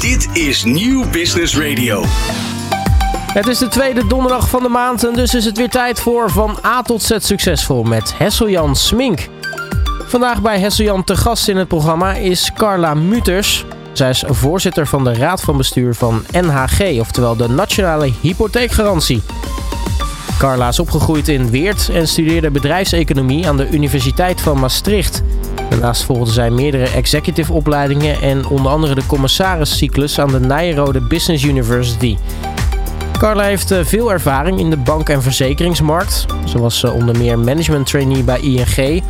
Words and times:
Dit 0.00 0.28
is 0.32 0.64
Nieuw 0.64 1.10
Business 1.10 1.56
Radio. 1.56 2.02
Het 3.32 3.46
is 3.46 3.58
de 3.58 3.68
tweede 3.68 4.06
donderdag 4.06 4.48
van 4.48 4.62
de 4.62 4.68
maand 4.68 5.06
en 5.06 5.14
dus 5.14 5.34
is 5.34 5.44
het 5.44 5.56
weer 5.56 5.68
tijd 5.68 6.00
voor 6.00 6.30
Van 6.30 6.58
A 6.64 6.82
tot 6.82 7.02
Z 7.02 7.16
Succesvol 7.18 7.82
met 7.82 8.14
Hesseljan 8.18 8.76
Smink. 8.76 9.28
Vandaag 10.06 10.42
bij 10.42 10.60
Hesseljan 10.60 11.04
te 11.04 11.16
gast 11.16 11.48
in 11.48 11.56
het 11.56 11.68
programma 11.68 12.14
is 12.14 12.50
Carla 12.54 12.94
Muters. 12.94 13.64
Zij 13.92 14.10
is 14.10 14.24
voorzitter 14.26 14.86
van 14.86 15.04
de 15.04 15.14
Raad 15.14 15.40
van 15.40 15.56
Bestuur 15.56 15.94
van 15.94 16.24
NHG, 16.32 17.00
oftewel 17.00 17.36
de 17.36 17.48
Nationale 17.48 18.12
Hypotheekgarantie. 18.20 19.22
Carla 20.38 20.68
is 20.68 20.78
opgegroeid 20.78 21.28
in 21.28 21.50
Weert 21.50 21.88
en 21.88 22.08
studeerde 22.08 22.50
bedrijfseconomie 22.50 23.48
aan 23.48 23.56
de 23.56 23.68
Universiteit 23.70 24.40
van 24.40 24.60
Maastricht. 24.60 25.22
Daarnaast 25.68 26.02
volgde 26.02 26.32
zij 26.32 26.50
meerdere 26.50 26.88
executive 26.88 27.52
opleidingen 27.52 28.20
en 28.20 28.46
onder 28.46 28.72
andere 28.72 28.94
de 28.94 29.06
commissariscyclus 29.06 30.20
aan 30.20 30.32
de 30.32 30.40
Nijrode 30.40 31.00
Business 31.00 31.44
University. 31.44 32.16
Carla 33.18 33.42
heeft 33.42 33.70
eh, 33.70 33.84
veel 33.84 34.12
ervaring 34.12 34.58
in 34.58 34.70
de 34.70 34.76
bank- 34.76 35.08
en 35.08 35.22
verzekeringsmarkt. 35.22 36.26
Ze 36.44 36.58
was 36.58 36.84
eh, 36.84 36.94
onder 36.94 37.16
meer 37.16 37.38
management 37.38 37.86
trainee 37.86 38.22
bij 38.22 38.40
ING, 38.40 39.02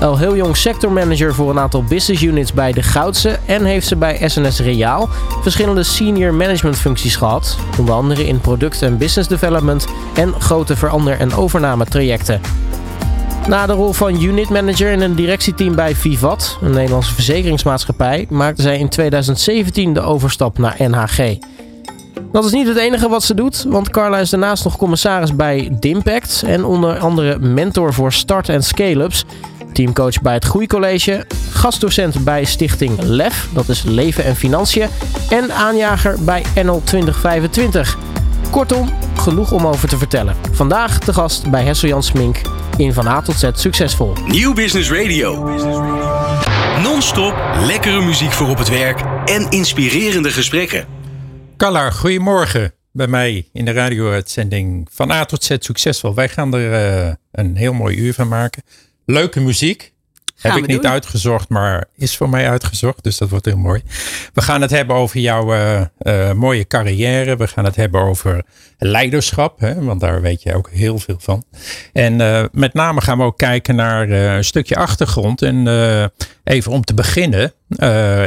al 0.00 0.18
heel 0.18 0.36
jong 0.36 0.56
sectormanager 0.56 1.34
voor 1.34 1.50
een 1.50 1.58
aantal 1.58 1.84
business 1.84 2.22
units 2.22 2.52
bij 2.52 2.72
de 2.72 2.82
Goudse 2.82 3.38
en 3.46 3.64
heeft 3.64 3.86
ze 3.86 3.96
bij 3.96 4.28
SNS 4.28 4.60
Reaal 4.60 5.08
verschillende 5.42 5.82
senior 5.82 6.34
management 6.34 6.76
functies 6.76 7.16
gehad, 7.16 7.58
onder 7.78 7.94
andere 7.94 8.26
in 8.26 8.40
product- 8.40 8.82
en 8.82 8.98
business 8.98 9.28
development 9.28 9.86
en 10.14 10.34
grote 10.38 10.76
verander- 10.76 11.18
en 11.18 11.34
overnametrajecten. 11.34 12.40
Na 13.48 13.66
de 13.66 13.72
rol 13.72 13.92
van 13.92 14.22
unit 14.22 14.48
manager 14.48 14.90
in 14.90 15.00
een 15.00 15.14
directieteam 15.14 15.74
bij 15.74 15.94
Vivat, 15.94 16.58
een 16.62 16.70
Nederlandse 16.70 17.14
verzekeringsmaatschappij, 17.14 18.26
maakte 18.30 18.62
zij 18.62 18.78
in 18.78 18.88
2017 18.88 19.92
de 19.92 20.00
overstap 20.00 20.58
naar 20.58 20.76
NHG. 20.78 21.36
Dat 22.32 22.44
is 22.44 22.52
niet 22.52 22.66
het 22.66 22.76
enige 22.76 23.08
wat 23.08 23.22
ze 23.22 23.34
doet, 23.34 23.64
want 23.68 23.90
Carla 23.90 24.18
is 24.18 24.30
daarnaast 24.30 24.64
nog 24.64 24.76
commissaris 24.76 25.36
bij 25.36 25.68
Dimpact 25.80 26.42
en 26.46 26.64
onder 26.64 26.98
andere 26.98 27.38
mentor 27.38 27.94
voor 27.94 28.12
start- 28.12 28.48
en 28.48 28.62
scale-ups, 28.62 29.24
teamcoach 29.72 30.20
bij 30.20 30.34
het 30.34 30.44
Groeicollege, 30.44 31.26
gastdocent 31.52 32.24
bij 32.24 32.44
stichting 32.44 33.02
LEF, 33.02 33.48
dat 33.54 33.68
is 33.68 33.82
Leven 33.82 34.24
en 34.24 34.36
Financiën, 34.36 34.88
en 35.28 35.52
aanjager 35.54 36.16
bij 36.24 36.44
NL 36.62 36.80
2025. 36.84 38.11
Kortom, 38.52 38.88
genoeg 39.16 39.52
om 39.52 39.66
over 39.66 39.88
te 39.88 39.98
vertellen. 39.98 40.36
Vandaag 40.50 40.98
de 40.98 41.12
gast 41.12 41.50
bij 41.50 41.64
Hessel 41.64 41.88
Jan 41.88 42.02
Smink 42.02 42.40
in 42.76 42.92
Van 42.92 43.06
A 43.06 43.22
tot 43.22 43.38
Z 43.38 43.48
Succesvol. 43.52 44.12
Nieuw 44.26 44.52
Business 44.52 44.90
Radio. 44.90 45.44
Non-stop 46.82 47.34
lekkere 47.66 48.04
muziek 48.04 48.32
voor 48.32 48.48
op 48.48 48.58
het 48.58 48.68
werk 48.68 49.00
en 49.24 49.50
inspirerende 49.50 50.30
gesprekken. 50.30 50.86
Carla, 51.56 51.90
goedemorgen. 51.90 52.72
Bij 52.90 53.06
mij 53.06 53.48
in 53.52 53.64
de 53.64 53.72
radio-uitzending 53.72 54.88
van 54.90 55.10
A 55.10 55.24
tot 55.24 55.44
Z 55.44 55.56
Succesvol. 55.58 56.14
Wij 56.14 56.28
gaan 56.28 56.54
er 56.54 57.06
uh, 57.06 57.12
een 57.30 57.56
heel 57.56 57.72
mooi 57.72 57.96
uur 57.96 58.14
van 58.14 58.28
maken. 58.28 58.62
Leuke 59.04 59.40
muziek. 59.40 59.91
Heb 60.42 60.56
ik 60.56 60.66
niet 60.66 60.86
uitgezocht, 60.86 61.48
maar 61.48 61.84
is 61.96 62.16
voor 62.16 62.28
mij 62.28 62.50
uitgezocht. 62.50 63.04
Dus 63.04 63.18
dat 63.18 63.28
wordt 63.28 63.44
heel 63.44 63.56
mooi. 63.56 63.82
We 64.34 64.42
gaan 64.42 64.60
het 64.60 64.70
hebben 64.70 64.96
over 64.96 65.20
jouw 65.20 65.54
uh, 65.54 65.80
uh, 66.02 66.32
mooie 66.32 66.66
carrière. 66.66 67.36
We 67.36 67.46
gaan 67.46 67.64
het 67.64 67.76
hebben 67.76 68.00
over 68.00 68.44
leiderschap. 68.78 69.60
Hè, 69.60 69.84
want 69.84 70.00
daar 70.00 70.20
weet 70.20 70.42
je 70.42 70.54
ook 70.54 70.70
heel 70.70 70.98
veel 70.98 71.16
van. 71.18 71.44
En 71.92 72.20
uh, 72.20 72.44
met 72.52 72.74
name 72.74 73.00
gaan 73.00 73.18
we 73.18 73.24
ook 73.24 73.38
kijken 73.38 73.76
naar 73.76 74.10
een 74.10 74.44
stukje 74.44 74.76
achtergrond. 74.76 75.42
En 75.42 75.66
even 76.44 76.72
om 76.72 76.84
te 76.84 76.94
beginnen. 76.94 77.52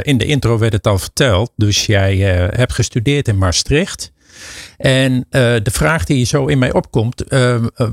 in 0.02 0.18
de 0.18 0.26
intro 0.26 0.58
werd 0.58 0.72
het 0.72 0.86
al 0.86 0.98
verteld. 0.98 1.52
Dus 1.56 1.86
jij 1.86 2.16
hebt 2.50 2.72
gestudeerd 2.72 3.28
in 3.28 3.38
Maastricht. 3.38 4.12
En 4.76 5.26
de 5.30 5.70
vraag 5.72 6.04
die 6.04 6.26
zo 6.26 6.46
in 6.46 6.58
mij 6.58 6.72
opkomt. 6.72 7.24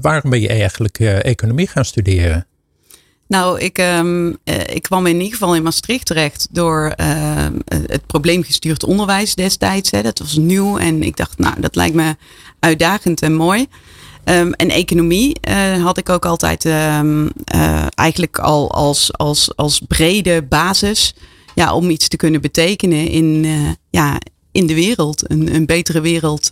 waarom 0.01 0.29
ben 0.29 0.41
je 0.41 0.47
eigenlijk 0.47 0.99
economie 0.99 1.67
gaan 1.67 1.85
studeren? 1.85 2.47
Nou, 3.27 3.59
ik, 3.59 3.77
um, 3.77 4.37
ik 4.65 4.81
kwam 4.81 5.05
in 5.05 5.15
ieder 5.15 5.31
geval 5.31 5.55
in 5.55 5.63
Maastricht 5.63 6.05
terecht 6.05 6.47
door 6.51 6.93
uh, 6.99 7.45
het 7.67 8.07
probleemgestuurd 8.07 8.83
onderwijs 8.83 9.35
destijds. 9.35 9.91
Hè. 9.91 10.01
Dat 10.01 10.19
was 10.19 10.35
nieuw 10.35 10.77
en 10.77 11.03
ik 11.03 11.17
dacht, 11.17 11.37
nou, 11.37 11.61
dat 11.61 11.75
lijkt 11.75 11.95
me 11.95 12.15
uitdagend 12.59 13.21
en 13.21 13.33
mooi. 13.33 13.67
Um, 14.25 14.53
en 14.53 14.69
economie 14.69 15.37
uh, 15.49 15.83
had 15.83 15.97
ik 15.97 16.09
ook 16.09 16.25
altijd 16.25 16.65
um, 16.65 17.31
eigenlijk 17.89 18.39
al 18.39 18.71
als, 18.71 19.17
als, 19.17 19.55
als 19.55 19.81
brede 19.87 20.43
basis 20.43 21.15
ja, 21.55 21.73
om 21.73 21.89
iets 21.89 22.07
te 22.07 22.17
kunnen 22.17 22.41
betekenen 22.41 23.07
in, 23.07 23.45
ja, 23.89 24.19
in 24.51 24.67
de 24.67 24.75
wereld. 24.75 25.29
Een, 25.31 25.55
een 25.55 25.65
betere 25.65 26.01
wereld 26.01 26.49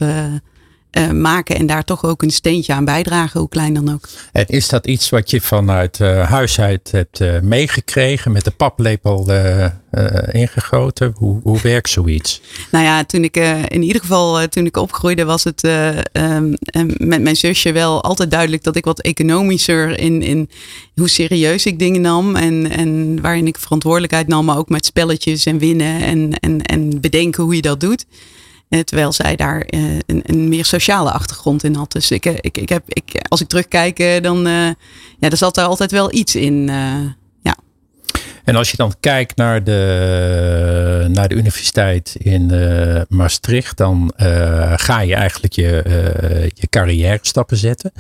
uh, 0.92 1.12
maken 1.12 1.56
en 1.56 1.66
daar 1.66 1.84
toch 1.84 2.04
ook 2.04 2.22
een 2.22 2.32
steentje 2.32 2.74
aan 2.74 2.86
bijdragen, 2.86 3.40
hoe 3.40 3.50
klein 3.50 3.74
dan 3.74 3.94
ook. 3.94 4.08
En 4.32 4.48
is 4.48 4.70
dat 4.70 4.88
iets 4.88 5.10
wat 5.10 5.30
je 5.30 5.42
vanuit 5.42 6.00
uh, 6.00 6.30
huis 6.30 6.60
uit 6.60 6.92
hebt 6.92 7.20
uh, 7.20 7.40
meegekregen, 7.40 8.32
met 8.32 8.44
de 8.44 8.52
paplepel 8.52 9.32
ingegoten? 10.32 11.14
Hoe, 11.16 11.40
hoe 11.44 11.62
werkt 11.62 11.90
zoiets? 11.90 12.42
Nou 12.72 12.86
ja, 12.86 13.04
toen 13.04 13.24
ik 13.24 13.36
in 13.68 13.84
ieder 13.84 14.02
geval, 14.02 14.48
toen 14.48 14.66
ik 14.66 14.78
opgroeide, 14.78 15.26
was 15.26 15.44
het 15.44 15.64
um, 16.14 16.56
met 16.98 17.22
mijn 17.22 17.36
zusje 17.36 17.72
wel 17.72 18.04
altijd 18.04 18.32
duidelijk 18.32 18.64
dat 18.64 18.76
ik 18.76 18.86
wat 18.86 19.02
economischer 19.02 20.00
in, 20.00 20.22
in 20.22 20.50
hoe 20.96 21.10
serieus 21.10 21.66
ik 21.66 21.80
dingen 21.80 22.02
nam 22.02 22.36
en, 22.36 22.72
en 22.72 23.22
waarin 23.22 23.48
ik 23.48 23.58
verantwoordelijkheid 23.58 24.28
nam, 24.28 24.46
maar 24.46 24.58
ook 24.58 24.70
met 24.70 24.86
spelletjes 24.86 25.46
en 25.46 25.58
winnen 25.58 26.02
en, 26.02 26.34
en, 26.40 26.62
en 26.62 27.02
bedenken 27.02 27.44
hoe 27.44 27.56
je 27.56 27.62
dat 27.62 27.80
doet. 27.80 28.06
Terwijl 28.80 29.12
zij 29.12 29.36
daar 29.36 29.66
uh, 29.70 30.00
een, 30.06 30.22
een, 30.26 30.50
meer 30.50 30.66
sociale 30.66 31.12
achtergrond 31.12 31.64
in 31.64 31.76
had. 31.76 31.92
Dus 31.92 32.12
ik, 32.12 32.26
ik, 32.26 32.58
ik 32.58 32.70
heb, 32.70 32.84
ik, 32.88 33.22
als 33.28 33.42
ik 33.42 33.48
terugkijk, 33.48 34.24
dan 34.24 34.38
ja, 34.40 34.76
er 35.20 35.38
zat 35.38 35.56
daar 35.56 35.66
altijd 35.66 35.92
wel 35.92 36.14
iets 36.14 36.36
in. 36.36 36.68
Ja. 37.44 37.58
En 38.44 38.56
als 38.56 38.72
je 38.72 38.78
dan 38.78 38.94
kijkt 39.00 39.36
naar 39.36 39.64
de, 39.64 41.08
naar 41.10 41.28
de 41.28 41.36
universiteit 41.36 42.16
in 42.20 42.52
Maastricht, 43.10 43.78
dan 43.78 44.14
ga 44.76 45.00
je 45.00 45.16
eigenlijk 45.16 45.54
je, 45.54 45.84
je 46.54 46.68
carrière 46.70 47.20
stappen 47.22 47.58
zetten. 47.58 47.92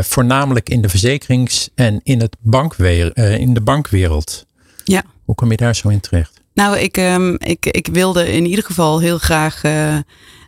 voornamelijk 0.00 0.68
in 0.68 0.82
de 0.82 0.88
verzekerings- 0.88 1.68
en 1.74 2.00
in, 2.02 2.20
het 2.20 2.36
bankwer 2.40 3.16
in 3.16 3.54
de 3.54 3.60
bankwereld. 3.60 4.46
Ja. 4.84 5.02
Hoe 5.24 5.34
kom 5.34 5.50
je 5.50 5.56
daar 5.56 5.76
zo 5.76 5.88
in 5.88 6.00
terecht? 6.00 6.39
Nou, 6.54 6.78
ik, 6.78 6.96
um, 6.96 7.36
ik, 7.38 7.66
ik 7.66 7.88
wilde 7.92 8.32
in 8.32 8.46
ieder 8.46 8.64
geval 8.64 8.98
heel 8.98 9.18
graag 9.18 9.64
uh, 9.64 9.96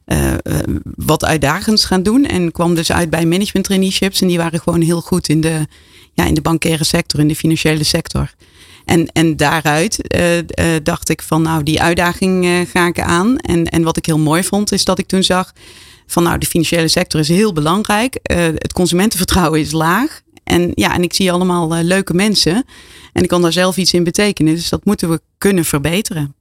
uh, 0.07 0.33
wat 0.97 1.25
uitdagends 1.25 1.85
gaan 1.85 2.03
doen. 2.03 2.25
En 2.25 2.53
kwam 2.53 2.75
dus 2.75 2.93
uit 2.93 3.11
bij 3.11 3.27
management 3.27 3.67
traineeships. 3.67 4.21
En 4.21 4.29
die 4.29 4.39
waren 4.39 4.61
gewoon 4.61 4.81
heel 4.81 5.01
goed 5.01 5.29
in 5.29 5.41
de, 5.41 5.67
ja, 6.13 6.25
in 6.25 6.35
de 6.35 6.41
bankaire 6.41 6.85
sector, 6.85 7.21
in 7.21 7.29
de 7.29 7.37
financiële 7.37 7.85
sector. 7.85 8.35
En, 8.85 9.07
en 9.13 9.37
daaruit 9.37 10.01
dacht 10.83 11.09
ik 11.09 11.23
van 11.23 11.43
nou, 11.43 11.63
die 11.63 11.83
uitdaging 11.83 12.67
ga 12.73 12.87
ik 12.87 13.01
aan. 13.01 13.37
En, 13.37 13.65
en 13.65 13.83
wat 13.83 13.97
ik 13.97 14.07
heel 14.07 14.19
mooi 14.19 14.45
vond, 14.45 14.73
is 14.73 14.85
dat 14.85 14.99
ik 14.99 15.07
toen 15.07 15.23
zag 15.23 15.53
van 16.07 16.23
nou, 16.23 16.39
de 16.39 16.47
financiële 16.47 16.89
sector 16.89 17.21
is 17.21 17.29
heel 17.29 17.53
belangrijk. 17.53 18.19
het 18.59 18.73
consumentenvertrouwen 18.73 19.61
is 19.61 19.73
laag. 19.73 20.23
En 20.45 20.73
ja, 20.75 20.95
en 20.95 21.03
ik 21.03 21.15
zie 21.15 21.33
allemaal 21.33 21.77
uh, 21.77 21.83
leuke 21.83 22.15
mensen. 22.15 22.65
En 23.13 23.23
ik 23.23 23.29
kan 23.29 23.43
daar 23.43 23.53
zelf 23.53 23.77
iets 23.77 23.95
in 23.95 24.05
betekenen. 24.05 24.55
Dus 24.55 24.69
dat 24.69 24.85
moeten 24.85 25.11
we 25.11 25.21
kunnen 25.39 25.65
verbeteren. 25.65 26.35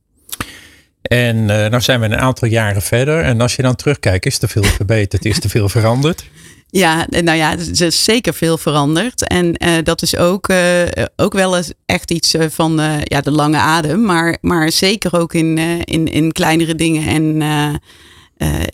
En 1.02 1.38
uh, 1.38 1.46
nou 1.46 1.82
zijn 1.82 2.00
we 2.00 2.06
een 2.06 2.18
aantal 2.18 2.48
jaren 2.48 2.82
verder. 2.82 3.24
En 3.24 3.42
als 3.42 3.56
je 3.56 3.62
dan 3.62 3.76
terugkijkt, 3.76 4.26
is 4.26 4.42
er 4.42 4.50
veel 4.50 4.64
verbeterd? 4.80 5.26
Is 5.26 5.40
er 5.40 5.50
veel 5.50 5.70
veranderd? 5.70 6.26
Ja, 6.70 7.06
nou 7.10 7.38
ja, 7.38 7.52
er 7.52 7.86
is 7.86 8.04
zeker 8.04 8.34
veel 8.34 8.58
veranderd. 8.58 9.28
En 9.28 9.64
uh, 9.66 9.72
dat 9.84 10.02
is 10.02 10.18
ook, 10.18 10.50
uh, 10.50 10.84
ook 11.16 11.34
wel 11.34 11.58
eens 11.58 11.74
echt 11.86 12.12
iets 12.12 12.36
van 12.50 12.82
ja, 13.04 13.22
de 13.22 13.32
lange 13.32 13.58
adem. 13.58 14.02
Maar, 14.02 14.38
maar 14.42 14.72
zeker 14.72 15.20
ook 15.20 15.34
in, 15.34 15.58
in, 15.86 16.08
in 16.08 16.32
kleinere 16.32 16.76
dingen. 16.76 17.08
En 17.08 17.42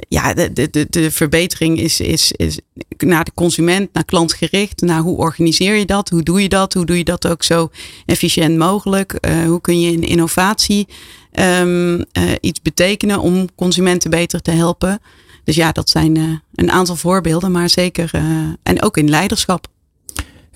ja, 0.10 0.34
de, 0.34 0.54
de, 0.54 0.88
de 0.90 1.12
verbetering 1.12 1.80
is, 1.80 2.00
is, 2.00 2.32
is 2.32 2.60
naar 2.98 3.24
de 3.24 3.32
consument, 3.34 3.94
naar 3.94 4.06
klantgericht. 4.06 4.82
Naar 4.82 5.02
hoe 5.02 5.18
organiseer 5.18 5.76
je 5.76 5.86
dat? 5.86 6.10
Hoe 6.10 6.24
doe 6.24 6.42
je 6.42 6.50
dat? 6.50 6.74
Hoe 6.74 6.86
doe 6.86 6.98
je 6.98 7.04
dat 7.04 7.28
ook 7.28 7.44
zo 7.44 7.70
efficiënt 8.06 8.58
mogelijk? 8.58 9.18
Uh, 9.22 9.46
hoe 9.46 9.62
kun 9.62 9.82
je 9.82 9.92
in 9.92 10.04
innovatie 10.04 10.88
um, 11.62 12.06
iets 12.42 12.62
betekenen 12.62 13.20
om 13.20 13.48
consumenten 13.56 14.10
beter 14.10 14.42
te 14.42 14.52
helpen? 14.52 15.00
Dus 15.44 15.56
ja, 15.56 15.72
dat 15.72 15.90
zijn 15.90 16.42
een 16.56 16.72
aantal 16.72 16.96
voorbeelden, 16.96 17.52
maar 17.52 17.70
zeker. 17.70 18.12
en 18.64 18.82
ook 18.82 18.98
in 18.98 19.10
leiderschap. 19.10 19.68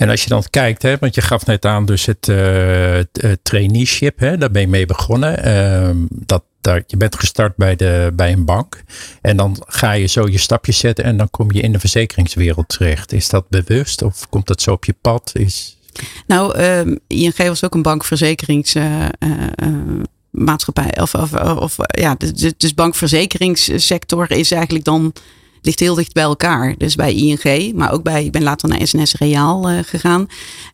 En 0.01 0.09
als 0.09 0.23
je 0.23 0.29
dan 0.29 0.43
kijkt, 0.49 0.81
hè, 0.81 0.97
want 0.99 1.15
je 1.15 1.21
gaf 1.21 1.45
net 1.45 1.65
aan 1.65 1.85
dus 1.85 2.05
het, 2.05 2.27
uh, 2.27 2.99
het 3.11 3.39
traineeship, 3.43 4.19
hè, 4.19 4.37
daar 4.37 4.51
ben 4.51 4.61
je 4.61 4.67
mee 4.67 4.85
begonnen. 4.85 5.47
Uh, 5.47 5.89
dat, 6.09 6.43
je 6.87 6.97
bent 6.97 7.15
gestart 7.15 7.55
bij, 7.55 7.75
de, 7.75 8.11
bij 8.13 8.31
een 8.31 8.45
bank. 8.45 8.83
En 9.21 9.37
dan 9.37 9.63
ga 9.67 9.91
je 9.91 10.05
zo 10.05 10.27
je 10.27 10.37
stapjes 10.37 10.77
zetten 10.77 11.05
en 11.05 11.17
dan 11.17 11.29
kom 11.29 11.51
je 11.51 11.61
in 11.61 11.71
de 11.71 11.79
verzekeringswereld 11.79 12.69
terecht. 12.69 13.13
Is 13.13 13.29
dat 13.29 13.49
bewust 13.49 14.01
of 14.01 14.29
komt 14.29 14.47
dat 14.47 14.61
zo 14.61 14.71
op 14.71 14.85
je 14.85 14.95
pad? 15.01 15.31
Is... 15.33 15.77
Nou, 16.27 16.59
uh, 16.59 16.95
ING 17.07 17.37
was 17.37 17.63
ook 17.63 17.73
een 17.73 17.81
bankverzekeringsbank. 17.81 19.11
maatschappij. 20.29 21.01
Of, 21.01 21.15
of, 21.15 21.35
of 21.35 21.75
ja, 21.77 22.15
dus 22.57 22.73
bankverzekeringssector 22.73 24.31
is 24.31 24.51
eigenlijk 24.51 24.85
dan 24.85 25.13
ligt 25.61 25.79
heel 25.79 25.95
dicht 25.95 26.13
bij 26.13 26.23
elkaar. 26.23 26.75
Dus 26.77 26.95
bij 26.95 27.13
ING, 27.13 27.73
maar 27.75 27.91
ook 27.91 28.03
bij, 28.03 28.25
ik 28.25 28.31
ben 28.31 28.43
later 28.43 28.69
naar 28.69 28.87
SNS 28.87 29.13
Reaal 29.13 29.71
uh, 29.71 29.79
gegaan. 29.83 30.27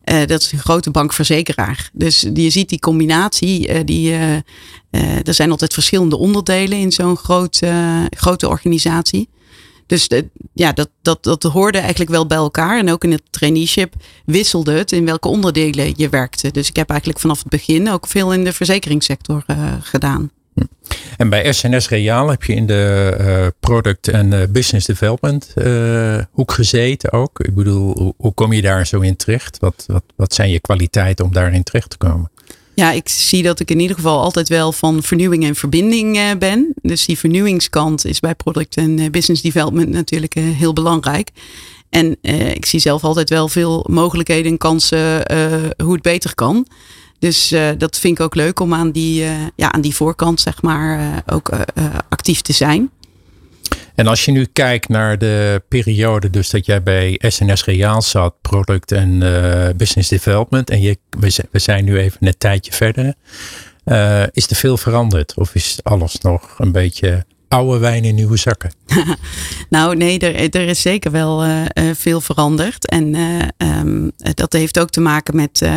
Uh, 0.04 0.26
dat 0.26 0.40
is 0.40 0.52
een 0.52 0.58
grote 0.58 0.90
bankverzekeraar. 0.90 1.90
Dus 1.92 2.26
je 2.34 2.50
ziet 2.50 2.68
die 2.68 2.78
combinatie, 2.78 3.68
uh, 3.68 3.80
die, 3.84 4.12
er 5.24 5.34
zijn 5.34 5.50
altijd 5.50 5.72
verschillende 5.72 6.16
onderdelen 6.16 6.78
in 6.78 6.92
zo'n 6.92 7.16
groot, 7.16 7.60
grote 8.10 8.48
organisatie. 8.48 9.28
Dus 9.86 10.08
ja, 10.54 10.72
dat, 10.72 10.88
dat, 11.02 11.24
dat 11.24 11.42
hoorde 11.42 11.78
eigenlijk 11.78 12.10
wel 12.10 12.26
bij 12.26 12.36
elkaar. 12.36 12.78
En 12.78 12.90
ook 12.90 13.04
in 13.04 13.10
het 13.10 13.22
traineeship 13.30 13.94
wisselde 14.24 14.72
het 14.72 14.92
in 14.92 15.04
welke 15.04 15.28
onderdelen 15.28 15.92
je 15.96 16.08
werkte. 16.08 16.50
Dus 16.50 16.68
ik 16.68 16.76
heb 16.76 16.90
eigenlijk 16.90 17.20
vanaf 17.20 17.38
het 17.38 17.48
begin 17.48 17.90
ook 17.90 18.06
veel 18.06 18.32
in 18.32 18.44
de 18.44 18.52
verzekeringssector 18.52 19.44
gedaan. 19.82 20.30
En 21.18 21.28
bij 21.28 21.52
SNS 21.52 21.88
Reaal 21.88 22.28
heb 22.28 22.44
je 22.44 22.54
in 22.54 22.66
de 22.66 23.16
uh, 23.20 23.46
product 23.60 24.08
en 24.08 24.32
uh, 24.32 24.42
business 24.48 24.86
development 24.86 25.52
uh, 25.54 26.18
hoek 26.30 26.52
gezeten 26.52 27.12
ook. 27.12 27.40
Ik 27.40 27.54
bedoel, 27.54 27.98
hoe, 27.98 28.14
hoe, 28.16 28.34
kom 28.34 28.52
je 28.52 28.62
daar 28.62 28.86
zo 28.86 29.00
in 29.00 29.16
terecht? 29.16 29.58
Wat, 29.58 29.84
wat, 29.86 30.02
wat 30.16 30.34
zijn 30.34 30.50
je 30.50 30.60
kwaliteiten 30.60 31.24
om 31.24 31.32
daarin 31.32 31.62
terecht 31.62 31.90
te 31.90 31.96
komen? 31.96 32.30
Ja, 32.74 32.92
ik 32.92 33.08
zie 33.08 33.42
dat 33.42 33.60
ik 33.60 33.70
in 33.70 33.80
ieder 33.80 33.96
geval 33.96 34.20
altijd 34.20 34.48
wel 34.48 34.72
van 34.72 35.02
vernieuwing 35.02 35.44
en 35.44 35.54
verbinding 35.54 36.38
ben. 36.38 36.74
Dus 36.82 37.06
die 37.06 37.18
vernieuwingskant 37.18 38.04
is 38.04 38.20
bij 38.20 38.34
product 38.34 38.76
en 38.76 39.10
business 39.10 39.42
development 39.42 39.88
natuurlijk 39.88 40.34
heel 40.34 40.72
belangrijk. 40.72 41.30
En 41.90 42.16
ik 42.54 42.66
zie 42.66 42.80
zelf 42.80 43.04
altijd 43.04 43.30
wel 43.30 43.48
veel 43.48 43.86
mogelijkheden 43.88 44.52
en 44.52 44.58
kansen 44.58 45.22
hoe 45.82 45.92
het 45.92 46.02
beter 46.02 46.34
kan. 46.34 46.66
Dus 47.18 47.52
uh, 47.52 47.68
dat 47.78 47.98
vind 47.98 48.18
ik 48.18 48.24
ook 48.24 48.34
leuk 48.34 48.60
om 48.60 48.74
aan 48.74 48.90
die, 48.90 49.22
uh, 49.22 49.30
ja, 49.56 49.72
aan 49.72 49.80
die 49.80 49.94
voorkant 49.94 50.40
zeg 50.40 50.62
maar, 50.62 51.00
uh, 51.00 51.16
ook 51.26 51.50
actief 52.08 52.40
te 52.40 52.52
zijn. 52.52 52.90
En 53.94 54.06
als 54.06 54.24
je 54.24 54.32
nu 54.32 54.44
kijkt 54.52 54.88
naar 54.88 55.18
de 55.18 55.62
periode, 55.68 56.30
dus 56.30 56.50
dat 56.50 56.66
jij 56.66 56.82
bij 56.82 57.20
SNS 57.26 57.64
Reaal 57.64 58.02
zat, 58.02 58.34
product 58.40 58.92
en 58.92 59.18
business 59.76 60.08
development, 60.08 60.70
en 60.70 60.80
je, 60.80 60.98
we 61.50 61.58
zijn 61.58 61.84
nu 61.84 61.98
even 61.98 62.26
een 62.26 62.38
tijdje 62.38 62.72
verder. 62.72 63.14
is 64.32 64.50
er 64.50 64.56
veel 64.56 64.76
veranderd? 64.76 65.34
Of 65.36 65.54
is 65.54 65.78
alles 65.82 66.20
nog 66.20 66.54
een 66.58 66.72
beetje 66.72 67.24
oude 67.48 67.78
wijn 67.78 68.04
in 68.04 68.14
nieuwe 68.14 68.36
zakken? 68.36 68.72
nou, 69.70 69.96
nee, 69.96 70.18
er, 70.18 70.54
er 70.60 70.68
is 70.68 70.80
zeker 70.80 71.10
wel 71.10 71.46
uh, 71.46 71.62
veel 71.94 72.20
veranderd. 72.20 72.86
En 72.86 73.14
uh, 73.14 73.78
um, 73.80 74.10
dat 74.16 74.52
heeft 74.52 74.78
ook 74.78 74.90
te 74.90 75.00
maken 75.00 75.36
met 75.36 75.68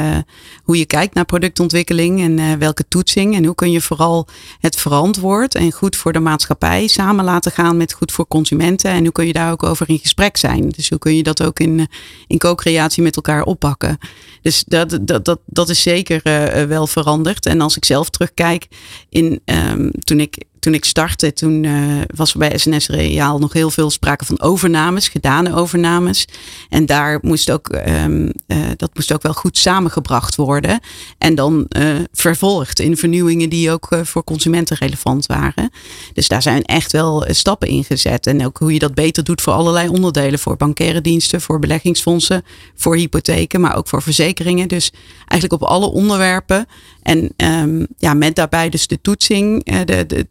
hoe 0.63 0.77
je 0.77 0.85
kijkt 0.85 1.13
naar 1.13 1.25
productontwikkeling 1.25 2.21
en 2.21 2.59
welke 2.59 2.87
toetsing. 2.87 3.35
En 3.35 3.45
hoe 3.45 3.55
kun 3.55 3.71
je 3.71 3.81
vooral 3.81 4.27
het 4.59 4.75
verantwoord 4.75 5.55
en 5.55 5.71
goed 5.71 5.95
voor 5.95 6.13
de 6.13 6.19
maatschappij 6.19 6.87
samen 6.87 7.25
laten 7.25 7.51
gaan 7.51 7.77
met 7.77 7.93
goed 7.93 8.11
voor 8.11 8.27
consumenten. 8.27 8.91
En 8.91 9.03
hoe 9.03 9.11
kun 9.11 9.27
je 9.27 9.33
daar 9.33 9.51
ook 9.51 9.63
over 9.63 9.89
in 9.89 9.99
gesprek 9.99 10.37
zijn. 10.37 10.69
Dus 10.69 10.89
hoe 10.89 10.99
kun 10.99 11.15
je 11.15 11.23
dat 11.23 11.43
ook 11.43 11.59
in, 11.59 11.87
in 12.27 12.37
co-creatie 12.37 13.03
met 13.03 13.15
elkaar 13.15 13.43
oppakken. 13.43 13.97
Dus 14.41 14.63
dat, 14.67 14.99
dat, 15.01 15.25
dat, 15.25 15.39
dat 15.45 15.69
is 15.69 15.81
zeker 15.81 16.21
wel 16.67 16.87
veranderd. 16.87 17.45
En 17.45 17.61
als 17.61 17.77
ik 17.77 17.85
zelf 17.85 18.09
terugkijk 18.09 18.67
in 19.09 19.41
um, 19.45 19.91
toen 19.99 20.19
ik 20.19 20.43
toen 20.61 20.73
ik 20.73 20.85
startte, 20.85 21.33
toen 21.33 21.63
uh, 21.63 22.01
was 22.15 22.33
er 22.33 22.39
bij 22.39 22.57
SNS 22.57 22.87
Reaal 22.87 23.39
nog 23.39 23.53
heel 23.53 23.69
veel 23.71 23.89
sprake 23.89 24.25
van 24.25 24.41
overnames, 24.41 25.07
gedane 25.07 25.55
overnames. 25.55 26.27
En 26.69 26.85
daar 26.85 27.19
moest 27.21 27.51
ook, 27.51 27.79
um, 27.87 28.31
uh, 28.47 28.57
dat 28.77 28.91
moest 28.93 29.13
ook 29.13 29.21
wel 29.21 29.33
goed 29.33 29.57
samengebracht 29.57 30.35
worden. 30.35 30.79
En 31.17 31.35
dan 31.35 31.65
uh, 31.69 31.95
vervolgd 32.11 32.79
in 32.79 32.97
vernieuwingen 32.97 33.49
die 33.49 33.71
ook 33.71 33.87
voor 34.03 34.23
consumenten 34.23 34.77
relevant 34.77 35.25
waren. 35.25 35.69
Dus 36.13 36.27
daar 36.27 36.41
zijn 36.41 36.63
echt 36.63 36.91
wel 36.91 37.25
stappen 37.27 37.67
in 37.67 37.83
gezet. 37.83 38.27
En 38.27 38.45
ook 38.45 38.57
hoe 38.57 38.73
je 38.73 38.79
dat 38.79 38.93
beter 38.93 39.23
doet 39.23 39.41
voor 39.41 39.53
allerlei 39.53 39.87
onderdelen. 39.87 40.39
Voor 40.39 40.57
bankaire 40.57 41.01
diensten, 41.01 41.41
voor 41.41 41.59
beleggingsfondsen, 41.59 42.43
voor 42.75 42.95
hypotheken, 42.95 43.61
maar 43.61 43.75
ook 43.75 43.87
voor 43.87 44.01
verzekeringen. 44.01 44.67
Dus 44.67 44.91
eigenlijk 45.27 45.61
op 45.61 45.69
alle 45.69 45.91
onderwerpen. 45.91 46.65
En 47.03 47.33
um, 47.37 47.87
ja, 47.97 48.13
met 48.13 48.35
daarbij 48.35 48.69
dus 48.69 48.87
de 48.87 49.01
toetsing, 49.01 49.63
de, 49.85 50.05
de 50.05 50.27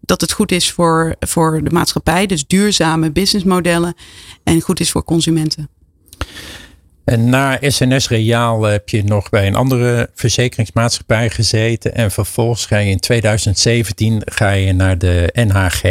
dat 0.00 0.20
het 0.20 0.32
goed 0.32 0.52
is 0.52 0.70
voor, 0.70 1.14
voor 1.20 1.64
de 1.64 1.70
maatschappij. 1.70 2.26
Dus 2.26 2.46
duurzame 2.46 3.10
businessmodellen. 3.10 3.94
En 4.42 4.60
goed 4.60 4.80
is 4.80 4.90
voor 4.90 5.04
consumenten. 5.04 5.68
En 7.04 7.28
na 7.28 7.58
SNS 7.60 8.08
Reaal 8.08 8.62
heb 8.62 8.88
je 8.88 9.04
nog 9.04 9.30
bij 9.30 9.46
een 9.46 9.54
andere 9.54 10.10
verzekeringsmaatschappij 10.14 11.30
gezeten. 11.30 11.94
En 11.94 12.10
vervolgens 12.10 12.66
ga 12.66 12.78
je 12.78 12.90
in 12.90 13.00
2017 13.00 14.22
ga 14.24 14.50
je 14.50 14.72
naar 14.72 14.98
de 14.98 15.30
NHG. 15.32 15.82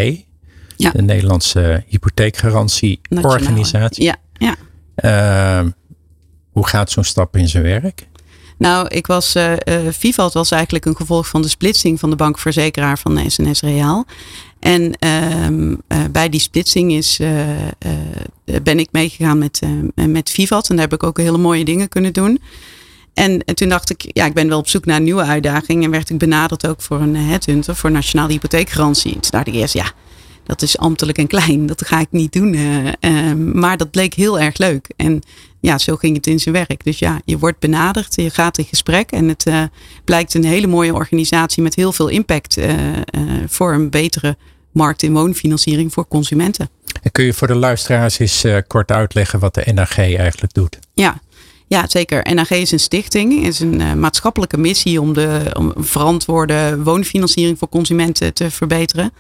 Ja. 0.75 0.91
De 0.91 1.01
Nederlandse 1.01 1.83
Hypotheekgarantieorganisatie. 1.87 4.03
Ja, 4.03 4.15
ja. 4.33 4.55
Uh, 4.95 5.61
hoe 6.51 6.67
gaat 6.67 6.91
zo'n 6.91 7.03
stap 7.03 7.35
in 7.35 7.47
zijn 7.47 7.63
werk? 7.63 8.07
Nou, 8.59 8.87
ik 8.87 9.07
was, 9.07 9.35
uh, 9.35 9.51
uh, 9.51 9.79
Vivat 9.89 10.33
was 10.33 10.51
eigenlijk 10.51 10.85
een 10.85 10.95
gevolg 10.95 11.27
van 11.27 11.41
de 11.41 11.47
splitsing 11.47 11.99
van 11.99 12.09
de 12.09 12.15
bankverzekeraar 12.15 12.99
van 12.99 13.15
de 13.15 13.29
SNS 13.29 13.61
Reaal. 13.61 14.05
En 14.59 14.97
uh, 14.99 15.49
uh, 15.49 15.77
bij 16.11 16.29
die 16.29 16.39
splitsing 16.39 16.91
is, 16.91 17.19
ben 18.63 18.79
ik 18.79 18.87
meegegaan 18.91 19.37
met, 19.37 19.61
met 19.95 20.29
Vivat. 20.29 20.69
En 20.69 20.75
daar 20.75 20.89
heb 20.89 21.01
ik 21.01 21.07
ook 21.07 21.17
hele 21.17 21.37
mooie 21.37 21.65
dingen 21.65 21.89
kunnen 21.89 22.13
doen. 22.13 22.41
En, 23.13 23.43
en, 23.43 23.55
toen 23.55 23.69
dacht 23.69 23.89
ik, 23.89 24.09
ja, 24.13 24.25
ik 24.25 24.33
ben 24.33 24.49
wel 24.49 24.59
op 24.59 24.67
zoek 24.67 24.85
naar 24.85 24.97
een 24.97 25.03
nieuwe 25.03 25.23
uitdaging. 25.23 25.83
En 25.83 25.91
werd 25.91 26.09
ik 26.09 26.17
benaderd 26.17 26.67
ook 26.67 26.81
voor 26.81 27.01
een 27.01 27.15
headhunter 27.15 27.75
voor 27.75 27.91
nationale 27.91 28.31
hypotheekgarantie. 28.31 29.11
toen 29.11 29.31
dacht 29.31 29.47
ik 29.47 29.53
eerst, 29.53 29.73
ja, 29.73 29.91
dat 30.49 30.61
is 30.61 30.77
ambtelijk 30.77 31.17
en 31.17 31.27
klein. 31.27 31.65
Dat 31.65 31.85
ga 31.85 31.99
ik 31.99 32.07
niet 32.11 32.31
doen. 32.31 32.53
Ehm, 32.99 33.59
maar 33.59 33.77
dat 33.77 33.91
bleek 33.91 34.13
heel 34.13 34.39
erg 34.39 34.57
leuk. 34.57 34.89
En 34.95 35.21
ja, 35.59 35.77
zo 35.77 35.95
ging 35.95 36.15
het 36.15 36.27
in 36.27 36.39
zijn 36.39 36.55
werk. 36.55 36.83
Dus 36.83 36.99
ja, 36.99 37.21
je 37.25 37.37
wordt 37.37 37.59
benaderd, 37.59 38.15
je 38.15 38.29
gaat 38.29 38.57
in 38.57 38.65
gesprek 38.65 39.11
en 39.11 39.27
het 39.27 39.45
uh, 39.45 39.63
blijkt 40.03 40.33
een 40.33 40.45
hele 40.45 40.67
mooie 40.67 40.93
organisatie 40.93 41.63
met 41.63 41.75
heel 41.75 41.91
veel 41.91 42.07
impact 42.07 42.57
uh, 42.57 42.73
voor 43.47 43.73
een 43.73 43.89
betere 43.89 44.37
markt 44.71 45.03
in 45.03 45.13
woonfinanciering 45.13 45.93
voor 45.93 46.07
consumenten. 46.07 46.69
En 47.01 47.11
kun 47.11 47.25
je 47.25 47.33
voor 47.33 47.47
de 47.47 47.55
luisteraars 47.55 48.19
eens 48.19 48.45
kort 48.67 48.91
uitleggen 48.91 49.39
wat 49.39 49.53
de 49.53 49.71
NAG 49.73 49.97
eigenlijk 49.97 50.53
doet? 50.53 50.79
Ja, 50.93 51.21
ja, 51.67 51.87
zeker. 51.87 52.33
NAG 52.33 52.51
is 52.51 52.71
een 52.71 52.79
stichting, 52.79 53.45
is 53.45 53.59
een 53.59 53.99
maatschappelijke 53.99 54.57
missie 54.57 55.01
om 55.01 55.13
de 55.13 55.51
om 55.57 55.73
verantwoorde 55.77 56.83
woonfinanciering 56.83 57.57
voor 57.57 57.69
consumenten 57.69 58.33
te 58.33 58.51
verbeteren. 58.51 59.11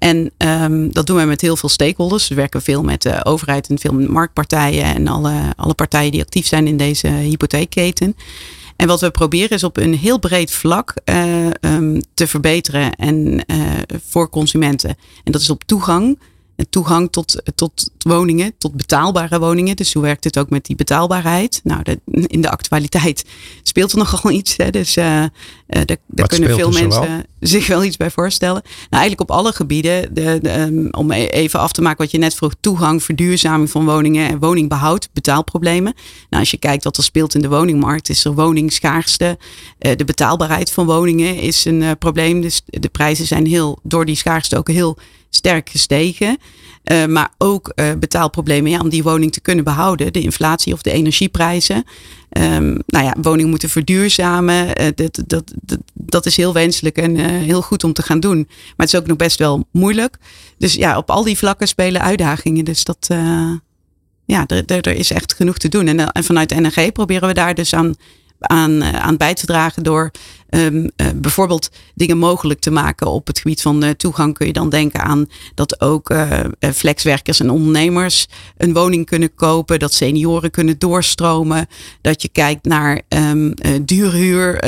En 0.00 0.30
um, 0.38 0.92
dat 0.92 1.06
doen 1.06 1.16
we 1.16 1.24
met 1.24 1.40
heel 1.40 1.56
veel 1.56 1.68
stakeholders. 1.68 2.28
We 2.28 2.34
werken 2.34 2.62
veel 2.62 2.82
met 2.82 3.02
de 3.02 3.24
overheid 3.24 3.68
en 3.68 3.78
veel 3.78 3.92
met 3.92 4.08
marktpartijen 4.08 4.84
en 4.84 5.08
alle, 5.08 5.34
alle 5.56 5.74
partijen 5.74 6.12
die 6.12 6.20
actief 6.20 6.46
zijn 6.46 6.66
in 6.66 6.76
deze 6.76 7.08
hypotheekketen. 7.08 8.16
En 8.76 8.86
wat 8.86 9.00
we 9.00 9.10
proberen 9.10 9.50
is 9.50 9.64
op 9.64 9.76
een 9.76 9.94
heel 9.94 10.18
breed 10.18 10.50
vlak 10.50 10.94
uh, 11.04 11.46
um, 11.60 12.00
te 12.14 12.26
verbeteren 12.26 12.94
en 12.94 13.44
uh, 13.46 13.62
voor 14.08 14.30
consumenten. 14.30 14.96
En 15.24 15.32
dat 15.32 15.40
is 15.40 15.50
op 15.50 15.64
toegang 15.64 16.18
toegang 16.70 17.12
tot, 17.12 17.42
tot 17.54 17.90
woningen, 17.98 18.52
tot 18.58 18.76
betaalbare 18.76 19.38
woningen. 19.38 19.76
Dus 19.76 19.92
hoe 19.92 20.02
werkt 20.02 20.24
het 20.24 20.38
ook 20.38 20.50
met 20.50 20.64
die 20.64 20.76
betaalbaarheid? 20.76 21.60
Nou, 21.64 21.82
de, 21.82 22.00
in 22.26 22.40
de 22.40 22.50
actualiteit 22.50 23.24
speelt 23.62 23.92
er 23.92 23.98
nogal 23.98 24.30
iets. 24.30 24.56
Hè? 24.56 24.70
Dus 24.70 24.96
uh, 24.96 25.04
daar, 25.66 25.96
daar 26.06 26.26
kunnen 26.26 26.54
veel 26.54 26.70
mensen 26.70 27.26
zich 27.40 27.66
wel 27.66 27.84
iets 27.84 27.96
bij 27.96 28.10
voorstellen. 28.10 28.62
Nou, 28.62 29.02
eigenlijk 29.02 29.30
op 29.30 29.36
alle 29.36 29.52
gebieden, 29.52 30.14
de, 30.14 30.38
de, 30.42 30.60
um, 30.60 30.88
om 30.90 31.10
e-, 31.10 31.26
even 31.26 31.60
af 31.60 31.72
te 31.72 31.82
maken 31.82 31.98
wat 31.98 32.10
je 32.10 32.18
net 32.18 32.34
vroeg, 32.34 32.54
toegang, 32.60 33.02
verduurzaming 33.02 33.70
van 33.70 33.84
woningen 33.84 34.28
en 34.28 34.38
woningbehoud, 34.38 35.08
betaalproblemen. 35.12 35.94
Nou, 36.28 36.42
als 36.42 36.50
je 36.50 36.58
kijkt 36.58 36.84
wat 36.84 36.96
er 36.96 37.02
speelt 37.02 37.34
in 37.34 37.40
de 37.40 37.48
woningmarkt, 37.48 38.08
is 38.08 38.24
er 38.24 38.34
woningschaarste. 38.34 39.38
Uh, 39.78 39.92
de 39.96 40.04
betaalbaarheid 40.04 40.70
van 40.70 40.86
woningen 40.86 41.36
is 41.36 41.64
een 41.64 41.98
probleem. 41.98 42.40
Dus 42.40 42.62
de 42.64 42.88
prijzen 42.88 43.26
zijn 43.26 43.46
heel, 43.46 43.78
door 43.82 44.04
die 44.04 44.16
schaarste 44.16 44.56
ook 44.56 44.68
heel 44.68 44.98
sterk 45.30 45.70
gestegen. 45.70 46.38
Uh, 46.84 47.06
maar 47.06 47.30
ook 47.38 47.72
uh, 47.74 47.92
betaalproblemen 47.98 48.70
ja, 48.70 48.80
om 48.80 48.88
die 48.88 49.02
woning 49.02 49.32
te 49.32 49.40
kunnen 49.40 49.64
behouden. 49.64 50.12
De 50.12 50.20
inflatie 50.20 50.72
of 50.72 50.82
de 50.82 50.90
energieprijzen. 50.90 51.84
Um, 52.38 52.78
nou 52.86 53.04
ja, 53.04 53.14
woningen 53.20 53.50
moeten 53.50 53.68
verduurzamen. 53.68 54.80
Uh, 54.80 54.86
dat, 54.94 55.22
dat, 55.26 55.52
dat, 55.62 55.78
dat, 55.92 56.26
is 56.26 56.36
heel 56.36 56.52
wenselijk 56.52 56.96
en 56.96 57.16
heel 57.16 57.62
goed 57.62 57.84
om 57.84 57.92
te 57.92 58.02
gaan 58.02 58.20
doen. 58.20 58.36
Maar 58.48 58.86
het 58.86 58.92
is 58.92 59.00
ook 59.00 59.06
nog 59.06 59.16
best 59.16 59.38
wel 59.38 59.64
moeilijk. 59.70 60.16
Dus 60.58 60.74
ja, 60.74 60.96
op 60.96 61.10
al 61.10 61.24
die 61.24 61.38
vlakken 61.38 61.68
spelen 61.68 62.02
uitdagingen. 62.02 62.64
Dus 62.64 62.84
dat, 62.84 63.06
ja, 64.24 64.46
er, 64.46 64.62
er, 64.66 64.80
er, 64.80 64.96
is 64.96 65.10
echt 65.10 65.34
genoeg 65.34 65.58
te 65.58 65.68
doen. 65.68 65.86
En, 65.86 66.12
en 66.12 66.24
vanuit 66.24 66.60
NRG 66.60 66.92
proberen 66.92 67.28
we 67.28 67.34
daar 67.34 67.54
dus 67.54 67.74
aan 67.74 67.94
aan, 68.40 68.84
aan 68.84 69.16
bij 69.16 69.34
te 69.34 69.46
dragen 69.46 69.82
door 69.82 70.10
um, 70.50 70.90
uh, 70.96 71.06
bijvoorbeeld 71.14 71.70
dingen 71.94 72.18
mogelijk 72.18 72.60
te 72.60 72.70
maken 72.70 73.06
op 73.06 73.26
het 73.26 73.38
gebied 73.38 73.62
van 73.62 73.84
uh, 73.84 73.90
toegang. 73.90 74.34
Kun 74.34 74.46
je 74.46 74.52
dan 74.52 74.68
denken 74.68 75.00
aan 75.00 75.26
dat 75.54 75.80
ook 75.80 76.14
flexwerkers 76.74 77.40
en 77.40 77.50
ondernemers 77.50 78.26
een 78.56 78.72
woning 78.72 79.06
kunnen 79.06 79.34
kopen, 79.34 79.78
dat 79.78 79.92
senioren 79.92 80.50
kunnen 80.50 80.78
doorstromen, 80.78 81.66
dat 82.00 82.22
je 82.22 82.28
kijkt 82.28 82.64
naar 82.64 83.00
um, 83.08 83.54
duurhuur, 83.82 84.60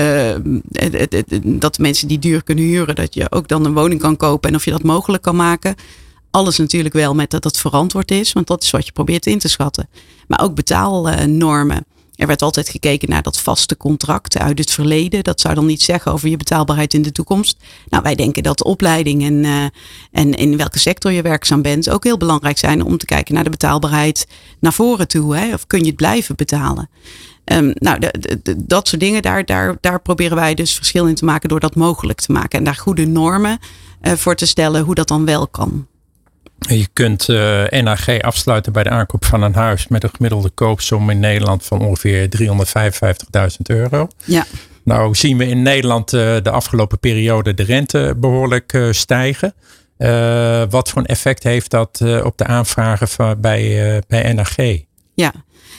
dat 1.42 1.78
mensen 1.78 2.08
die 2.08 2.18
duur 2.18 2.42
kunnen 2.42 2.64
huren, 2.64 2.94
dat 2.94 3.14
je 3.14 3.30
ook 3.30 3.48
dan 3.48 3.64
een 3.64 3.74
woning 3.74 4.00
kan 4.00 4.16
kopen 4.16 4.50
en 4.50 4.56
of 4.56 4.64
je 4.64 4.70
dat 4.70 4.82
mogelijk 4.82 5.22
kan 5.22 5.36
maken. 5.36 5.74
Alles 6.30 6.58
natuurlijk 6.58 6.94
wel 6.94 7.14
met 7.14 7.30
dat 7.30 7.44
het 7.44 7.58
verantwoord 7.58 8.10
is, 8.10 8.32
want 8.32 8.46
dat 8.46 8.62
is 8.62 8.70
wat 8.70 8.86
je 8.86 8.92
probeert 8.92 9.26
in 9.26 9.38
te 9.38 9.48
schatten. 9.48 9.88
Maar 10.26 10.42
ook 10.42 10.54
betaalnormen. 10.54 11.84
Er 12.22 12.28
werd 12.28 12.42
altijd 12.42 12.68
gekeken 12.68 13.08
naar 13.08 13.22
dat 13.22 13.40
vaste 13.40 13.76
contract 13.76 14.38
uit 14.38 14.58
het 14.58 14.70
verleden. 14.70 15.24
Dat 15.24 15.40
zou 15.40 15.54
dan 15.54 15.66
niet 15.66 15.82
zeggen 15.82 16.12
over 16.12 16.28
je 16.28 16.36
betaalbaarheid 16.36 16.94
in 16.94 17.02
de 17.02 17.12
toekomst. 17.12 17.56
Nou, 17.88 18.02
wij 18.02 18.14
denken 18.14 18.42
dat 18.42 18.64
opleiding 18.64 19.22
en, 19.24 19.44
uh, 19.44 19.64
en 20.12 20.34
in 20.34 20.56
welke 20.56 20.78
sector 20.78 21.12
je 21.12 21.22
werkzaam 21.22 21.62
bent 21.62 21.90
ook 21.90 22.04
heel 22.04 22.16
belangrijk 22.16 22.58
zijn 22.58 22.82
om 22.82 22.98
te 22.98 23.06
kijken 23.06 23.34
naar 23.34 23.44
de 23.44 23.50
betaalbaarheid 23.50 24.26
naar 24.60 24.72
voren 24.72 25.08
toe. 25.08 25.36
Hè? 25.36 25.54
Of 25.54 25.66
kun 25.66 25.78
je 25.78 25.86
het 25.86 25.96
blijven 25.96 26.36
betalen? 26.36 26.90
Um, 27.44 27.72
nou, 27.74 27.98
de, 27.98 28.38
de, 28.42 28.66
dat 28.66 28.88
soort 28.88 29.00
dingen, 29.00 29.22
daar, 29.22 29.44
daar, 29.44 29.76
daar 29.80 30.00
proberen 30.00 30.36
wij 30.36 30.54
dus 30.54 30.74
verschil 30.74 31.06
in 31.06 31.14
te 31.14 31.24
maken 31.24 31.48
door 31.48 31.60
dat 31.60 31.74
mogelijk 31.74 32.20
te 32.20 32.32
maken. 32.32 32.58
En 32.58 32.64
daar 32.64 32.76
goede 32.76 33.06
normen 33.06 33.58
uh, 34.02 34.12
voor 34.12 34.34
te 34.34 34.46
stellen 34.46 34.84
hoe 34.84 34.94
dat 34.94 35.08
dan 35.08 35.24
wel 35.24 35.48
kan. 35.48 35.86
Je 36.68 36.88
kunt 36.92 37.28
uh, 37.28 37.72
eh, 37.72 37.84
NAG 37.84 38.20
afsluiten 38.20 38.72
bij 38.72 38.82
de 38.82 38.90
aankoop 38.90 39.24
van 39.24 39.42
een 39.42 39.54
huis 39.54 39.88
met 39.88 40.02
een 40.02 40.10
gemiddelde 40.14 40.50
koopsom 40.50 41.10
in 41.10 41.20
Nederland 41.20 41.64
van 41.64 41.80
ongeveer 41.80 42.28
355.000 42.28 43.56
euro. 43.62 44.08
Ja. 44.24 44.46
Nou 44.84 45.14
zien 45.14 45.38
we 45.38 45.46
in 45.46 45.62
Nederland 45.62 46.12
uh, 46.12 46.36
de 46.42 46.50
afgelopen 46.50 46.98
periode 46.98 47.54
de 47.54 47.62
rente 47.62 48.14
behoorlijk 48.16 48.72
uh, 48.72 48.92
stijgen. 48.92 49.54
wat 50.70 50.90
voor 50.90 51.00
een 51.00 51.06
effect 51.06 51.42
heeft 51.42 51.70
dat 51.70 52.00
op 52.22 52.38
de 52.38 52.44
aanvragen 52.44 53.08
van, 53.08 53.40
bij, 53.40 54.02
bij 54.08 54.32
NAG? 54.32 54.56
Ja, 55.14 55.32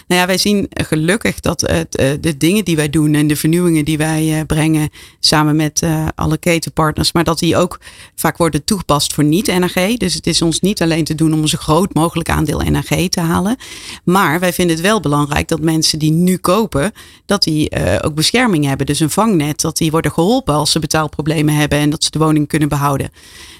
nou 0.07 0.21
ja, 0.21 0.27
wij 0.27 0.37
zien 0.37 0.67
gelukkig 0.69 1.39
dat 1.39 1.61
het, 1.61 1.95
eh, 1.95 2.09
de 2.21 2.37
dingen 2.37 2.65
die 2.65 2.75
wij 2.75 2.89
doen 2.89 3.13
en 3.13 3.27
de 3.27 3.35
vernieuwingen 3.35 3.85
die 3.85 3.97
wij 3.97 4.39
eh, 4.39 4.45
brengen 4.45 4.89
samen 5.19 5.55
met 5.55 5.81
eh, 5.81 6.07
alle 6.15 6.37
ketenpartners, 6.37 7.11
maar 7.11 7.23
dat 7.23 7.39
die 7.39 7.57
ook 7.57 7.79
vaak 8.15 8.37
worden 8.37 8.63
toegepast 8.63 9.13
voor 9.13 9.23
niet-NAG. 9.23 9.97
Dus 9.97 10.13
het 10.13 10.27
is 10.27 10.41
ons 10.41 10.59
niet 10.59 10.81
alleen 10.81 11.03
te 11.03 11.15
doen 11.15 11.33
om 11.33 11.47
zo 11.47 11.57
groot 11.57 11.93
mogelijk 11.93 12.29
aandeel 12.29 12.59
NAG 12.59 13.07
te 13.09 13.19
halen. 13.19 13.55
Maar 14.03 14.39
wij 14.39 14.53
vinden 14.53 14.75
het 14.75 14.85
wel 14.85 14.99
belangrijk 14.99 15.47
dat 15.47 15.61
mensen 15.61 15.99
die 15.99 16.11
nu 16.11 16.37
kopen, 16.37 16.91
dat 17.25 17.43
die 17.43 17.71
ook 18.01 18.15
bescherming 18.15 18.65
hebben. 18.65 18.85
Dus 18.85 18.99
een 18.99 19.09
vangnet, 19.09 19.61
dat 19.61 19.77
die 19.77 19.91
worden 19.91 20.11
geholpen 20.11 20.53
als 20.53 20.71
ze 20.71 20.79
betaalproblemen 20.79 21.55
hebben 21.55 21.79
en 21.79 21.89
dat 21.89 22.03
ze 22.03 22.11
de 22.11 22.19
woning 22.19 22.47
kunnen 22.47 22.69
behouden. 22.69 23.09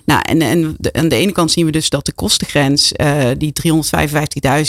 Nou, 0.06 0.22
en, 0.22 0.42
en 0.42 0.78
aan 0.92 1.10
de 1.10 1.16
ene 1.16 1.32
kant 1.32 1.52
zien 1.52 1.66
we 1.66 1.72
dus 1.72 1.90
dat 1.90 2.06
de 2.06 2.14
kostengrens, 2.14 2.92
die 3.38 3.54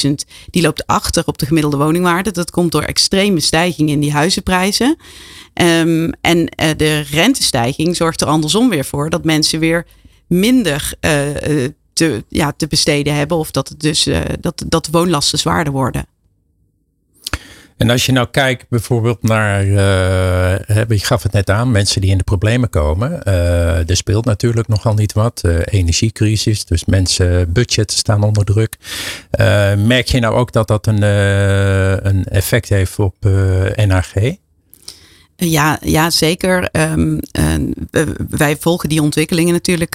355.000, 0.06 0.10
die 0.50 0.62
loopt 0.62 0.86
achter 0.86 1.22
op 1.26 1.38
de 1.38 1.43
gemiddelde 1.46 1.76
woningwaarde. 1.76 2.30
Dat 2.30 2.50
komt 2.50 2.72
door 2.72 2.82
extreme 2.82 3.40
stijgingen 3.40 3.92
in 3.92 4.00
die 4.00 4.12
huizenprijzen. 4.12 4.96
Um, 5.54 6.12
en 6.20 6.38
uh, 6.38 6.70
de 6.76 7.00
rentestijging 7.00 7.96
zorgt 7.96 8.20
er 8.20 8.26
andersom 8.26 8.68
weer 8.68 8.84
voor 8.84 9.10
dat 9.10 9.24
mensen 9.24 9.60
weer 9.60 9.86
minder 10.26 10.92
uh, 11.00 11.10
te, 11.92 12.24
ja, 12.28 12.52
te 12.56 12.66
besteden 12.66 13.14
hebben. 13.14 13.36
Of 13.36 13.50
dat, 13.50 13.68
het 13.68 13.80
dus, 13.80 14.08
dat, 14.40 14.64
dat 14.68 14.88
woonlasten 14.90 15.38
zwaarder 15.38 15.72
worden. 15.72 16.06
En 17.76 17.90
als 17.90 18.06
je 18.06 18.12
nou 18.12 18.28
kijkt 18.30 18.64
bijvoorbeeld 18.68 19.22
naar, 19.22 19.64
uh, 19.64 20.88
je 20.88 20.98
gaf 20.98 21.22
het 21.22 21.32
net 21.32 21.50
aan, 21.50 21.70
mensen 21.70 22.00
die 22.00 22.10
in 22.10 22.18
de 22.18 22.24
problemen 22.24 22.68
komen. 22.68 23.20
Uh, 23.28 23.88
er 23.88 23.96
speelt 23.96 24.24
natuurlijk 24.24 24.68
nogal 24.68 24.94
niet 24.94 25.12
wat. 25.12 25.42
Uh, 25.46 25.58
energiecrisis, 25.64 26.64
dus 26.64 26.84
mensen, 26.84 27.52
budgetten 27.52 27.96
staan 27.96 28.22
onder 28.22 28.44
druk. 28.44 28.76
merk 29.86 30.06
je 30.06 30.20
nou 30.20 30.34
ook 30.34 30.52
dat 30.52 30.68
dat 30.68 30.86
een, 30.86 31.02
een 32.06 32.24
effect 32.24 32.68
heeft 32.68 32.98
op 32.98 33.16
NAG? 33.86 34.12
Ja, 35.36 35.78
ja, 35.82 36.10
zeker. 36.10 36.68
Um, 36.72 37.20
wij 38.28 38.56
volgen 38.56 38.88
die 38.88 39.02
ontwikkelingen 39.02 39.52
natuurlijk 39.52 39.94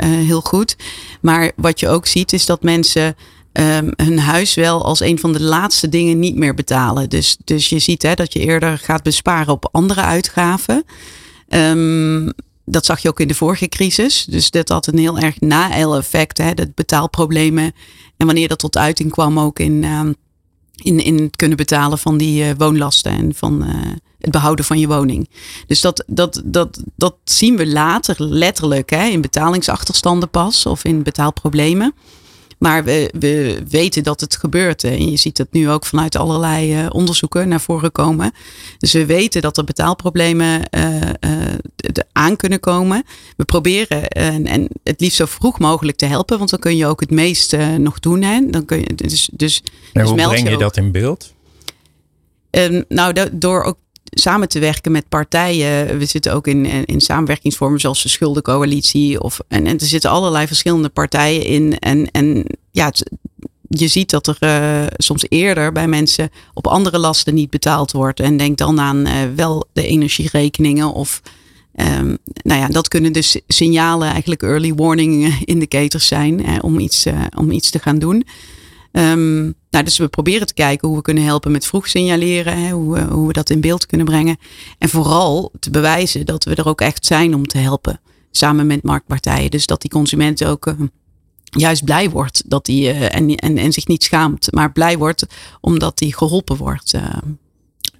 heel 0.00 0.40
goed. 0.40 0.76
Maar 1.20 1.52
wat 1.56 1.80
je 1.80 1.88
ook 1.88 2.06
ziet 2.06 2.32
is 2.32 2.46
dat 2.46 2.62
mensen 2.62 3.16
um, 3.60 3.92
hun 3.96 4.18
huis 4.18 4.54
wel 4.54 4.84
als 4.84 5.00
een 5.00 5.18
van 5.18 5.32
de 5.32 5.42
laatste 5.42 5.88
dingen 5.88 6.18
niet 6.18 6.36
meer 6.36 6.54
betalen. 6.54 7.08
Dus, 7.08 7.36
dus 7.44 7.68
je 7.68 7.78
ziet 7.78 8.02
hè, 8.02 8.14
dat 8.14 8.32
je 8.32 8.40
eerder 8.40 8.78
gaat 8.78 9.02
besparen 9.02 9.52
op 9.52 9.68
andere 9.72 10.00
uitgaven. 10.00 10.84
Um, 11.48 12.32
dat 12.64 12.84
zag 12.84 13.00
je 13.00 13.08
ook 13.08 13.20
in 13.20 13.28
de 13.28 13.34
vorige 13.34 13.68
crisis. 13.68 14.24
Dus 14.24 14.50
dat 14.50 14.68
had 14.68 14.86
een 14.86 14.98
heel 14.98 15.18
erg 15.18 15.40
na-effect. 15.40 16.36
Dat 16.36 16.74
betaalproblemen. 16.74 17.72
En 18.16 18.26
wanneer 18.26 18.48
dat 18.48 18.58
tot 18.58 18.76
uiting 18.76 19.10
kwam 19.10 19.38
ook 19.38 19.58
in, 19.58 19.84
um, 19.84 20.14
in, 20.74 20.98
in 21.00 21.22
het 21.22 21.36
kunnen 21.36 21.56
betalen 21.56 21.98
van 21.98 22.16
die 22.16 22.44
uh, 22.44 22.50
woonlasten 22.56 23.12
en 23.12 23.34
van 23.34 23.62
uh, 23.62 23.70
het 24.18 24.30
behouden 24.30 24.64
van 24.64 24.78
je 24.78 24.86
woning. 24.86 25.28
Dus 25.66 25.80
dat, 25.80 26.04
dat, 26.06 26.42
dat, 26.44 26.82
dat 26.96 27.16
zien 27.24 27.56
we 27.56 27.66
later 27.66 28.16
letterlijk 28.18 28.90
hè, 28.90 29.06
in 29.06 29.20
betalingsachterstanden 29.20 30.30
pas 30.30 30.66
of 30.66 30.84
in 30.84 31.02
betaalproblemen. 31.02 31.94
Maar 32.64 32.84
we, 32.84 33.10
we 33.18 33.62
weten 33.68 34.02
dat 34.02 34.20
het 34.20 34.36
gebeurt. 34.36 34.84
En 34.84 35.10
je 35.10 35.16
ziet 35.16 35.38
het 35.38 35.52
nu 35.52 35.70
ook 35.70 35.86
vanuit 35.86 36.16
allerlei 36.16 36.82
uh, 36.82 36.86
onderzoeken 36.90 37.48
naar 37.48 37.60
voren 37.60 37.92
komen. 37.92 38.32
Dus 38.78 38.92
we 38.92 39.06
weten 39.06 39.42
dat 39.42 39.56
er 39.56 39.64
betaalproblemen 39.64 40.60
uh, 40.70 41.00
uh, 41.00 41.42
aan 42.12 42.36
kunnen 42.36 42.60
komen. 42.60 43.04
We 43.36 43.44
proberen 43.44 44.08
en, 44.08 44.46
en 44.46 44.68
het 44.84 45.00
liefst 45.00 45.16
zo 45.16 45.24
vroeg 45.24 45.58
mogelijk 45.58 45.96
te 45.96 46.06
helpen. 46.06 46.38
Want 46.38 46.50
dan 46.50 46.58
kun 46.58 46.76
je 46.76 46.86
ook 46.86 47.00
het 47.00 47.10
meest 47.10 47.56
nog 47.78 48.00
doen. 48.00 48.22
Hè? 48.22 48.40
Dan 48.50 48.64
kun 48.64 48.78
je, 48.78 48.94
dus, 48.94 49.28
dus, 49.32 49.62
en 49.92 50.00
dus 50.00 50.10
hoe 50.10 50.28
breng 50.28 50.44
je, 50.44 50.50
je 50.50 50.56
dat 50.56 50.76
in 50.76 50.92
beeld? 50.92 51.32
Um, 52.50 52.84
nou, 52.88 53.14
door 53.32 53.62
ook 53.62 53.78
samen 54.04 54.48
te 54.48 54.58
werken 54.58 54.92
met 54.92 55.08
partijen. 55.08 55.98
We 55.98 56.04
zitten 56.04 56.32
ook 56.32 56.46
in, 56.46 56.66
in 56.86 57.00
samenwerkingsvormen 57.00 57.80
zoals 57.80 58.02
de 58.02 58.08
schuldencoalitie. 58.08 59.20
Of, 59.20 59.40
en, 59.48 59.66
en 59.66 59.78
er 59.78 59.86
zitten 59.86 60.10
allerlei 60.10 60.46
verschillende 60.46 60.88
partijen 60.88 61.44
in. 61.44 61.78
En, 61.78 62.10
en 62.10 62.44
ja, 62.70 62.92
je 63.68 63.88
ziet 63.88 64.10
dat 64.10 64.26
er 64.26 64.36
uh, 64.40 64.86
soms 64.96 65.24
eerder 65.28 65.72
bij 65.72 65.88
mensen 65.88 66.30
op 66.54 66.66
andere 66.66 66.98
lasten 66.98 67.34
niet 67.34 67.50
betaald 67.50 67.92
wordt. 67.92 68.20
En 68.20 68.36
denk 68.36 68.58
dan 68.58 68.80
aan 68.80 69.06
uh, 69.06 69.12
wel 69.36 69.66
de 69.72 69.86
energierekeningen 69.86 70.92
of... 70.92 71.20
Um, 71.76 72.18
nou 72.42 72.60
ja, 72.60 72.68
dat 72.68 72.88
kunnen 72.88 73.12
dus 73.12 73.40
signalen, 73.48 74.08
eigenlijk 74.08 74.42
early 74.42 74.74
warning 74.74 75.42
indicators 75.44 76.06
zijn 76.06 76.44
hè, 76.44 76.58
om, 76.58 76.78
iets, 76.78 77.06
om 77.36 77.50
iets 77.50 77.70
te 77.70 77.78
gaan 77.78 77.98
doen. 77.98 78.26
Um, 78.92 79.54
nou, 79.74 79.86
dus 79.86 79.98
we 79.98 80.08
proberen 80.08 80.46
te 80.46 80.54
kijken 80.54 80.88
hoe 80.88 80.96
we 80.96 81.02
kunnen 81.02 81.24
helpen 81.24 81.52
met 81.52 81.66
vroeg 81.66 81.88
signaleren, 81.88 82.62
hè, 82.62 82.70
hoe, 82.70 83.00
hoe 83.00 83.26
we 83.26 83.32
dat 83.32 83.50
in 83.50 83.60
beeld 83.60 83.86
kunnen 83.86 84.06
brengen. 84.06 84.36
En 84.78 84.88
vooral 84.88 85.52
te 85.58 85.70
bewijzen 85.70 86.26
dat 86.26 86.44
we 86.44 86.54
er 86.54 86.68
ook 86.68 86.80
echt 86.80 87.06
zijn 87.06 87.34
om 87.34 87.46
te 87.46 87.58
helpen, 87.58 88.00
samen 88.30 88.66
met 88.66 88.82
marktpartijen. 88.82 89.50
Dus 89.50 89.66
dat 89.66 89.80
die 89.80 89.90
consument 89.90 90.44
ook 90.44 90.66
uh, 90.66 90.74
juist 91.44 91.84
blij 91.84 92.10
wordt 92.10 92.42
dat 92.46 92.66
die, 92.66 92.82
uh, 92.82 93.14
en, 93.14 93.34
en, 93.34 93.58
en 93.58 93.72
zich 93.72 93.86
niet 93.86 94.02
schaamt, 94.02 94.52
maar 94.52 94.72
blij 94.72 94.98
wordt 94.98 95.26
omdat 95.60 95.98
die 95.98 96.14
geholpen 96.14 96.56
wordt. 96.56 96.94
Uh. 96.94 97.16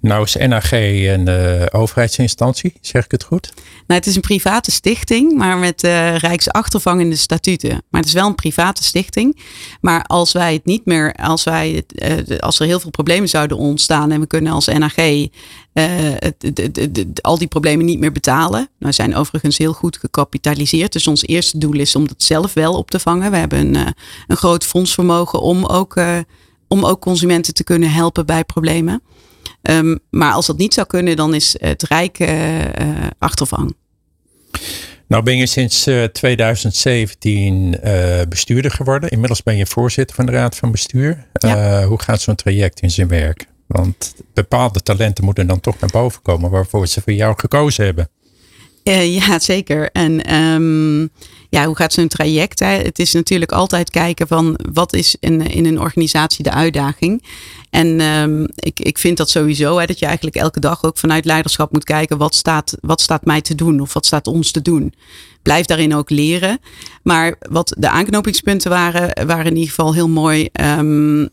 Nou 0.05 0.23
is 0.23 0.35
NAG 0.35 0.71
een 0.71 1.29
uh, 1.29 1.65
overheidsinstantie, 1.71 2.73
zeg 2.81 3.05
ik 3.05 3.11
het 3.11 3.23
goed? 3.23 3.51
Nou, 3.55 3.99
het 3.99 4.05
is 4.05 4.15
een 4.15 4.21
private 4.21 4.71
stichting, 4.71 5.33
maar 5.33 5.57
met 5.57 5.83
uh, 5.83 6.17
rijksachtervangende 6.17 7.15
statuten. 7.15 7.69
Maar 7.69 8.01
het 8.01 8.09
is 8.09 8.13
wel 8.13 8.27
een 8.27 8.35
private 8.35 8.83
stichting. 8.83 9.39
Maar 9.81 10.03
als 10.03 10.31
wij 10.31 10.53
het 10.53 10.65
niet 10.65 10.85
meer, 10.85 11.13
als, 11.13 11.43
wij 11.43 11.83
uh, 11.95 12.39
als 12.39 12.59
er 12.59 12.65
heel 12.65 12.79
veel 12.79 12.89
problemen 12.89 13.29
zouden 13.29 13.57
ontstaan 13.57 14.11
en 14.11 14.19
we 14.19 14.27
kunnen 14.27 14.53
als 14.53 14.67
NAG 14.67 14.95
het, 15.73 17.21
al 17.21 17.37
die 17.37 17.47
problemen 17.47 17.85
niet 17.85 17.99
meer 17.99 18.11
betalen. 18.11 18.69
We 18.77 18.91
zijn 18.91 19.15
overigens 19.15 19.57
heel 19.57 19.73
goed 19.73 19.97
gecapitaliseerd. 19.97 20.93
Dus 20.93 21.07
ons 21.07 21.25
eerste 21.25 21.57
doel 21.57 21.79
is 21.79 21.95
om 21.95 22.07
dat 22.07 22.23
zelf 22.23 22.53
wel 22.53 22.73
op 22.73 22.91
te 22.91 22.99
vangen. 22.99 23.31
We 23.31 23.37
hebben 23.37 23.59
een, 23.59 23.93
een 24.27 24.37
groot 24.37 24.63
fondsvermogen 24.63 25.41
om 25.41 25.65
ook, 25.65 25.99
om 26.67 26.85
ook 26.85 27.01
consumenten 27.01 27.53
te 27.53 27.63
kunnen 27.63 27.91
helpen 27.91 28.25
bij 28.25 28.43
problemen. 28.43 29.01
Um, 29.61 29.99
maar 30.09 30.33
als 30.33 30.45
dat 30.45 30.57
niet 30.57 30.73
zou 30.73 30.87
kunnen, 30.87 31.15
dan 31.15 31.33
is 31.33 31.55
het 31.59 31.83
Rijk 31.83 32.19
uh, 32.19 32.59
achtervang. 33.19 33.75
Nou 35.07 35.23
ben 35.23 35.37
je 35.37 35.45
sinds 35.45 35.87
uh, 35.87 36.03
2017 36.03 37.79
bestuurder 38.29 38.71
geworden. 38.71 39.09
Inmiddels 39.09 39.43
ben 39.43 39.55
je 39.57 39.65
voorzitter 39.65 40.15
van 40.15 40.25
de 40.25 40.31
Raad 40.31 40.55
van 40.55 40.71
Bestuur. 40.71 41.27
Ja. 41.33 41.85
hoe 41.85 42.01
gaat 42.01 42.21
zo'n 42.21 42.35
traject 42.35 42.79
in 42.79 42.91
zijn 42.91 43.07
werk? 43.07 43.45
Want 43.67 44.15
bepaalde 44.33 44.81
talenten 44.81 45.23
moeten 45.23 45.47
dan 45.47 45.59
toch 45.59 45.79
naar 45.79 45.89
boven 45.93 46.21
komen 46.21 46.49
waarvoor 46.49 46.87
ze 46.87 47.01
voor 47.01 47.13
jou 47.13 47.33
gekozen 47.37 47.85
hebben. 47.85 48.09
Ja, 48.93 49.39
zeker. 49.39 49.89
En 49.91 50.35
um, 50.35 51.09
ja, 51.49 51.65
hoe 51.65 51.75
gaat 51.75 51.93
zo'n 51.93 52.07
traject? 52.07 52.59
Hè? 52.59 52.65
Het 52.65 52.99
is 52.99 53.13
natuurlijk 53.13 53.51
altijd 53.51 53.89
kijken 53.89 54.27
van 54.27 54.59
wat 54.73 54.93
is 54.93 55.15
in, 55.19 55.41
in 55.41 55.65
een 55.65 55.79
organisatie 55.79 56.43
de 56.43 56.51
uitdaging. 56.51 57.23
En 57.69 58.01
um, 58.01 58.47
ik, 58.55 58.79
ik 58.79 58.97
vind 58.97 59.17
dat 59.17 59.29
sowieso, 59.29 59.77
hè, 59.77 59.85
dat 59.85 59.99
je 59.99 60.05
eigenlijk 60.05 60.35
elke 60.35 60.59
dag 60.59 60.83
ook 60.83 60.97
vanuit 60.97 61.25
leiderschap 61.25 61.71
moet 61.71 61.83
kijken 61.83 62.17
wat 62.17 62.35
staat, 62.35 62.77
wat 62.81 63.01
staat 63.01 63.25
mij 63.25 63.41
te 63.41 63.55
doen 63.55 63.79
of 63.79 63.93
wat 63.93 64.05
staat 64.05 64.27
ons 64.27 64.51
te 64.51 64.61
doen. 64.61 64.93
Blijf 65.45 65.65
daarin 65.65 65.95
ook 65.95 66.09
leren. 66.09 66.59
Maar 67.03 67.35
wat 67.49 67.75
de 67.77 67.89
aanknopingspunten 67.89 68.69
waren, 68.69 69.27
waren 69.27 69.45
in 69.45 69.55
ieder 69.55 69.69
geval 69.69 69.93
heel 69.93 70.09
mooi. 70.09 70.49
Um, 70.77 71.21
uh, 71.21 71.27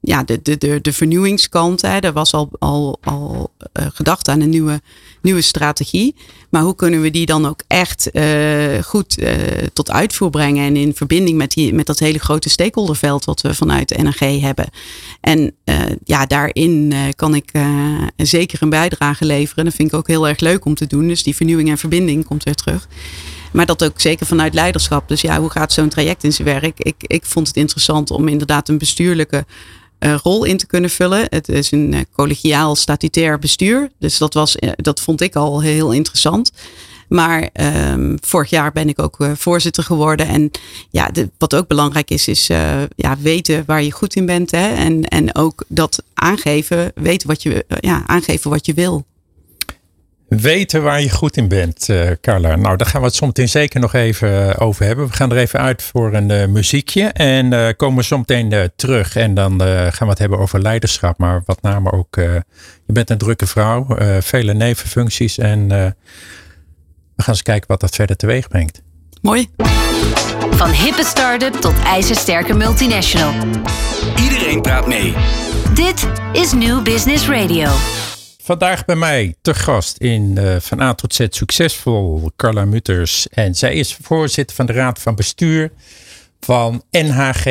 ja, 0.00 0.22
de, 0.22 0.40
de, 0.42 0.58
de, 0.58 0.78
de 0.80 0.92
vernieuwingskant. 0.92 1.82
Hè. 1.82 1.98
Er 1.98 2.12
was 2.12 2.32
al, 2.32 2.48
al, 2.58 2.98
al 3.02 3.52
uh, 3.80 3.86
gedacht 3.94 4.28
aan 4.28 4.40
een 4.40 4.48
nieuwe, 4.48 4.80
nieuwe 5.20 5.40
strategie. 5.40 6.14
Maar 6.50 6.62
hoe 6.62 6.74
kunnen 6.74 7.00
we 7.00 7.10
die 7.10 7.26
dan 7.26 7.46
ook 7.46 7.62
echt 7.66 8.08
uh, 8.12 8.82
goed 8.82 9.18
tot 9.72 9.90
uitvoer 9.90 10.30
brengen? 10.30 10.66
En 10.66 10.76
in 10.76 10.94
verbinding 10.94 11.36
met, 11.36 11.50
die, 11.50 11.74
met 11.74 11.86
dat 11.86 11.98
hele 11.98 12.18
grote 12.18 12.48
stakeholderveld 12.48 13.24
wat 13.24 13.40
we 13.40 13.54
vanuit 13.54 14.02
NRG 14.02 14.40
hebben. 14.40 14.66
En 15.20 15.54
ja, 16.04 16.26
daarin 16.26 16.94
kan 17.16 17.34
ik 17.34 17.52
zeker 18.16 18.62
een 18.62 18.70
bijdrage 18.70 19.24
leveren. 19.24 19.64
Dat 19.64 19.74
vind 19.74 19.88
ik 19.88 19.98
ook 19.98 20.08
heel 20.08 20.28
erg 20.28 20.40
leuk 20.40 20.64
om 20.64 20.74
te 20.74 20.86
doen. 20.86 21.08
Dus 21.08 21.22
die 21.22 21.36
vernieuwing 21.36 21.68
en 21.68 21.78
verbinding 21.78 22.24
komt 22.24 22.44
weer 22.44 22.54
terug. 22.54 22.88
Maar 23.52 23.66
dat 23.66 23.84
ook 23.84 24.00
zeker 24.00 24.26
vanuit 24.26 24.54
leiderschap. 24.54 25.08
Dus 25.08 25.20
ja, 25.20 25.40
hoe 25.40 25.50
gaat 25.50 25.72
zo'n 25.72 25.88
traject 25.88 26.24
in 26.24 26.32
zijn 26.32 26.48
werk? 26.48 26.78
Ik, 26.78 26.94
ik 26.98 27.24
vond 27.24 27.46
het 27.46 27.56
interessant 27.56 28.10
om 28.10 28.28
inderdaad 28.28 28.68
een 28.68 28.78
bestuurlijke 28.78 29.44
uh, 29.98 30.14
rol 30.22 30.44
in 30.44 30.56
te 30.56 30.66
kunnen 30.66 30.90
vullen. 30.90 31.26
Het 31.28 31.48
is 31.48 31.70
een 31.70 31.92
uh, 31.92 32.00
collegiaal 32.12 32.76
statutair 32.76 33.38
bestuur. 33.38 33.90
Dus 33.98 34.18
dat, 34.18 34.34
was, 34.34 34.56
uh, 34.56 34.70
dat 34.76 35.00
vond 35.00 35.20
ik 35.20 35.36
al 35.36 35.60
heel 35.60 35.92
interessant. 35.92 36.52
Maar 37.08 37.48
um, 37.92 38.16
vorig 38.20 38.50
jaar 38.50 38.72
ben 38.72 38.88
ik 38.88 39.02
ook 39.02 39.16
voorzitter 39.34 39.82
geworden. 39.82 40.26
En 40.26 40.50
ja, 40.90 41.10
wat 41.38 41.54
ook 41.54 41.66
belangrijk 41.66 42.10
is, 42.10 42.28
is 42.28 42.46
ja, 42.96 43.16
weten 43.20 43.62
waar 43.66 43.82
je 43.82 43.90
goed 43.92 44.14
in 44.14 44.26
bent. 44.26 44.50
Hè? 44.50 44.74
En, 44.74 45.04
en 45.04 45.34
ook 45.34 45.64
dat 45.68 46.02
aangeven, 46.14 46.92
weten 46.94 47.28
wat 47.28 47.42
je, 47.42 47.64
ja, 47.80 48.02
aangeven 48.06 48.50
wat 48.50 48.66
je 48.66 48.74
wil. 48.74 49.04
Weten 50.40 50.82
waar 50.82 51.00
je 51.00 51.10
goed 51.10 51.36
in 51.36 51.48
bent, 51.48 51.88
uh, 51.88 52.10
Carla. 52.20 52.56
Nou, 52.56 52.76
daar 52.76 52.86
gaan 52.86 53.00
we 53.00 53.06
het 53.06 53.16
zometeen 53.16 53.48
zeker 53.48 53.80
nog 53.80 53.94
even 53.94 54.28
uh, 54.28 54.54
over 54.58 54.84
hebben. 54.84 55.06
We 55.06 55.12
gaan 55.12 55.30
er 55.30 55.36
even 55.36 55.60
uit 55.60 55.82
voor 55.82 56.14
een 56.14 56.30
uh, 56.30 56.46
muziekje. 56.46 57.04
En 57.04 57.76
komen 57.76 58.04
zo 58.04 58.18
meteen 58.18 58.70
terug. 58.76 59.16
En 59.16 59.34
dan 59.34 59.60
gaan 59.60 59.92
we 60.06 60.08
het 60.08 60.18
hebben 60.18 60.38
over 60.38 60.62
leiderschap. 60.62 61.18
Maar 61.18 61.42
wat 61.44 61.62
name 61.62 61.92
ook, 61.92 62.14
je 62.86 62.92
bent 62.92 63.10
een 63.10 63.18
drukke 63.18 63.46
vrouw. 63.46 63.86
vele 64.20 64.54
nevenfuncties. 64.54 65.38
En 65.38 65.68
we 65.68 65.94
gaan 67.22 67.34
eens 67.34 67.42
kijken 67.42 67.68
wat 67.68 67.80
dat 67.80 67.94
verder 67.94 68.16
teweeg 68.16 68.48
brengt. 68.48 68.82
Mooi. 69.22 69.48
Van 70.50 70.70
hippe 70.70 71.04
start-up 71.04 71.54
tot 71.54 71.74
ijzersterke 71.84 72.54
multinational. 72.54 73.32
Iedereen 74.16 74.62
praat 74.62 74.86
mee. 74.86 75.14
Dit 75.74 76.06
is 76.32 76.52
New 76.52 76.82
Business 76.82 77.28
Radio. 77.28 77.68
Vandaag 78.44 78.84
bij 78.84 78.96
mij 78.96 79.34
te 79.40 79.54
gast 79.54 79.96
in 79.96 80.36
uh, 80.38 80.56
Van 80.60 80.80
A 80.80 80.94
tot 80.94 81.14
Z 81.14 81.26
Succesvol, 81.28 82.30
Carla 82.36 82.64
Mutters. 82.64 83.28
En 83.28 83.54
zij 83.54 83.74
is 83.74 83.98
voorzitter 84.02 84.56
van 84.56 84.66
de 84.66 84.72
Raad 84.72 84.98
van 84.98 85.14
Bestuur 85.14 85.72
van 86.40 86.82
NHG, 86.90 87.44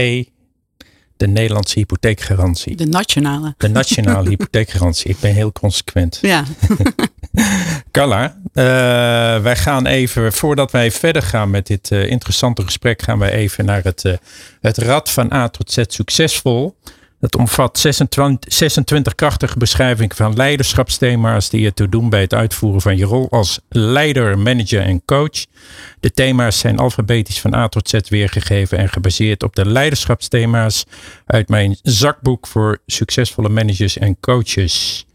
de 1.18 1.28
Nederlandse 1.28 1.80
hypotheekgarantie. 1.80 2.76
De 2.76 2.86
nationale. 2.86 3.54
De 3.58 3.68
nationale 3.68 4.30
hypotheekgarantie. 4.36 5.10
Ik 5.10 5.20
ben 5.20 5.34
heel 5.34 5.52
consequent. 5.52 6.20
Ja. 6.22 6.44
Carla, 7.92 8.38
uh, 8.54 8.64
wij 9.44 9.56
gaan 9.56 9.86
even, 9.86 10.34
voordat 10.34 10.72
wij 10.72 10.92
verder 10.92 11.22
gaan 11.22 11.50
met 11.50 11.68
dit 11.68 11.92
uh, 11.92 12.10
interessante 12.10 12.64
gesprek, 12.64 13.02
gaan 13.02 13.20
wij 13.20 13.32
even 13.32 13.66
naar 13.66 13.84
het, 13.84 14.20
het 14.62 14.78
Rad 14.78 15.10
van 15.10 15.34
A 15.34 15.50
tot 15.50 15.72
Z 15.72 15.84
Succesvol. 15.88 16.76
Het 17.22 17.36
omvat 17.36 17.80
26, 17.80 18.54
26 18.54 19.16
krachtige 19.16 19.58
beschrijvingen 19.58 20.16
van 20.16 20.36
leiderschapsthema's 20.36 21.50
die 21.50 21.62
je 21.62 21.74
te 21.74 21.90
doen 21.90 22.10
bij 22.10 22.22
het 22.22 22.34
uitvoeren 22.34 22.82
van 22.82 22.98
je 22.98 23.06
rol 23.06 23.30
als 23.30 23.60
leider, 23.70 24.40
manager 24.40 24.82
en 24.82 25.06
coach. 25.06 25.46
De 26.00 26.12
thema's 26.12 26.60
zijn 26.60 26.78
alfabetisch 26.78 27.42
van 27.42 27.54
A 27.54 27.68
tot 27.68 27.90
Z 27.90 28.00
weergegeven 28.10 28.78
en 28.78 28.90
gebaseerd 28.90 29.44
op 29.44 29.56
de 29.56 29.66
leiderschapsthema's 29.66 30.86
uit 31.26 31.50
mijn 31.50 31.78
zakboek 31.82 32.48
voor 32.48 32.78
succesvolle 32.86 33.50
managers 33.50 33.98
en 33.98 34.20
coaches. 34.20 35.06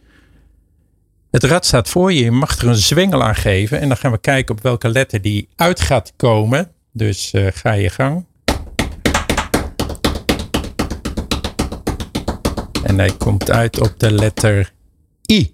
Het 1.31 1.45
rad 1.45 1.67
staat 1.67 1.89
voor 1.89 2.13
je, 2.13 2.25
je 2.25 2.31
mag 2.31 2.59
er 2.59 2.69
een 2.69 2.75
zwengel 2.75 3.23
aan 3.23 3.35
geven 3.35 3.81
en 3.81 3.89
dan 3.89 3.97
gaan 3.97 4.13
we 4.13 4.19
kijken 4.19 4.55
op 4.55 4.63
welke 4.63 4.89
letter 4.89 5.23
die 5.23 5.49
uit 5.57 5.81
gaat 5.81 6.13
komen. 6.17 6.71
Dus 6.93 7.33
uh, 7.33 7.47
ga 7.53 7.73
je 7.73 7.91
gang. 7.91 8.25
En 12.96 13.02
hij 13.02 13.16
komt 13.18 13.50
uit 13.50 13.80
op 13.80 13.94
de 13.96 14.12
letter 14.12 14.72
I. 15.26 15.52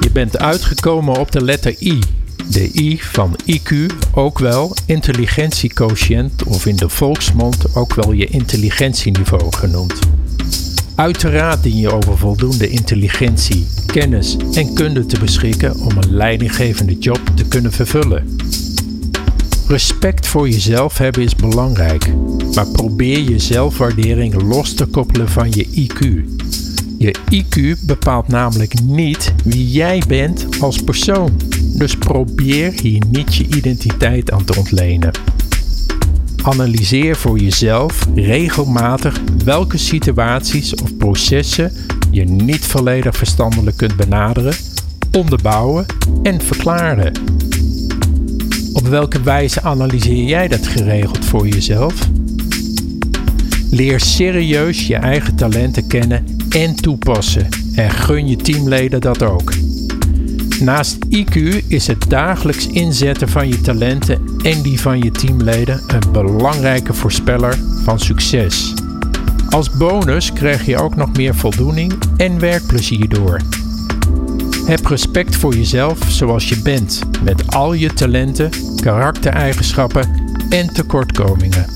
Je 0.00 0.10
bent 0.12 0.38
uitgekomen 0.38 1.18
op 1.18 1.32
de 1.32 1.44
letter 1.44 1.74
I. 1.78 1.98
De 2.50 2.70
I 2.72 2.98
van 3.00 3.36
IQ, 3.46 3.74
ook 4.12 4.38
wel 4.38 4.76
intelligentiequotient 4.86 6.42
of 6.44 6.66
in 6.66 6.76
de 6.76 6.88
volksmond 6.88 7.74
ook 7.74 7.94
wel 7.94 8.12
je 8.12 8.26
intelligentieniveau 8.26 9.56
genoemd. 9.56 9.98
Uiteraard 10.94 11.62
dien 11.62 11.76
je 11.76 11.92
over 11.92 12.18
voldoende 12.18 12.68
intelligentie, 12.68 13.66
kennis 13.86 14.36
en 14.52 14.74
kunde 14.74 15.06
te 15.06 15.18
beschikken 15.18 15.76
om 15.80 15.96
een 15.96 16.14
leidinggevende 16.14 16.98
job 16.98 17.20
te 17.34 17.44
kunnen 17.48 17.72
vervullen. 17.72 18.36
Respect 19.68 20.26
voor 20.26 20.48
jezelf 20.48 20.98
hebben 20.98 21.22
is 21.22 21.34
belangrijk, 21.34 22.14
maar 22.54 22.66
probeer 22.66 23.18
je 23.30 23.38
zelfwaardering 23.38 24.42
los 24.42 24.74
te 24.74 24.86
koppelen 24.86 25.28
van 25.28 25.50
je 25.50 25.66
IQ. 25.66 26.24
Je 26.98 27.14
IQ 27.30 27.84
bepaalt 27.86 28.28
namelijk 28.28 28.80
niet 28.80 29.34
wie 29.44 29.70
jij 29.70 30.02
bent 30.08 30.46
als 30.60 30.82
persoon, 30.82 31.40
dus 31.74 31.96
probeer 31.96 32.72
hier 32.82 33.02
niet 33.10 33.34
je 33.34 33.46
identiteit 33.46 34.30
aan 34.30 34.44
te 34.44 34.56
ontlenen. 34.56 35.10
Analyseer 36.42 37.16
voor 37.16 37.38
jezelf 37.38 38.06
regelmatig 38.14 39.20
welke 39.44 39.78
situaties 39.78 40.74
of 40.74 40.96
processen 40.96 41.72
je 42.10 42.24
niet 42.24 42.64
volledig 42.64 43.16
verstandelijk 43.16 43.76
kunt 43.76 43.96
benaderen, 43.96 44.54
onderbouwen 45.12 45.86
en 46.22 46.40
verklaren. 46.40 47.12
Op 48.76 48.88
welke 48.88 49.20
wijze 49.22 49.62
analyseer 49.62 50.24
jij 50.24 50.48
dat 50.48 50.66
geregeld 50.66 51.24
voor 51.24 51.48
jezelf? 51.48 51.94
Leer 53.70 54.00
serieus 54.00 54.86
je 54.86 54.96
eigen 54.96 55.34
talenten 55.34 55.86
kennen 55.86 56.26
en 56.50 56.74
toepassen 56.74 57.48
en 57.74 57.90
gun 57.90 58.28
je 58.28 58.36
teamleden 58.36 59.00
dat 59.00 59.22
ook. 59.22 59.52
Naast 60.60 60.96
IQ 61.10 61.36
is 61.68 61.86
het 61.86 62.04
dagelijks 62.10 62.66
inzetten 62.66 63.28
van 63.28 63.48
je 63.48 63.60
talenten 63.60 64.20
en 64.42 64.62
die 64.62 64.80
van 64.80 64.98
je 64.98 65.10
teamleden 65.10 65.82
een 65.86 66.12
belangrijke 66.12 66.94
voorspeller 66.94 67.58
van 67.84 68.00
succes. 68.00 68.74
Als 69.50 69.70
bonus 69.70 70.32
krijg 70.32 70.66
je 70.66 70.78
ook 70.78 70.96
nog 70.96 71.12
meer 71.12 71.34
voldoening 71.34 71.92
en 72.16 72.40
werkplezier 72.40 73.08
door. 73.08 73.40
Heb 74.66 74.86
respect 74.86 75.36
voor 75.36 75.54
jezelf 75.54 75.98
zoals 76.08 76.48
je 76.48 76.60
bent, 76.62 77.00
met 77.22 77.54
al 77.54 77.72
je 77.72 77.92
talenten, 77.92 78.50
karaktereigenschappen 78.80 80.08
en 80.48 80.72
tekortkomingen. 80.72 81.66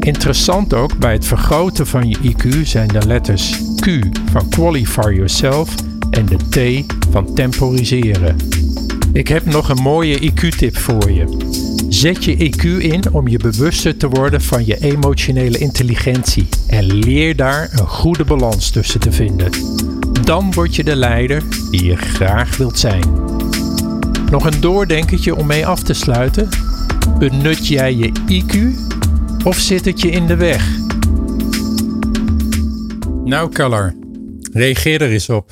Interessant 0.00 0.74
ook 0.74 0.98
bij 0.98 1.12
het 1.12 1.24
vergroten 1.24 1.86
van 1.86 2.08
je 2.08 2.16
IQ 2.18 2.62
zijn 2.62 2.88
de 2.88 3.06
letters 3.06 3.60
Q 3.80 3.88
van 4.30 4.48
Qualify 4.48 5.12
Yourself 5.14 5.74
en 6.10 6.26
de 6.26 6.36
T 6.48 6.84
van 7.10 7.34
temporiseren. 7.34 8.36
Ik 9.12 9.28
heb 9.28 9.44
nog 9.44 9.68
een 9.68 9.82
mooie 9.82 10.18
IQ-tip 10.20 10.76
voor 10.76 11.10
je. 11.10 11.36
Zet 11.88 12.24
je 12.24 12.36
IQ 12.36 12.62
in 12.78 13.02
om 13.12 13.28
je 13.28 13.38
bewuster 13.38 13.96
te 13.96 14.08
worden 14.08 14.42
van 14.42 14.66
je 14.66 14.80
emotionele 14.80 15.58
intelligentie 15.58 16.48
en 16.66 16.84
leer 16.84 17.36
daar 17.36 17.68
een 17.72 17.86
goede 17.86 18.24
balans 18.24 18.70
tussen 18.70 19.00
te 19.00 19.12
vinden. 19.12 19.50
Dan 20.26 20.52
word 20.52 20.76
je 20.76 20.84
de 20.84 20.96
leider 20.96 21.42
die 21.70 21.84
je 21.84 21.96
graag 21.96 22.56
wilt 22.56 22.78
zijn. 22.78 23.02
Nog 24.30 24.44
een 24.44 24.60
doordenkertje 24.60 25.34
om 25.34 25.46
mee 25.46 25.66
af 25.66 25.82
te 25.82 25.92
sluiten. 25.92 26.48
Benut 27.18 27.68
jij 27.68 27.94
je 27.94 28.12
IQ 28.28 28.56
of 29.44 29.56
zit 29.58 29.84
het 29.84 30.00
je 30.00 30.10
in 30.10 30.26
de 30.26 30.36
weg? 30.36 30.68
Nou, 33.24 33.52
Color, 33.52 33.94
reageer 34.52 35.02
er 35.02 35.10
eens 35.10 35.28
op. 35.28 35.50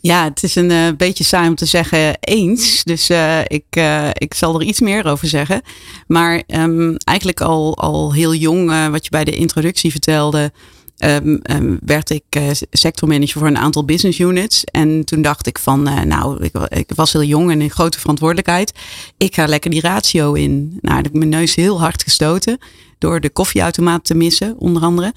Ja, 0.00 0.24
het 0.24 0.42
is 0.42 0.54
een 0.54 0.70
uh, 0.70 0.88
beetje 0.96 1.24
saai 1.24 1.48
om 1.48 1.54
te 1.54 1.66
zeggen 1.66 2.18
eens. 2.20 2.84
Dus 2.84 3.10
uh, 3.10 3.40
ik, 3.46 3.64
uh, 3.78 4.08
ik 4.12 4.34
zal 4.34 4.54
er 4.54 4.66
iets 4.66 4.80
meer 4.80 5.06
over 5.06 5.28
zeggen. 5.28 5.62
Maar 6.06 6.42
um, 6.46 6.96
eigenlijk 6.96 7.40
al, 7.40 7.76
al 7.76 8.12
heel 8.12 8.34
jong, 8.34 8.90
wat 8.90 9.04
je 9.04 9.10
bij 9.10 9.24
de 9.24 9.36
introductie 9.36 9.90
vertelde, 9.90 10.52
um, 11.00 11.78
werd 11.84 12.10
ik 12.10 12.24
uh, 12.36 12.50
sectormanager 12.70 13.38
voor 13.38 13.46
een 13.46 13.58
aantal 13.58 13.84
business 13.84 14.18
units. 14.18 14.64
En 14.64 15.04
toen 15.04 15.22
dacht 15.22 15.46
ik 15.46 15.58
van, 15.58 15.88
uh, 15.88 16.00
nou, 16.00 16.44
ik, 16.44 16.52
ik, 16.68 16.90
was 16.94 17.12
heel 17.12 17.22
jong 17.22 17.50
en 17.50 17.60
een 17.60 17.70
grote 17.70 17.98
verantwoordelijkheid. 17.98 18.72
Ik 19.16 19.34
ga 19.34 19.46
lekker 19.46 19.70
die 19.70 19.80
ratio 19.80 20.32
in. 20.32 20.78
Nou, 20.80 20.96
heb 20.96 21.06
ik 21.06 21.12
mijn 21.12 21.28
neus 21.28 21.54
heel 21.54 21.80
hard 21.80 22.02
gestoten 22.02 22.58
door 22.98 23.20
de 23.20 23.30
koffieautomaat 23.30 24.04
te 24.04 24.14
missen, 24.14 24.58
onder 24.58 24.82
andere. 24.82 25.12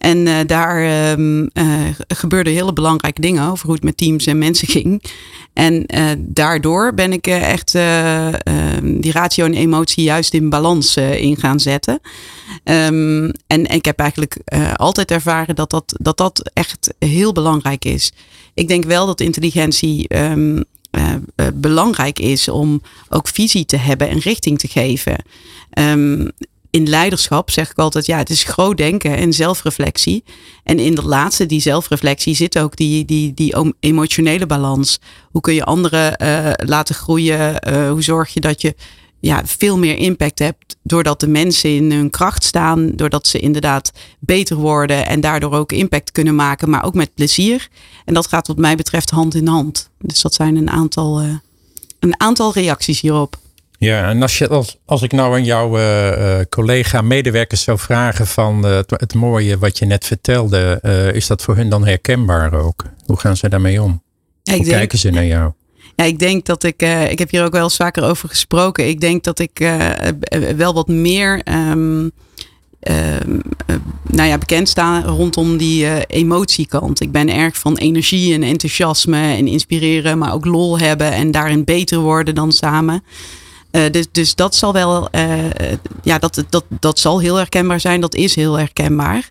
En 0.00 0.26
uh, 0.26 0.36
daar 0.46 1.10
um, 1.10 1.50
gebeurden 2.08 2.52
hele 2.52 2.72
belangrijke 2.72 3.20
dingen 3.20 3.50
over 3.50 3.64
hoe 3.66 3.74
het 3.74 3.84
met 3.84 3.96
teams 3.96 4.26
en 4.26 4.38
mensen 4.38 4.68
ging. 4.76 5.02
En 5.52 5.84
uh, 5.94 6.10
daardoor 6.18 6.94
ben 6.94 7.12
ik 7.12 7.26
echt 7.26 7.74
ehm, 7.74 9.00
die 9.00 9.12
ratio 9.12 9.44
en 9.44 9.54
emotie 9.54 10.04
juist 10.04 10.34
in 10.34 10.48
balans 10.48 10.96
in 10.96 11.36
gaan 11.36 11.60
zetten. 11.60 12.00
Um, 12.64 13.32
en, 13.46 13.66
ik 13.66 13.84
heb 13.84 13.98
eigenlijk 13.98 14.36
altijd 14.76 15.10
ervaren 15.10 15.54
dat 15.54 15.70
dat, 15.70 15.94
dat 16.00 16.16
dat 16.16 16.50
echt 16.52 16.94
heel 16.98 17.32
belangrijk 17.32 17.84
is. 17.84 18.12
Ik 18.54 18.68
denk 18.68 18.84
wel 18.84 19.06
dat 19.06 19.20
intelligentie 19.20 20.08
belangrijk 21.54 22.18
is 22.18 22.48
om 22.48 22.82
ook 23.08 23.28
visie 23.28 23.64
te 23.64 23.76
hebben 23.76 24.08
en 24.08 24.18
richting 24.18 24.58
te 24.58 24.68
geven. 24.68 25.24
In 26.70 26.88
leiderschap 26.88 27.50
zeg 27.50 27.70
ik 27.70 27.78
altijd, 27.78 28.06
ja, 28.06 28.18
het 28.18 28.30
is 28.30 28.44
groot 28.44 28.76
denken 28.76 29.16
en 29.16 29.32
zelfreflectie. 29.32 30.24
En 30.64 30.78
in 30.78 30.94
de 30.94 31.02
laatste, 31.02 31.46
die 31.46 31.60
zelfreflectie, 31.60 32.34
zit 32.34 32.58
ook 32.58 32.76
die, 32.76 33.04
die, 33.04 33.34
die 33.34 33.74
emotionele 33.80 34.46
balans. 34.46 34.98
Hoe 35.30 35.40
kun 35.40 35.54
je 35.54 35.64
anderen 35.64 36.22
uh, 36.22 36.50
laten 36.56 36.94
groeien? 36.94 37.68
Uh, 37.68 37.90
hoe 37.90 38.02
zorg 38.02 38.34
je 38.34 38.40
dat 38.40 38.60
je 38.60 38.74
ja, 39.20 39.42
veel 39.44 39.78
meer 39.78 39.96
impact 39.96 40.38
hebt 40.38 40.76
doordat 40.82 41.20
de 41.20 41.28
mensen 41.28 41.70
in 41.70 41.92
hun 41.92 42.10
kracht 42.10 42.44
staan, 42.44 42.90
doordat 42.96 43.26
ze 43.26 43.38
inderdaad 43.38 43.92
beter 44.18 44.56
worden 44.56 45.06
en 45.06 45.20
daardoor 45.20 45.52
ook 45.52 45.72
impact 45.72 46.12
kunnen 46.12 46.34
maken, 46.34 46.70
maar 46.70 46.84
ook 46.84 46.94
met 46.94 47.14
plezier. 47.14 47.68
En 48.04 48.14
dat 48.14 48.26
gaat 48.26 48.46
wat 48.46 48.56
mij 48.56 48.76
betreft 48.76 49.10
hand 49.10 49.34
in 49.34 49.46
hand. 49.46 49.90
Dus 49.98 50.22
dat 50.22 50.34
zijn 50.34 50.56
een 50.56 50.70
aantal, 50.70 51.22
uh, 51.22 51.34
een 51.98 52.20
aantal 52.20 52.52
reacties 52.52 53.00
hierop. 53.00 53.38
Ja, 53.80 54.08
en 54.08 54.22
als, 54.22 54.38
je, 54.38 54.48
als, 54.48 54.78
als 54.84 55.02
ik 55.02 55.12
nou 55.12 55.34
aan 55.34 55.44
jouw 55.44 55.78
uh, 55.78 56.40
collega 56.48 57.00
medewerkers 57.00 57.62
zou 57.62 57.78
vragen 57.78 58.26
van 58.26 58.66
uh, 58.66 58.74
het, 58.74 58.90
het, 58.90 59.14
mooie 59.14 59.58
wat 59.58 59.78
je 59.78 59.84
net 59.84 60.06
vertelde, 60.06 60.80
is 61.14 61.26
dat 61.26 61.42
voor 61.42 61.56
hun 61.56 61.68
dan 61.68 61.86
herkenbaar 61.86 62.54
ook? 62.54 62.84
Hoe 63.06 63.18
gaan 63.18 63.36
ze 63.36 63.48
daarmee 63.48 63.82
om? 63.82 64.02
Ja, 64.42 64.54
Hoe 64.54 64.64
denk, 64.64 64.76
kijken 64.76 64.98
ze 64.98 65.10
naar 65.10 65.26
jou? 65.26 65.52
Ja, 65.96 66.04
ik 66.04 66.18
denk 66.18 66.46
dat 66.46 66.62
ik, 66.62 66.82
ik 67.10 67.18
heb 67.18 67.30
hier 67.30 67.44
ook 67.44 67.52
wel 67.52 67.62
eens 67.62 67.76
vaker 67.76 68.04
over 68.04 68.28
gesproken. 68.28 68.88
Ik 68.88 69.00
denk 69.00 69.24
dat 69.24 69.38
ik 69.38 69.58
wel 70.56 70.74
wat 70.74 70.88
meer 70.88 71.42
um, 71.70 72.10
nou 74.10 74.28
ja, 74.28 74.38
bekend 74.38 74.68
sta 74.68 75.02
rondom 75.02 75.56
die 75.56 76.06
emotiekant. 76.06 77.00
Ik 77.00 77.12
ben 77.12 77.28
erg 77.28 77.58
van 77.58 77.76
energie 77.76 78.34
en 78.34 78.42
enthousiasme 78.42 79.34
en 79.36 79.46
inspireren, 79.46 80.18
maar 80.18 80.32
ook 80.32 80.44
lol 80.44 80.78
hebben 80.78 81.12
en 81.12 81.30
daarin 81.30 81.64
beter 81.64 81.98
worden 81.98 82.34
dan 82.34 82.52
samen. 82.52 83.02
Uh, 83.72 83.90
dus, 83.90 84.06
dus 84.12 84.34
dat 84.34 84.54
zal 84.54 84.72
wel, 84.72 85.08
uh, 85.14 85.50
ja, 86.02 86.18
dat, 86.18 86.44
dat, 86.48 86.64
dat 86.68 86.98
zal 86.98 87.20
heel 87.20 87.36
herkenbaar 87.36 87.80
zijn. 87.80 88.00
Dat 88.00 88.14
is 88.14 88.34
heel 88.34 88.58
herkenbaar. 88.58 89.30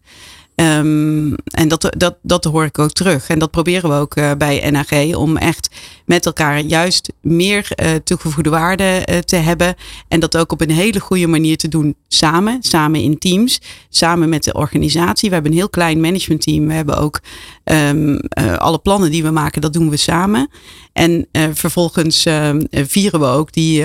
Um, 0.60 1.36
en 1.36 1.68
dat, 1.68 1.96
dat, 1.98 2.18
dat 2.22 2.44
hoor 2.44 2.66
ik 2.66 2.80
ook 2.80 2.92
terug. 2.92 3.30
En 3.30 3.40
dat 3.40 3.52
proberen 3.52 3.90
we 3.90 3.96
ook 3.96 4.16
uh, 4.16 4.32
bij 4.38 4.70
NAG 4.70 5.16
om 5.16 5.38
echt 5.38 5.70
met 6.06 6.26
elkaar 6.26 6.60
juist 6.60 7.14
meer 7.22 7.68
uh, 7.76 7.92
toegevoegde 8.04 8.50
waarde 8.50 9.08
uh, 9.10 9.18
te 9.18 9.36
hebben. 9.36 9.76
En 10.08 10.20
dat 10.20 10.38
ook 10.38 10.52
op 10.52 10.62
een 10.62 10.72
hele 10.72 11.00
goede 11.00 11.28
manier 11.28 11.58
te 11.58 11.68
doen 11.68 11.96
samen. 12.08 12.58
Samen 12.60 13.02
in 13.02 13.18
teams. 13.18 13.62
Samen 13.90 14.30
met 14.30 14.44
de 14.44 14.54
organisatie. 14.54 15.28
We 15.30 15.34
hebben 15.34 15.52
een 15.52 15.58
heel 15.58 15.70
klein 15.70 16.02
managementteam. 16.02 16.68
We 16.68 16.74
hebben 16.74 16.98
ook 16.98 17.20
um, 17.64 18.20
alle 18.58 18.80
plannen 18.80 19.12
die 19.12 19.24
we 19.24 19.32
maken, 19.32 19.62
dat 19.62 19.74
doen 19.74 19.90
we 19.90 19.98
samen. 19.98 20.50
En 20.94 21.28
vervolgens 21.54 22.26
ehm, 22.26 22.62
vieren 22.72 23.20
we 23.20 23.26
ook 23.26 23.52
die, 23.52 23.84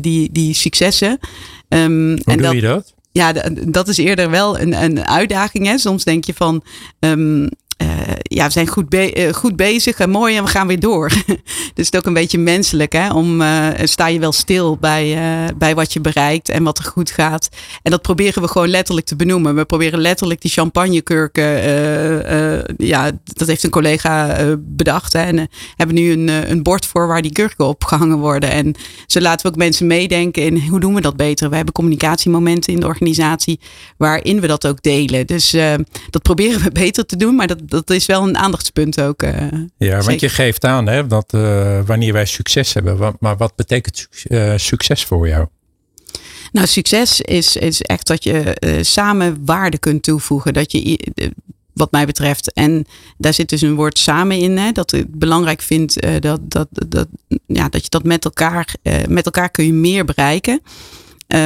die, 0.00 0.32
die 0.32 0.54
successen. 0.54 1.18
Um, 1.68 2.08
Hoe 2.08 2.18
en 2.24 2.36
doe 2.36 2.36
dat, 2.36 2.52
je 2.52 2.60
dat? 2.60 2.94
Ja, 3.12 3.32
dat 3.52 3.88
is 3.88 3.96
eerder 3.96 4.30
wel 4.30 4.60
een, 4.60 4.82
een 4.82 5.06
uitdaging. 5.06 5.66
Hè. 5.66 5.78
Soms 5.78 6.04
denk 6.04 6.24
je 6.24 6.34
van. 6.34 6.62
Uh, 7.00 7.46
ja, 8.22 8.46
we 8.46 8.52
zijn 8.52 8.68
goed, 8.68 8.88
be 8.88 9.26
uh, 9.26 9.32
goed 9.32 9.56
bezig 9.56 9.98
en 9.98 10.10
mooi 10.10 10.36
en 10.36 10.44
we 10.44 10.50
gaan 10.50 10.66
weer 10.66 10.80
door. 10.80 11.08
dus 11.74 11.86
het 11.86 11.94
is 11.94 11.94
ook 11.94 12.06
een 12.06 12.12
beetje 12.12 12.38
menselijk. 12.38 12.92
Hè? 12.92 13.12
Om, 13.12 13.40
uh, 13.40 13.68
sta 13.82 14.06
je 14.06 14.18
wel 14.18 14.32
stil 14.32 14.76
bij, 14.76 15.18
bij 15.56 15.74
wat 15.74 15.92
je 15.92 16.00
bereikt 16.00 16.48
en 16.48 16.62
wat 16.62 16.78
er 16.78 16.84
goed 16.84 17.10
gaat. 17.10 17.48
En 17.82 17.90
dat 17.90 18.02
proberen 18.02 18.42
we 18.42 18.48
gewoon 18.48 18.68
letterlijk 18.68 19.06
te 19.06 19.16
benoemen. 19.16 19.54
We 19.54 19.64
proberen 19.64 20.00
letterlijk 20.00 20.40
die 20.40 20.50
champagnekurken. 20.50 21.44
ja, 22.76 23.10
dat 23.24 23.48
heeft 23.48 23.62
een 23.62 23.70
collega 23.70 24.38
bedacht. 24.58 25.14
En 25.14 25.48
hebben 25.76 25.96
nu 25.96 26.12
een, 26.12 26.28
een 26.50 26.62
bord 26.62 26.86
voor 26.86 27.06
waar 27.06 27.22
die 27.22 27.32
kurken 27.32 27.66
op 27.66 27.84
gehangen 27.84 28.18
worden. 28.18 28.50
En 28.50 28.74
zo 29.06 29.20
laten 29.20 29.46
we 29.46 29.52
ook 29.52 29.58
mensen 29.58 29.86
meedenken 29.86 30.42
in 30.42 30.68
hoe 30.68 30.80
doen 30.80 30.94
we 30.94 31.00
dat 31.00 31.16
beter. 31.16 31.50
We 31.50 31.56
hebben 31.56 31.74
communicatiemomenten 31.74 32.72
in 32.72 32.80
de 32.80 32.86
organisatie 32.86 33.60
waarin 33.96 34.40
we 34.40 34.46
dat 34.46 34.66
ook 34.66 34.82
delen. 34.82 35.26
Dus 35.26 35.56
dat 36.10 36.22
proberen 36.22 36.62
we 36.62 36.70
beter 36.84 37.06
te 37.06 37.16
doen. 37.16 37.34
Maar 37.34 37.46
dat, 37.46 37.69
dat 37.70 37.90
is 37.90 38.06
wel 38.06 38.28
een 38.28 38.36
aandachtspunt 38.36 39.00
ook. 39.00 39.22
Uh, 39.22 39.32
ja, 39.76 40.00
want 40.00 40.20
je 40.20 40.28
geeft 40.28 40.64
aan 40.64 40.86
hè, 40.86 41.06
dat 41.06 41.32
uh, 41.34 41.80
wanneer 41.86 42.12
wij 42.12 42.26
succes 42.26 42.72
hebben. 42.72 43.16
Maar 43.18 43.36
wat 43.36 43.56
betekent 43.56 44.08
uh, 44.28 44.52
succes 44.56 45.04
voor 45.04 45.28
jou? 45.28 45.46
Nou, 46.52 46.66
succes 46.66 47.20
is, 47.20 47.56
is 47.56 47.82
echt 47.82 48.06
dat 48.06 48.24
je 48.24 48.56
samen 48.80 49.42
waarde 49.44 49.78
kunt 49.78 50.02
toevoegen. 50.02 50.52
Dat 50.52 50.72
je, 50.72 51.08
wat 51.72 51.90
mij 51.90 52.06
betreft, 52.06 52.52
en 52.52 52.86
daar 53.18 53.34
zit 53.34 53.48
dus 53.48 53.60
een 53.60 53.74
woord 53.74 53.98
samen 53.98 54.38
in. 54.38 54.58
Hè, 54.58 54.72
dat 54.72 54.92
ik 54.92 55.18
belangrijk 55.18 55.62
vind 55.62 55.96
dat, 56.20 56.40
dat, 56.50 56.68
dat, 56.70 57.08
ja, 57.46 57.68
dat 57.68 57.82
je 57.82 57.88
dat 57.88 58.04
met 58.04 58.24
elkaar, 58.24 58.74
met 59.08 59.24
elkaar 59.24 59.50
kun 59.50 59.66
je 59.66 59.72
meer 59.72 60.04
bereiken. 60.04 60.62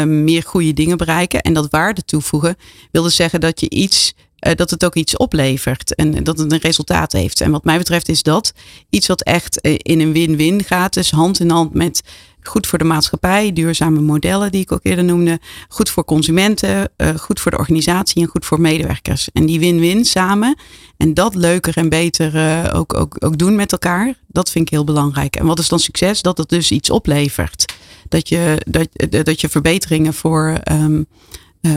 meer 0.06 0.42
goede 0.42 0.72
dingen 0.72 0.96
bereiken. 0.96 1.42
En 1.42 1.54
dat 1.54 1.70
waarde 1.70 2.04
toevoegen 2.04 2.56
wil 2.90 3.02
dus 3.02 3.16
zeggen 3.16 3.40
dat 3.40 3.60
je 3.60 3.70
iets 3.70 4.14
uh, 4.14 4.22
dat 4.52 4.70
het 4.70 4.84
ook 4.84 4.94
iets 4.94 5.16
oplevert 5.16 5.94
en 5.94 6.24
dat 6.24 6.38
het 6.38 6.52
een 6.52 6.58
resultaat 6.58 7.12
heeft. 7.12 7.40
En 7.40 7.50
wat 7.50 7.64
mij 7.64 7.78
betreft 7.78 8.08
is 8.08 8.22
dat 8.22 8.52
iets 8.90 9.06
wat 9.06 9.22
echt 9.22 9.60
eh, 9.60 9.74
in 9.76 10.00
een 10.00 10.12
win-win 10.12 10.64
gaat. 10.64 10.94
Dus 10.94 11.10
hand 11.10 11.40
in 11.40 11.50
hand 11.50 11.74
met 11.74 12.02
goed 12.42 12.66
voor 12.66 12.78
de 12.78 12.84
maatschappij, 12.84 13.52
duurzame 13.52 14.00
modellen 14.00 14.52
die 14.52 14.60
ik 14.60 14.72
ook 14.72 14.80
eerder 14.84 15.04
noemde, 15.04 15.40
goed 15.68 15.90
voor 15.90 16.04
consumenten, 16.04 16.90
uh, 16.96 17.08
goed 17.08 17.40
voor 17.40 17.50
de 17.50 17.58
organisatie 17.58 18.22
en 18.22 18.28
goed 18.28 18.44
voor 18.44 18.60
medewerkers. 18.60 19.28
En 19.32 19.46
die 19.46 19.58
win-win 19.58 20.04
samen 20.04 20.58
en 20.96 21.14
dat 21.14 21.34
leuker 21.34 21.76
en 21.76 21.88
beter 21.88 22.32
ook, 22.74 22.94
ook, 22.94 23.16
ook 23.18 23.38
doen 23.38 23.56
met 23.56 23.72
elkaar, 23.72 24.14
dat 24.26 24.50
vind 24.50 24.66
ik 24.66 24.72
heel 24.72 24.84
belangrijk. 24.84 25.36
En 25.36 25.46
wat 25.46 25.58
is 25.58 25.68
dan 25.68 25.78
succes? 25.78 26.22
Dat 26.22 26.38
het 26.38 26.48
dus 26.48 26.70
iets 26.70 26.90
oplevert. 26.90 27.74
Dat 28.08 28.28
je, 28.28 28.56
dat, 28.66 28.88
dat 29.26 29.40
je 29.40 29.48
verbeteringen 29.48 30.14
voor 30.14 30.60
uh, 30.72 31.00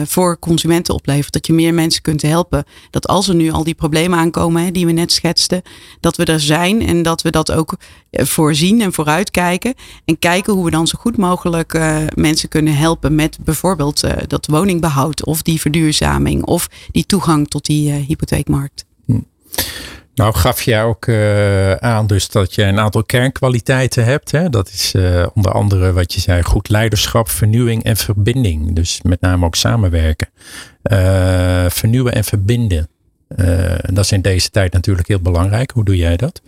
voor 0.04 0.38
consumenten 0.38 0.94
oplevert. 0.94 1.32
Dat 1.32 1.46
je 1.46 1.52
meer 1.52 1.74
mensen 1.74 2.02
kunt 2.02 2.22
helpen. 2.22 2.64
Dat 2.90 3.06
als 3.06 3.28
er 3.28 3.34
nu 3.34 3.50
al 3.50 3.64
die 3.64 3.74
problemen 3.74 4.18
aankomen 4.18 4.64
hè, 4.64 4.70
die 4.70 4.86
we 4.86 4.92
net 4.92 5.12
schetsten, 5.12 5.62
dat 6.00 6.16
we 6.16 6.24
er 6.24 6.40
zijn 6.40 6.86
en 6.86 7.02
dat 7.02 7.22
we 7.22 7.30
dat 7.30 7.52
ook 7.52 7.76
eh, 8.10 8.24
voorzien 8.24 8.80
en 8.80 8.92
vooruitkijken. 8.92 9.74
En 10.04 10.18
kijken 10.18 10.52
hoe 10.52 10.64
we 10.64 10.70
dan 10.70 10.86
zo 10.86 10.98
goed 11.00 11.16
mogelijk 11.16 11.74
uh, 11.74 11.98
mensen 12.14 12.48
kunnen 12.48 12.76
helpen 12.76 13.14
met 13.14 13.38
bijvoorbeeld 13.44 14.04
dat 14.26 14.46
woningbehoud 14.46 15.24
of 15.24 15.42
die 15.42 15.60
verduurzaming 15.60 16.44
of 16.44 16.68
die 16.90 17.06
toegang 17.06 17.48
tot 17.48 17.64
die 17.66 17.92
hypotheekmarkt. 17.92 18.84
Hm. 19.06 19.18
Nou 20.18 20.34
gaf 20.34 20.62
jij 20.62 20.84
ook 20.84 21.06
uh, 21.06 21.72
aan 21.72 22.06
dus 22.06 22.28
dat 22.28 22.54
je 22.54 22.62
een 22.62 22.78
aantal 22.78 23.04
kernkwaliteiten 23.04 24.04
hebt. 24.04 24.30
Hè? 24.30 24.50
Dat 24.50 24.68
is 24.68 24.94
uh, 24.94 25.26
onder 25.34 25.52
andere 25.52 25.92
wat 25.92 26.12
je 26.12 26.20
zei, 26.20 26.42
goed 26.42 26.68
leiderschap, 26.68 27.28
vernieuwing 27.28 27.84
en 27.84 27.96
verbinding. 27.96 28.74
Dus 28.74 29.00
met 29.02 29.20
name 29.20 29.46
ook 29.46 29.54
samenwerken. 29.54 30.28
Uh, 30.82 31.66
vernieuwen 31.68 32.12
en 32.12 32.24
verbinden. 32.24 32.88
dat 33.82 34.04
is 34.04 34.12
in 34.12 34.22
deze 34.22 34.50
tijd 34.50 34.72
natuurlijk 34.72 35.08
heel 35.08 35.20
belangrijk. 35.20 35.70
Hoe 35.70 35.84
doe 35.84 35.96
jij 35.96 36.16
dat? 36.16 36.42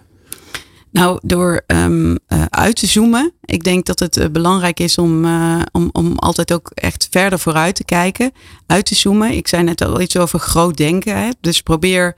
Nou, 0.93 1.19
door 1.23 1.63
um, 1.67 2.19
uit 2.49 2.77
te 2.77 2.87
zoomen. 2.87 3.33
Ik 3.45 3.65
denk 3.65 3.87
dat 3.87 3.99
het 3.99 4.33
belangrijk 4.33 4.81
is 4.81 4.99
om, 4.99 5.25
om, 5.73 5.89
om 5.93 6.19
altijd 6.19 6.53
ook 6.53 6.71
echt 6.75 7.09
verder 7.11 7.39
vooruit 7.39 7.75
te 7.75 7.85
kijken. 7.85 8.33
Uit 8.67 8.85
te 8.85 8.95
zoomen. 8.95 9.31
Ik 9.31 9.49
zei 9.49 9.63
net 9.63 9.81
al 9.81 10.01
iets 10.01 10.17
over 10.17 10.39
groot 10.39 10.77
denken. 10.77 11.37
Dus 11.41 11.61
probeer 11.61 12.17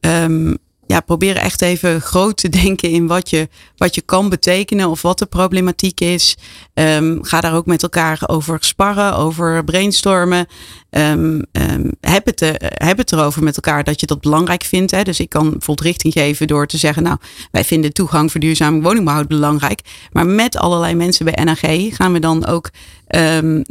um, 0.00 0.58
ja, 0.86 1.00
probeer 1.00 1.36
echt 1.36 1.62
even 1.62 2.00
groot 2.00 2.36
te 2.36 2.48
denken 2.48 2.90
in 2.90 3.06
wat 3.06 3.30
je, 3.30 3.48
wat 3.76 3.94
je 3.94 4.00
kan 4.00 4.28
betekenen 4.28 4.88
of 4.88 5.02
wat 5.02 5.18
de 5.18 5.26
problematiek 5.26 6.00
is. 6.00 6.36
Um, 6.74 7.24
ga 7.24 7.40
daar 7.40 7.54
ook 7.54 7.66
met 7.66 7.82
elkaar 7.82 8.22
over 8.26 8.58
sparren, 8.60 9.16
over 9.16 9.64
brainstormen. 9.64 10.46
Um, 10.90 11.42
um, 11.52 11.92
heb, 12.00 12.26
het, 12.26 12.42
uh, 12.42 12.50
heb 12.58 12.98
het 12.98 13.12
erover 13.12 13.42
met 13.42 13.56
elkaar 13.56 13.84
dat 13.84 14.00
je 14.00 14.06
dat 14.06 14.20
belangrijk 14.20 14.64
vindt. 14.64 14.90
Hè? 14.90 15.02
Dus 15.02 15.20
ik 15.20 15.28
kan 15.28 15.42
bijvoorbeeld 15.42 15.80
richting 15.80 16.12
geven 16.12 16.46
door 16.46 16.66
te 16.66 16.78
zeggen, 16.78 17.02
nou, 17.02 17.16
wij 17.50 17.64
vinden 17.64 17.92
toegang 17.92 18.30
voor 18.30 18.40
duurzame 18.40 18.80
woningbouw 18.80 19.24
belangrijk. 19.24 19.80
Maar 20.12 20.26
met 20.26 20.56
allerlei 20.56 20.94
mensen 20.94 21.24
bij 21.24 21.44
NAG 21.44 21.94
gaan 21.96 22.12
we 22.12 22.18
dan 22.18 22.46
ook 22.46 22.70
um, 23.08 23.62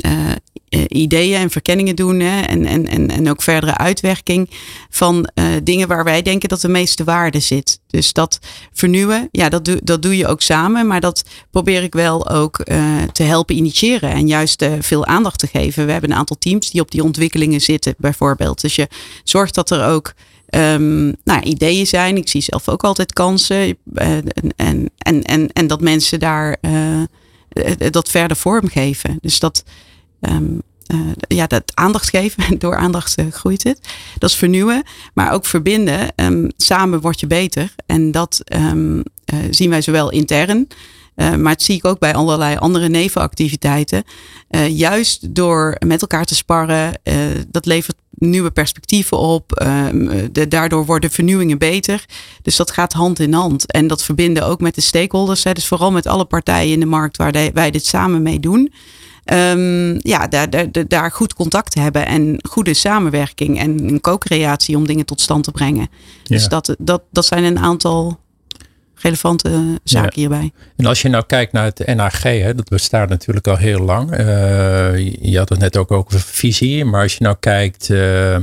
ideeën 0.88 1.39
en 1.39 1.50
verkenningen 1.50 1.95
doen. 1.95 2.19
Hè, 2.19 2.41
en, 2.41 2.65
en, 2.65 2.88
en, 2.88 3.10
en 3.10 3.30
ook 3.30 3.41
verdere 3.41 3.78
uitwerking 3.78 4.50
van 4.89 5.30
uh, 5.36 5.45
dingen 5.63 5.88
waar 5.88 6.04
wij 6.04 6.21
denken 6.21 6.50
dat 6.50 6.62
de 6.62 6.67
meeste 6.67 7.04
waarde 7.04 7.39
zit. 7.39 7.80
Dus 7.88 8.13
dat 8.13 8.39
vernieuwen, 8.74 9.30
ja, 9.32 9.50
dat 9.50 9.65
doe, 9.65 9.80
dat 9.84 10.02
doe 10.02 10.17
je 10.17 10.28
ook 10.28 10.41
samen. 10.41 10.88
Maar 10.88 11.02
dat 11.02 11.24
probeer 11.52 11.84
ik 11.84 11.93
wel 11.93 12.30
ook 12.30 12.62
uh, 12.63 13.04
te 13.04 13.24
helpen 13.24 13.56
initiëren. 13.56 14.12
En 14.12 14.28
juist 14.28 14.62
uh, 14.62 14.74
veel 14.80 15.06
aandacht 15.06 15.39
te 15.39 15.48
geven. 15.48 15.86
We 15.86 15.91
hebben 15.91 16.12
een 16.12 16.17
aantal 16.17 16.38
teams 16.38 16.71
die 16.71 16.82
op 16.82 16.91
die 16.91 17.04
ontwikkelingen 17.04 17.62
zitten, 17.62 17.95
bijvoorbeeld. 17.98 18.62
Dus 18.62 18.76
je 18.76 18.88
zorgt 19.24 19.56
dat 19.56 19.69
er 19.69 19.86
ook 19.86 20.13
um, 20.50 21.15
nou, 21.24 21.41
ideeën 21.41 21.88
zijn. 21.88 22.17
Ik 22.17 22.30
zie 22.30 22.41
zelf 22.41 22.69
ook 22.69 22.84
altijd 22.84 23.13
kansen. 23.13 23.78
en, 23.93 24.24
en, 24.56 24.91
en, 24.98 25.24
en, 25.24 25.52
en 25.54 25.67
dat 25.67 25.82
mensen 25.82 26.19
daar 26.19 26.58
dat 27.89 28.10
verder 28.10 28.38
vormgeven. 28.38 29.18
Dus 29.22 29.39
dat 29.39 29.63
um, 30.20 30.62
uh, 30.94 31.12
ja, 31.28 31.48
dat 31.48 31.72
aandacht 31.74 32.10
geven. 32.10 32.60
Door 32.60 32.76
aandacht 32.76 33.20
uh, 33.20 33.32
groeit 33.32 33.63
het. 33.63 33.80
Dat 34.18 34.30
is 34.30 34.36
vernieuwen. 34.36 34.84
Maar 35.13 35.32
ook 35.32 35.46
verbinden. 35.46 36.12
Um, 36.15 36.52
samen 36.58 37.02
word 37.02 37.20
je 37.20 37.28
beter. 37.28 37.74
En 37.86 38.12
dat 38.12 38.41
uh, 38.56 39.04
zien 39.50 39.70
wij 39.70 39.82
zowel 39.82 40.12
intern. 40.12 40.68
Maar 41.15 41.51
het 41.51 41.63
zie 41.63 41.75
ik 41.75 41.86
ook 41.86 41.99
bij 41.99 42.13
allerlei 42.13 42.58
andere 42.58 42.89
nevenactiviteiten. 42.89 44.04
juist 44.69 45.36
door 45.36 45.75
met 45.86 46.01
elkaar 46.01 46.25
te 46.25 46.36
sparren. 46.36 46.99
dat 47.47 47.65
levert 47.65 47.95
nieuwe 48.10 48.51
perspectieven 48.51 49.17
op. 49.17 49.49
De, 50.32 50.47
daardoor 50.47 50.86
worden 50.86 51.12
vernieuwingen 51.12 51.58
beter. 51.58 52.06
Dus 52.41 52.56
dat 52.56 52.71
gaat 52.71 52.93
hand 52.93 53.19
in 53.19 53.34
hand. 53.34 53.71
En 53.71 53.88
dat 53.88 54.04
verbinden 54.04 54.45
ook 54.45 54.62
met 54.62 54.75
de 54.75 54.82
stakeholders. 54.82 55.43
Hè, 55.43 55.54
dus 55.54 55.67
vooral 55.67 55.91
met 55.91 56.08
alle 56.08 56.25
partijen 56.25 56.73
in 56.73 56.80
de 56.80 56.86
markt 56.86 57.17
waar 57.17 57.32
de, 57.32 57.51
wij 57.54 57.71
dit 57.71 57.86
samen 57.86 58.21
mee 58.21 58.39
doen 58.39 58.71
um, 59.34 59.99
ja, 60.01 60.28
daar, 60.28 60.49
daar, 60.49 60.67
daar 60.88 61.12
goed 61.12 61.34
contact 61.34 61.73
hebben 61.73 62.06
en 62.06 62.39
goede 62.49 62.73
samenwerking 62.73 63.60
en 63.60 63.88
een 63.88 64.01
co-creatie 64.01 64.78
om 64.78 64.88
dingen 64.88 65.06
tot 65.06 65.21
stand 65.21 65.43
te 65.43 65.51
brengen. 65.51 65.89
Dus 66.23 66.47
dat, 66.47 66.75
dat, 66.78 67.01
dat 67.12 67.25
zijn 67.25 67.43
een 67.43 67.60
aantal 67.60 68.19
relevante 69.06 69.80
zaken 69.84 70.20
hierbij. 70.20 70.52
En 70.76 70.86
als 70.86 71.02
je 71.02 71.10
nou 71.10 71.24
kijkt 71.26 71.52
naar 71.52 71.65
het 71.65 71.96
NAG, 71.96 72.24
hè, 72.24 72.56
dat 72.56 72.70
bestaat 72.70 73.10
natuurlijk 73.10 73.48
al 73.48 73.58
heel 73.58 73.80
lang. 73.80 74.12
Uh, 74.12 74.98
je 75.22 75.38
had 75.38 75.50
het 75.50 75.60
net 75.60 75.78
ook 75.78 75.91
over 75.91 76.20
visie, 76.20 76.86
maar 76.86 77.02
als 77.02 77.15
je 77.15 77.24
nou 77.24 77.36
kijkt, 77.39 77.89
uh, 77.89 78.36
uh, 78.36 78.41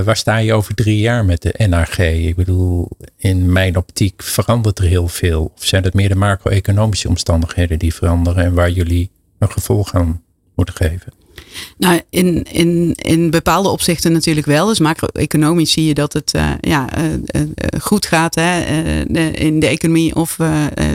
waar 0.00 0.16
sta 0.16 0.36
je 0.36 0.52
over 0.52 0.74
drie 0.74 0.98
jaar 0.98 1.24
met 1.24 1.42
de 1.42 1.66
NAG? 1.68 1.98
Ik 1.98 2.36
bedoel, 2.36 2.88
in 3.16 3.52
mijn 3.52 3.76
optiek 3.76 4.22
verandert 4.22 4.78
er 4.78 4.84
heel 4.84 5.08
veel. 5.08 5.52
Of 5.56 5.64
zijn 5.64 5.84
het 5.84 5.94
meer 5.94 6.08
de 6.08 6.14
macro-economische 6.14 7.08
omstandigheden 7.08 7.78
die 7.78 7.94
veranderen 7.94 8.44
en 8.44 8.54
waar 8.54 8.70
jullie 8.70 9.10
een 9.38 9.50
gevolg 9.50 9.94
aan 9.94 10.22
moeten 10.54 10.74
geven? 10.74 11.12
Nou, 11.78 12.00
in, 12.10 12.42
in, 12.42 12.92
in 12.94 13.30
bepaalde 13.30 13.68
opzichten 13.68 14.12
natuurlijk 14.12 14.46
wel. 14.46 14.66
Dus 14.66 14.78
macro-economisch 14.78 15.72
zie 15.72 15.86
je 15.86 15.94
dat 15.94 16.12
het 16.12 16.32
uh, 16.36 16.50
ja, 16.60 16.98
uh, 16.98 17.12
uh, 17.12 17.42
goed 17.80 18.06
gaat 18.06 18.34
hè, 18.34 18.60
in 19.30 19.60
de 19.60 19.66
economie 19.66 20.14
of 20.14 20.36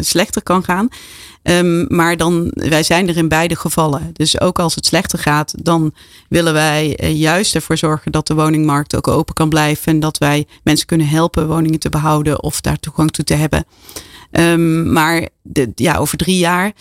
slechter 0.01 0.43
kan 0.43 0.63
gaan. 0.63 0.89
Um, 1.43 1.85
maar 1.87 2.17
dan, 2.17 2.51
wij 2.53 2.83
zijn 2.83 3.07
er 3.07 3.17
in 3.17 3.27
beide 3.27 3.55
gevallen. 3.55 4.09
Dus 4.13 4.39
ook 4.39 4.59
als 4.59 4.75
het 4.75 4.85
slechter 4.85 5.19
gaat, 5.19 5.53
dan 5.57 5.93
willen 6.29 6.53
wij 6.53 6.97
juist 7.13 7.55
ervoor 7.55 7.77
zorgen 7.77 8.11
dat 8.11 8.27
de 8.27 8.33
woningmarkt 8.33 8.95
ook 8.95 9.07
open 9.07 9.33
kan 9.33 9.49
blijven. 9.49 9.93
En 9.93 9.99
dat 9.99 10.17
wij 10.17 10.45
mensen 10.63 10.87
kunnen 10.87 11.07
helpen 11.07 11.47
woningen 11.47 11.79
te 11.79 11.89
behouden 11.89 12.43
of 12.43 12.61
daar 12.61 12.79
toegang 12.79 13.11
toe 13.11 13.25
te 13.25 13.33
hebben. 13.33 13.65
Um, 14.31 14.91
maar 14.91 15.29
de, 15.41 15.71
ja, 15.75 15.97
over 15.97 16.17
drie 16.17 16.37
jaar 16.37 16.73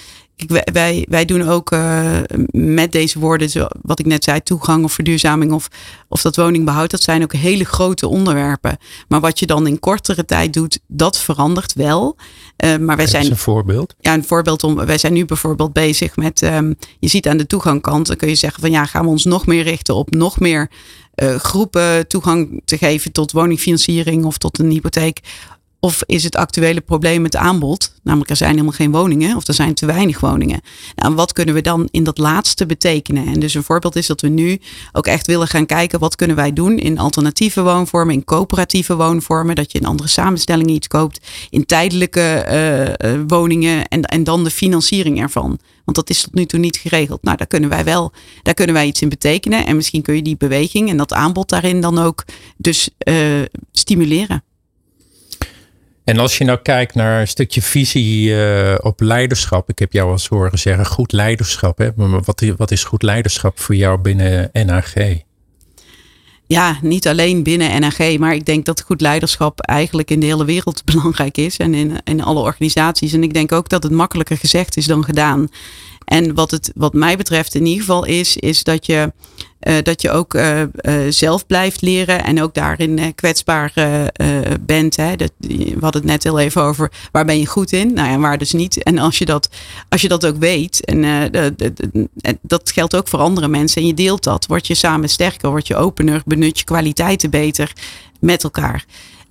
wij, 0.73 1.07
wij 1.09 1.25
doen 1.25 1.49
ook 1.49 1.73
uh, 1.73 2.19
met 2.51 2.93
deze 2.93 3.19
woorden, 3.19 3.51
zo, 3.51 3.67
wat 3.83 3.99
ik 3.99 4.07
net 4.07 4.25
zei, 4.25 4.43
toegang 4.43 4.85
of 4.85 4.93
verduurzaming 4.93 5.53
of, 5.53 5.69
of 6.09 6.23
dat 6.23 6.37
woningbehoud, 6.37 6.91
dat 6.91 7.03
zijn 7.03 7.23
ook 7.23 7.33
hele 7.33 7.65
grote 7.65 8.09
onderwerpen. 8.09 8.77
Maar 9.09 9.21
wat 9.21 9.39
je 9.39 9.47
dan 9.47 9.67
in 9.67 9.79
kortere 9.79 10.25
tijd 10.25 10.53
doet, 10.53 10.81
dat 10.87 11.19
verandert 11.19 11.73
wel. 11.73 12.17
Uh, 12.65 12.77
maar 12.77 12.97
wij 12.97 13.07
zijn, 13.07 13.31
een 13.31 13.37
voorbeeld? 13.37 13.95
Ja, 14.01 14.15
een 14.15 14.25
voorbeeld. 14.25 14.65
Om, 14.65 14.75
wij 14.75 14.99
zijn 14.99 15.13
nu 15.13 15.25
bijvoorbeeld 15.25 15.73
bezig 15.73 16.17
met, 16.17 16.43
um, 16.43 16.77
je 16.99 17.09
ziet 17.09 17.29
aan 17.29 17.37
de 17.37 17.47
toegangkant, 17.47 18.07
dan 18.07 18.17
kun 18.17 18.29
je 18.29 18.35
zeggen 18.35 18.61
van 18.61 18.71
ja, 18.71 18.87
gaan 18.87 19.05
we 19.05 19.11
ons 19.11 19.25
nog 19.25 19.47
meer 19.47 19.63
richten 19.63 19.95
op 19.95 20.11
nog 20.11 20.41
meer 20.41 20.71
uh, 21.23 21.35
groepen 21.35 22.09
toegang 22.09 22.63
te 22.65 22.79
geven 22.79 23.13
tot 23.13 23.33
woningfinanciering 23.33 24.25
of 24.25 24.39
tot 24.39 24.59
een 24.59 24.71
hypotheek. 24.71 25.21
Of 25.81 26.03
is 26.07 26.25
het 26.25 26.37
actuele 26.37 26.81
probleem 26.81 27.25
het 27.25 27.37
aanbod? 27.37 27.95
Namelijk, 28.03 28.31
er 28.31 28.37
zijn 28.37 28.51
helemaal 28.51 28.73
geen 28.73 28.91
woningen 28.91 29.37
of 29.37 29.47
er 29.47 29.55
zijn 29.55 29.75
te 29.75 29.87
weinig 29.87 30.21
woningen. 30.21 30.61
Nou, 30.95 31.15
wat 31.15 31.33
kunnen 31.33 31.55
we 31.55 31.61
dan 31.61 31.89
in 31.91 32.05
dat 32.05 32.19
laatste 32.19 32.67
betekenen? 32.67 33.27
En 33.27 33.41
dus 33.41 33.55
een 33.55 33.63
voorbeeld 33.63 33.97
is 33.97 34.07
dat 34.07 34.21
we 34.21 34.29
nu 34.29 34.61
ook 34.93 35.07
echt 35.07 35.27
willen 35.27 35.49
gaan 35.49 35.67
kijken 35.67 35.99
wat 35.99 36.17
kunnen 36.17 36.37
wij 36.37 36.53
doen 36.53 36.79
in 36.79 36.99
alternatieve 36.99 37.63
woonvormen, 37.63 38.15
in 38.15 38.25
coöperatieve 38.25 38.97
woonvormen, 38.97 39.55
dat 39.55 39.73
je 39.73 39.79
in 39.79 39.87
andere 39.87 40.09
samenstellingen 40.09 40.75
iets 40.75 40.87
koopt, 40.87 41.27
in 41.51 41.67
tijdelijke 41.67 42.47
uh, 43.05 43.21
woningen 43.27 43.89
en, 43.89 44.03
en 44.03 44.25
dan 44.25 44.45
de 44.45 44.51
financiering 44.51 45.21
ervan. 45.21 45.59
Want 45.85 45.97
dat 45.97 46.11
is 46.11 46.23
tot 46.23 46.35
nu 46.35 46.45
toe 46.47 46.61
niet 46.61 46.77
geregeld. 46.77 47.23
Nou, 47.23 47.37
daar 47.37 47.47
kunnen 47.47 47.71
wij 47.71 47.85
wel, 47.85 48.13
daar 48.43 48.55
kunnen 48.55 48.75
wij 48.75 48.87
iets 48.87 49.03
in 49.03 49.09
betekenen. 49.09 49.67
En 49.67 49.77
misschien 49.77 50.03
kun 50.03 50.15
je 50.15 50.23
die 50.23 50.37
beweging 50.37 50.91
en 50.91 50.97
dat 50.97 51.13
aanbod 51.13 51.49
daarin 51.49 51.81
dan 51.81 51.99
ook 51.99 52.25
dus 52.57 52.91
uh, 53.09 53.43
stimuleren. 53.73 54.43
En 56.11 56.19
als 56.19 56.39
je 56.39 56.45
nou 56.45 56.59
kijkt 56.63 56.95
naar 56.95 57.21
een 57.21 57.29
stukje 57.29 57.63
visie 57.63 58.29
uh, 58.31 58.75
op 58.81 59.01
leiderschap. 59.01 59.69
Ik 59.69 59.79
heb 59.79 59.93
jou 59.93 60.07
al 60.07 60.13
eens 60.13 60.27
horen 60.27 60.59
zeggen 60.59 60.87
goed 60.87 61.13
leiderschap. 61.13 61.79
Hè? 61.79 61.89
Maar 61.97 62.23
wat, 62.23 62.45
wat 62.57 62.71
is 62.71 62.85
goed 62.85 63.03
leiderschap 63.03 63.61
voor 63.61 63.75
jou 63.75 63.99
binnen 63.99 64.51
NAG? 64.53 64.95
Ja, 66.47 66.79
niet 66.83 67.09
alleen 67.09 67.43
binnen 67.43 67.81
NAG, 67.81 68.19
maar 68.19 68.35
ik 68.35 68.47
denk 68.47 68.65
dat 68.65 68.83
goed 68.83 69.01
leiderschap 69.01 69.61
eigenlijk 69.61 70.11
in 70.11 70.21
de 70.21 70.27
hele 70.27 70.45
wereld 70.45 70.85
belangrijk 70.93 71.37
is 71.37 71.57
en 71.57 71.75
in, 71.75 71.97
in 72.05 72.23
alle 72.23 72.41
organisaties. 72.41 73.13
En 73.13 73.23
ik 73.23 73.35
denk 73.35 73.53
ook 73.53 73.69
dat 73.69 73.83
het 73.83 73.93
makkelijker 73.93 74.37
gezegd 74.37 74.77
is 74.77 74.87
dan 74.87 75.05
gedaan. 75.05 75.49
En 76.05 76.35
wat 76.35 76.51
het, 76.51 76.73
wat 76.75 76.93
mij 76.93 77.17
betreft 77.17 77.55
in 77.55 77.67
ieder 77.67 77.81
geval 77.81 78.05
is, 78.05 78.37
is 78.37 78.65
dat 78.65 78.87
je, 78.87 79.13
dat 79.83 80.03
je 80.03 80.11
ook 80.11 80.35
uh, 80.35 80.61
uh, 80.61 80.67
zelf 81.09 81.47
blijft 81.47 81.81
leren 81.81 82.25
en 82.25 82.43
ook 82.43 82.55
daarin 82.55 83.15
kwetsbaar 83.15 83.73
bent. 84.61 84.97
Hè. 84.97 85.17
Dat, 85.17 85.33
we 85.39 85.77
hadden 85.81 86.01
het 86.01 86.11
net 86.11 86.23
heel 86.23 86.39
even 86.39 86.63
over 86.63 86.93
waar 87.13 87.25
ben 87.25 87.39
je 87.39 87.47
goed 87.47 87.73
in, 87.73 87.93
nou 87.93 88.11
ja, 88.11 88.19
waar 88.19 88.39
dus 88.39 88.53
niet. 88.53 88.83
En 88.83 88.99
als 88.99 89.19
je 89.19 89.25
dat, 89.25 89.49
als 89.89 90.01
je 90.01 90.09
dat 90.09 90.27
ook 90.27 90.37
weet, 90.37 90.85
en 90.85 91.31
dat 92.43 92.71
geldt 92.71 92.97
ook 92.97 93.09
voor 93.09 93.19
andere 93.19 93.49
mensen, 93.49 93.81
en 93.81 93.87
je 93.87 93.95
deelt 93.95 94.25
dat, 94.25 94.47
word 94.47 94.67
je 94.67 94.75
samen 94.75 95.09
sterker, 95.09 95.51
word 95.51 95.67
je 95.67 95.77
opener, 95.77 96.23
benut 96.25 96.59
je 96.59 96.65
kwaliteiten 96.65 97.31
beter 97.31 97.73
met 98.21 98.45
elkaar. 98.45 98.85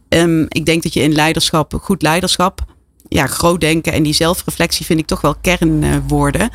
Um, 0.10 0.46
ik 0.50 0.66
denk 0.66 0.84
dat 0.84 0.94
je 0.94 1.02
in 1.02 1.14
leiderschap, 1.14 1.74
goed 1.82 2.02
leiderschap, 2.02 2.66
ja, 3.08 3.28
groot 3.28 3.62
denken 3.62 3.94
en 3.94 4.04
die 4.04 4.14
zelfreflectie 4.14 4.86
vind 4.86 5.00
ik 5.00 5.06
toch 5.06 5.22
wel 5.22 5.36
kernwoorden. 5.42 6.50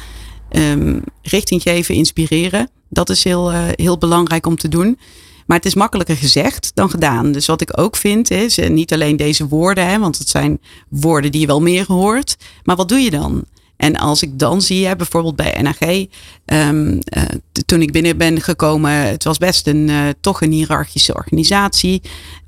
Um, 0.51 1.03
richting 1.23 1.63
geven, 1.63 1.95
inspireren. 1.95 2.71
Dat 2.95 3.11
is 3.11 3.25
heel, 3.25 3.53
uh, 3.53 3.65
heel 3.71 3.99
belangrijk 3.99 4.47
om 4.47 4.57
te 4.57 4.69
doen. 4.69 4.99
Maar 5.47 5.57
het 5.57 5.67
is 5.67 5.75
makkelijker 5.75 6.17
gezegd 6.17 6.71
dan 6.75 6.91
gedaan. 6.91 7.33
Dus 7.33 7.47
wat 7.47 7.61
ik 7.61 7.79
ook 7.79 7.97
vind 7.97 8.31
is 8.31 8.59
uh, 8.59 8.69
niet 8.69 8.93
alleen 8.93 9.17
deze 9.17 9.49
woorden, 9.49 9.87
hè, 9.87 9.99
want 9.99 10.19
het 10.19 10.29
zijn 10.29 10.61
woorden 10.89 11.33
die 11.33 11.41
je 11.41 11.47
wel 11.47 11.63
meer 11.63 11.85
hoort. 11.87 12.37
Maar 12.63 12.77
wat 12.77 12.89
doe 12.89 12.99
je 12.99 13.11
dan? 13.11 13.45
En 13.77 13.97
als 13.97 14.23
ik 14.23 14.39
dan 14.39 14.63
zie, 14.63 14.87
hè, 14.87 14.97
bijvoorbeeld 14.97 15.37
bij 15.37 15.59
NAG, 15.63 15.81
um, 15.81 16.93
uh, 16.93 17.23
toen 17.67 17.83
ik 17.83 17.93
binnen 17.93 18.17
ben 18.17 18.41
gekomen, 18.41 18.91
het 18.91 19.25
was 19.25 19.39
best 19.39 19.67
een, 19.67 19.89
uh, 19.89 20.09
toch 20.21 20.43
een 20.43 20.53
hiërarchische 20.53 21.15
organisatie, 21.15 22.03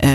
uh, 0.04 0.10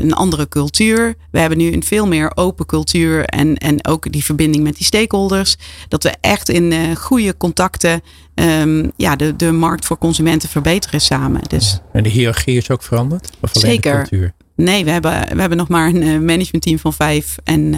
een 0.00 0.12
andere 0.12 0.48
cultuur. 0.48 1.14
We 1.30 1.38
hebben 1.38 1.58
nu 1.58 1.72
een 1.72 1.82
veel 1.82 2.06
meer 2.06 2.32
open 2.34 2.66
cultuur 2.66 3.24
en, 3.24 3.56
en 3.56 3.86
ook 3.86 4.12
die 4.12 4.24
verbinding 4.24 4.64
met 4.64 4.76
die 4.76 4.86
stakeholders. 4.86 5.56
Dat 5.88 6.02
we 6.02 6.14
echt 6.20 6.48
in 6.48 6.96
goede 6.96 7.36
contacten 7.36 8.02
um, 8.34 8.92
ja, 8.96 9.16
de, 9.16 9.36
de 9.36 9.52
markt 9.52 9.84
voor 9.84 9.98
consumenten 9.98 10.48
verbeteren 10.48 11.00
samen. 11.00 11.40
Dus. 11.48 11.80
En 11.92 12.02
de 12.02 12.08
hiërarchie 12.08 12.56
is 12.56 12.70
ook 12.70 12.82
veranderd? 12.82 13.30
Of 13.40 13.50
Zeker. 13.52 13.92
De 13.92 14.08
cultuur? 14.08 14.32
Nee, 14.56 14.84
we 14.84 14.90
hebben, 14.90 15.12
we 15.34 15.40
hebben 15.40 15.58
nog 15.58 15.68
maar 15.68 15.88
een 15.88 16.24
managementteam 16.24 16.78
van 16.78 16.92
vijf 16.92 17.36
en 17.44 17.74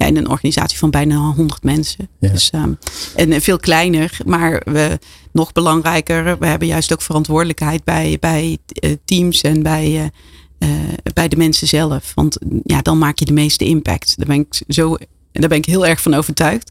ja, 0.00 0.06
in 0.06 0.16
een 0.16 0.28
organisatie 0.28 0.78
van 0.78 0.90
bijna 0.90 1.16
100 1.16 1.62
mensen. 1.62 2.08
Dus, 2.20 2.50
um, 2.54 2.78
en 3.14 3.40
veel 3.42 3.58
kleiner, 3.58 4.18
maar 4.24 4.62
we, 4.64 4.98
nog 5.32 5.52
belangrijker, 5.52 6.38
we 6.38 6.46
hebben 6.46 6.68
juist 6.68 6.92
ook 6.92 7.02
verantwoordelijkheid 7.02 7.84
bij, 7.84 8.16
bij 8.20 8.58
uh, 8.80 8.92
teams 9.04 9.40
en 9.40 9.62
bij, 9.62 10.12
uh, 10.58 10.68
bij 11.14 11.28
de 11.28 11.36
mensen 11.36 11.68
zelf. 11.68 12.12
Want 12.14 12.38
ja, 12.64 12.82
dan 12.82 12.98
maak 12.98 13.18
je 13.18 13.24
de 13.24 13.32
meeste 13.32 13.64
impact. 13.64 14.14
Daar 14.16 14.26
ben 14.26 14.36
ik, 14.36 14.62
zo, 14.68 14.96
daar 15.32 15.48
ben 15.48 15.58
ik 15.58 15.64
heel 15.64 15.86
erg 15.86 16.00
van 16.00 16.14
overtuigd. 16.14 16.70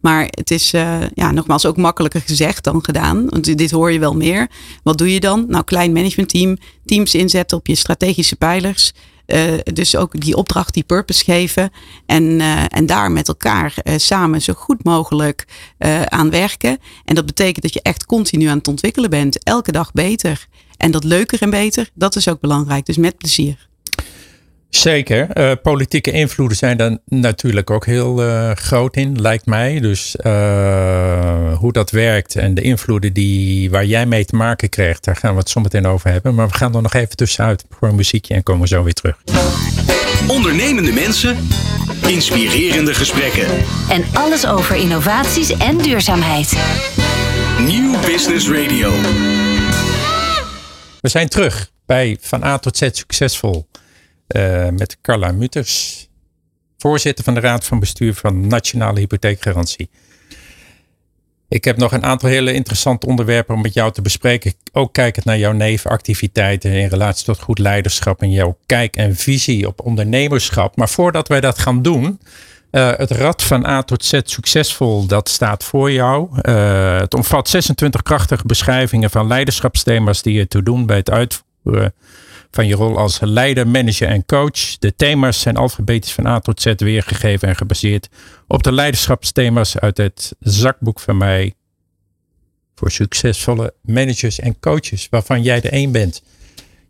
Maar 0.00 0.28
het 0.30 0.50
is 0.50 0.74
uh, 0.74 0.98
ja, 1.14 1.30
nogmaals 1.30 1.66
ook 1.66 1.76
makkelijker 1.76 2.20
gezegd 2.20 2.64
dan 2.64 2.84
gedaan. 2.84 3.26
Want 3.28 3.58
dit 3.58 3.70
hoor 3.70 3.92
je 3.92 3.98
wel 3.98 4.14
meer. 4.14 4.48
Wat 4.82 4.98
doe 4.98 5.12
je 5.12 5.20
dan? 5.20 5.44
Nou, 5.48 5.64
klein 5.64 5.92
managementteam, 5.92 6.56
teams 6.84 7.14
inzetten 7.14 7.58
op 7.58 7.66
je 7.66 7.74
strategische 7.74 8.36
pijlers. 8.36 8.92
Dus 9.72 9.96
ook 9.96 10.20
die 10.20 10.36
opdracht, 10.36 10.74
die 10.74 10.82
purpose 10.82 11.24
geven. 11.24 11.70
En, 12.06 12.40
en 12.68 12.86
daar 12.86 13.12
met 13.12 13.28
elkaar 13.28 13.74
samen 13.96 14.42
zo 14.42 14.52
goed 14.52 14.84
mogelijk 14.84 15.44
aan 16.08 16.30
werken. 16.30 16.78
En 17.04 17.14
dat 17.14 17.26
betekent 17.26 17.62
dat 17.62 17.72
je 17.72 17.82
echt 17.82 18.06
continu 18.06 18.46
aan 18.46 18.58
het 18.58 18.68
ontwikkelen 18.68 19.10
bent. 19.10 19.42
Elke 19.42 19.72
dag 19.72 19.92
beter. 19.92 20.46
En 20.76 20.90
dat 20.90 21.04
leuker 21.04 21.42
en 21.42 21.50
beter, 21.50 21.90
dat 21.94 22.16
is 22.16 22.28
ook 22.28 22.40
belangrijk. 22.40 22.86
Dus 22.86 22.96
met 22.96 23.18
plezier. 23.18 23.67
Zeker. 24.70 25.28
Uh, 25.34 25.52
politieke 25.62 26.10
invloeden 26.10 26.56
zijn 26.56 26.76
daar 26.76 26.96
natuurlijk 27.04 27.70
ook 27.70 27.86
heel 27.86 28.24
uh, 28.24 28.50
groot 28.50 28.96
in, 28.96 29.20
lijkt 29.20 29.46
mij. 29.46 29.80
Dus 29.80 30.16
uh, 30.26 31.56
hoe 31.56 31.72
dat 31.72 31.90
werkt 31.90 32.36
en 32.36 32.54
de 32.54 32.60
invloeden 32.60 33.12
die, 33.12 33.70
waar 33.70 33.84
jij 33.84 34.06
mee 34.06 34.24
te 34.24 34.36
maken 34.36 34.68
krijgt, 34.68 35.04
daar 35.04 35.16
gaan 35.16 35.32
we 35.32 35.38
het 35.38 35.50
zo 35.50 35.60
meteen 35.60 35.86
over 35.86 36.10
hebben. 36.10 36.34
Maar 36.34 36.48
we 36.48 36.54
gaan 36.54 36.74
er 36.74 36.82
nog 36.82 36.94
even 36.94 37.16
tussenuit 37.16 37.64
voor 37.70 37.88
een 37.88 37.94
muziekje 37.94 38.34
en 38.34 38.42
komen 38.42 38.62
we 38.62 38.68
zo 38.68 38.82
weer 38.82 38.92
terug. 38.92 39.16
Ondernemende 40.26 40.92
mensen, 40.92 41.36
inspirerende 42.06 42.94
gesprekken. 42.94 43.46
En 43.90 44.04
alles 44.12 44.46
over 44.46 44.76
innovaties 44.76 45.50
en 45.50 45.78
duurzaamheid. 45.78 46.52
Nieuw 47.66 48.00
Business 48.00 48.50
Radio. 48.50 48.90
We 51.00 51.08
zijn 51.08 51.28
terug 51.28 51.70
bij 51.86 52.16
Van 52.20 52.44
A 52.44 52.58
tot 52.58 52.76
Z 52.76 52.88
Succesvol. 52.92 53.66
Uh, 54.36 54.68
met 54.68 54.98
Carla 55.00 55.32
Mutters, 55.32 56.08
voorzitter 56.78 57.24
van 57.24 57.34
de 57.34 57.40
Raad 57.40 57.64
van 57.64 57.80
Bestuur 57.80 58.14
van 58.14 58.46
Nationale 58.46 58.98
Hypotheekgarantie. 58.98 59.90
Ik 61.48 61.64
heb 61.64 61.76
nog 61.76 61.92
een 61.92 62.04
aantal 62.04 62.28
hele 62.28 62.52
interessante 62.52 63.06
onderwerpen 63.06 63.54
om 63.54 63.60
met 63.60 63.74
jou 63.74 63.92
te 63.92 64.02
bespreken. 64.02 64.52
Ook 64.72 64.92
kijkend 64.92 65.24
naar 65.24 65.38
jouw 65.38 65.52
nevenactiviteiten 65.52 66.72
in 66.72 66.88
relatie 66.88 67.24
tot 67.24 67.40
goed 67.40 67.58
leiderschap 67.58 68.22
en 68.22 68.30
jouw 68.30 68.58
kijk 68.66 68.96
en 68.96 69.16
visie 69.16 69.66
op 69.66 69.84
ondernemerschap. 69.84 70.76
Maar 70.76 70.88
voordat 70.88 71.28
wij 71.28 71.40
dat 71.40 71.58
gaan 71.58 71.82
doen, 71.82 72.20
uh, 72.70 72.90
het 72.96 73.10
Rad 73.10 73.42
van 73.42 73.66
A 73.66 73.82
tot 73.82 74.04
Z 74.04 74.20
succesvol, 74.24 75.06
dat 75.06 75.28
staat 75.28 75.64
voor 75.64 75.92
jou. 75.92 76.28
Uh, 76.42 76.98
het 76.98 77.14
omvat 77.14 77.48
26 77.48 78.02
krachtige 78.02 78.46
beschrijvingen 78.46 79.10
van 79.10 79.26
leiderschapsthema's 79.26 80.22
die 80.22 80.34
je 80.34 80.48
te 80.48 80.62
doen 80.62 80.86
bij 80.86 80.96
het 80.96 81.10
uitvoeren 81.10 81.47
van 82.50 82.66
je 82.66 82.74
rol 82.74 82.98
als 82.98 83.18
leider, 83.20 83.68
manager 83.68 84.08
en 84.08 84.26
coach. 84.26 84.78
De 84.78 84.94
thema's 84.94 85.40
zijn 85.40 85.56
alfabetisch 85.56 86.12
van 86.12 86.26
A 86.26 86.38
tot 86.38 86.60
Z 86.60 86.72
weergegeven 86.76 87.48
en 87.48 87.56
gebaseerd 87.56 88.08
op 88.46 88.62
de 88.62 88.72
leiderschapsthema's 88.72 89.78
uit 89.78 89.96
het 89.96 90.34
zakboek 90.40 91.00
van 91.00 91.16
mij 91.16 91.54
voor 92.74 92.90
succesvolle 92.90 93.74
managers 93.82 94.38
en 94.38 94.60
coaches, 94.60 95.06
waarvan 95.10 95.42
jij 95.42 95.60
de 95.60 95.68
één 95.68 95.92
bent. 95.92 96.22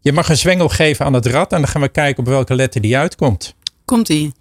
Je 0.01 0.13
mag 0.13 0.29
een 0.29 0.37
zwengel 0.37 0.69
geven 0.69 1.05
aan 1.05 1.13
het 1.13 1.27
rad 1.27 1.53
en 1.53 1.59
dan 1.59 1.69
gaan 1.69 1.81
we 1.81 1.89
kijken 1.89 2.19
op 2.19 2.29
welke 2.29 2.55
letter 2.55 2.81
die 2.81 2.97
uitkomt. 2.97 3.55
Komt-ie. 3.85 4.33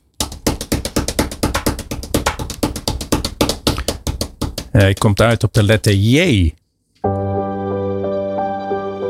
Hij 4.71 4.93
komt 4.93 5.21
uit 5.21 5.43
op 5.43 5.53
de 5.53 5.63
letter 5.63 5.93
J. 5.93 6.53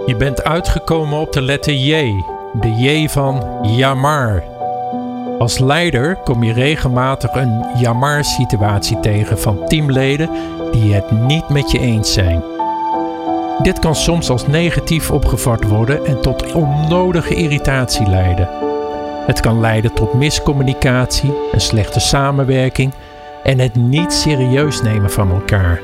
Je 0.08 0.16
bent 0.16 0.44
uitgekomen 0.44 1.20
op 1.20 1.34
de 1.34 1.42
letter 1.42 1.74
J, 1.74 2.24
de 2.54 2.72
J 2.76 3.08
van 3.08 3.44
jammer. 3.62 4.44
Als 5.40 5.60
leider 5.60 6.16
kom 6.16 6.44
je 6.44 6.54
regelmatig 6.54 7.34
een 7.34 7.66
jammer-situatie 7.80 9.00
tegen 9.00 9.40
van 9.40 9.68
teamleden 9.68 10.30
die 10.72 10.94
het 10.94 11.12
niet 11.12 11.50
met 11.50 11.72
je 11.72 11.80
eens 11.80 12.14
zijn. 12.14 12.44
Dit 13.62 13.80
kan 13.80 13.96
soms 13.96 14.30
als 14.30 14.48
negatief 14.48 15.12
opgevat 15.12 15.64
worden 15.64 16.06
en 16.06 16.22
tot 16.22 16.54
onnodige 16.54 17.36
irritatie 17.36 18.10
leiden. 18.10 18.50
Het 19.26 19.40
kan 19.40 19.60
leiden 19.60 19.94
tot 19.94 20.14
miscommunicatie, 20.14 21.34
een 21.52 21.62
slechte 21.62 22.00
samenwerking 22.00 22.94
en 23.44 23.60
het 23.60 23.76
niet 23.76 24.14
serieus 24.14 24.82
nemen 24.82 25.12
van 25.12 25.32
elkaar. 25.32 25.82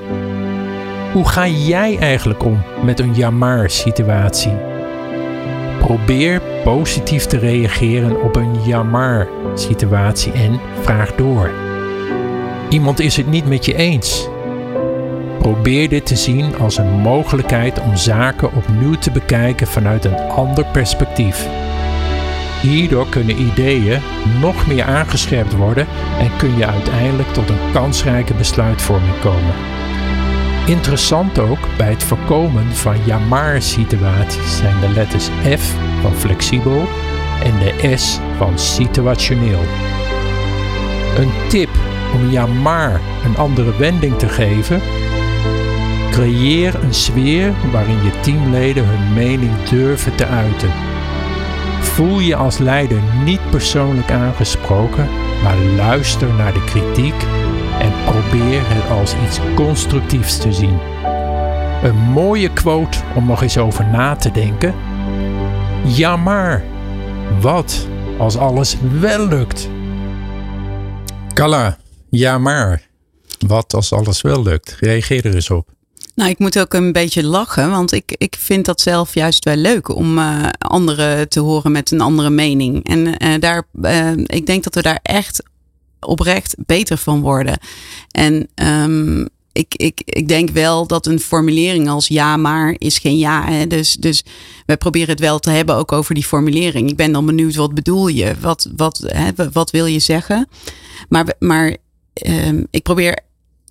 Hoe 1.14 1.28
ga 1.28 1.48
jij 1.48 1.98
eigenlijk 1.98 2.44
om 2.44 2.64
met 2.84 3.00
een 3.00 3.14
jammer 3.14 3.70
situatie? 3.70 4.58
Probeer 5.80 6.42
positief 6.64 7.26
te 7.26 7.38
reageren 7.38 8.22
op 8.22 8.36
een 8.36 8.64
jammer 8.66 9.30
situatie 9.56 10.32
en 10.32 10.60
vraag 10.82 11.16
door. 11.16 11.52
Iemand 12.70 13.00
is 13.00 13.18
het 13.18 13.28
niet 13.28 13.48
met 13.48 13.66
je 13.66 13.76
eens. 13.76 14.28
Probeer 15.40 15.90
dit 15.90 16.06
te 16.06 16.16
zien 16.16 16.58
als 16.58 16.78
een 16.78 16.92
mogelijkheid 16.92 17.80
om 17.80 17.96
zaken 17.96 18.54
opnieuw 18.54 18.96
te 18.96 19.12
bekijken 19.12 19.68
vanuit 19.68 20.06
een 20.06 20.20
ander 20.30 20.66
perspectief. 20.66 21.48
Hierdoor 22.62 23.10
kunnen 23.10 23.42
ideeën 23.42 24.02
nog 24.42 24.68
meer 24.68 24.84
aangescherpt 24.84 25.56
worden 25.56 25.88
en 26.20 26.38
kun 26.38 26.58
je 26.58 26.68
uiteindelijk 26.68 27.34
tot 27.34 27.50
een 27.50 27.72
kansrijke 27.74 28.34
besluitvorming 28.34 29.20
komen. 29.20 29.73
Interessant 30.66 31.40
ook 31.40 31.68
bij 31.78 31.90
het 31.90 32.04
voorkomen 32.04 32.76
van 32.76 32.96
ja-maar-situaties 33.06 34.58
zijn 34.58 34.80
de 34.80 34.90
letters 34.90 35.30
F 35.58 35.76
van 36.02 36.14
flexibel 36.14 36.88
en 37.44 37.60
de 37.60 37.98
S 37.98 38.20
van 38.38 38.60
situationeel. 38.60 39.60
Een 41.18 41.32
tip 41.48 41.70
om 42.14 42.30
ja-maar 42.30 43.02
een 43.26 43.38
andere 43.38 43.78
wending 43.78 44.18
te 44.18 44.30
geven. 44.30 44.82
Creëer 46.12 46.84
een 46.84 46.94
sfeer 46.94 47.54
waarin 47.72 48.04
je 48.04 48.20
teamleden 48.20 48.86
hun 48.86 49.14
mening 49.14 49.64
durven 49.64 50.16
te 50.16 50.26
uiten. 50.26 50.72
Voel 51.80 52.20
je 52.20 52.36
als 52.36 52.58
leider 52.58 53.02
niet 53.24 53.50
persoonlijk 53.50 54.12
aangesproken, 54.12 55.10
maar 55.44 55.58
luister 55.58 56.34
naar 56.34 56.54
de 56.54 56.64
kritiek 56.64 57.26
en 57.80 57.92
probeer 58.06 58.62
het 58.64 58.90
als 58.90 59.16
iets 59.28 59.40
constructiefs 59.56 60.38
te 60.38 60.54
zien. 60.54 60.80
Een 61.84 61.96
mooie 61.96 62.54
quote 62.54 62.98
om 63.16 63.26
nog 63.26 63.42
eens 63.42 63.58
over 63.58 63.86
na 63.86 64.16
te 64.16 64.32
denken. 64.32 64.76
Ja 65.86 66.18
maar, 66.18 66.64
wat 67.42 67.88
als 68.18 68.38
alles 68.38 68.78
wel 69.00 69.28
lukt? 69.28 69.70
Kalla, 71.34 71.78
ja 72.10 72.38
maar, 72.38 72.88
wat 73.48 73.74
als 73.74 73.94
alles 73.94 74.22
wel 74.22 74.44
lukt? 74.44 74.78
Reageer 74.80 75.26
er 75.26 75.36
eens 75.36 75.50
op. 75.50 75.70
Nou, 76.16 76.30
ik 76.30 76.40
moet 76.40 76.60
ook 76.60 76.74
een 76.74 76.92
beetje 76.92 77.24
lachen, 77.24 77.70
want 77.70 77.92
ik, 77.92 78.16
ik 78.18 78.36
vind 78.40 78.66
dat 78.66 78.82
zelf 78.82 79.14
juist 79.14 79.46
wel 79.46 79.56
leuk 79.56 79.96
om 79.96 80.18
uh, 80.18 80.46
anderen 80.58 81.30
te 81.30 81.40
horen 81.40 81.72
met 81.72 81.92
een 81.92 82.02
andere 82.02 82.30
mening. 82.30 82.88
En 82.88 83.08
uh, 83.08 83.40
daar, 83.40 83.64
uh, 83.82 84.12
ik 84.16 84.46
denk 84.46 84.64
dat 84.64 84.76
we 84.76 84.82
daar 84.82 85.00
echt 85.02 85.44
oprecht 86.06 86.56
beter 86.66 86.98
van 86.98 87.22
worden. 87.22 87.58
En 88.12 88.50
um, 88.56 89.28
ik, 89.54 89.76
ik, 89.76 90.02
ik 90.06 90.28
denk 90.28 90.50
wel 90.50 90.88
dat 90.88 91.06
een 91.06 91.20
formulering 91.20 91.90
als 91.90 92.08
ja, 92.08 92.38
maar 92.38 92.76
is 92.78 92.98
geen 92.98 93.18
ja. 93.18 93.46
Hè? 93.46 93.68
Dus, 93.68 93.94
dus 93.94 94.24
we 94.66 94.78
proberen 94.78 95.10
het 95.10 95.20
wel 95.20 95.40
te 95.40 95.50
hebben 95.50 95.76
ook 95.76 95.92
over 95.92 96.16
die 96.16 96.24
formulering. 96.24 96.90
Ik 96.90 96.96
ben 96.96 97.12
dan 97.12 97.26
benieuwd, 97.26 97.56
wat 97.56 97.74
bedoel 97.74 98.08
je? 98.08 98.34
Wat, 98.40 98.70
wat, 98.76 99.04
hè, 99.06 99.32
wat 99.52 99.72
wil 99.72 99.86
je 99.86 100.00
zeggen? 100.00 100.48
Maar, 101.10 101.34
maar 101.40 101.78
um, 102.28 102.68
ik 102.72 102.84
probeer 102.84 103.20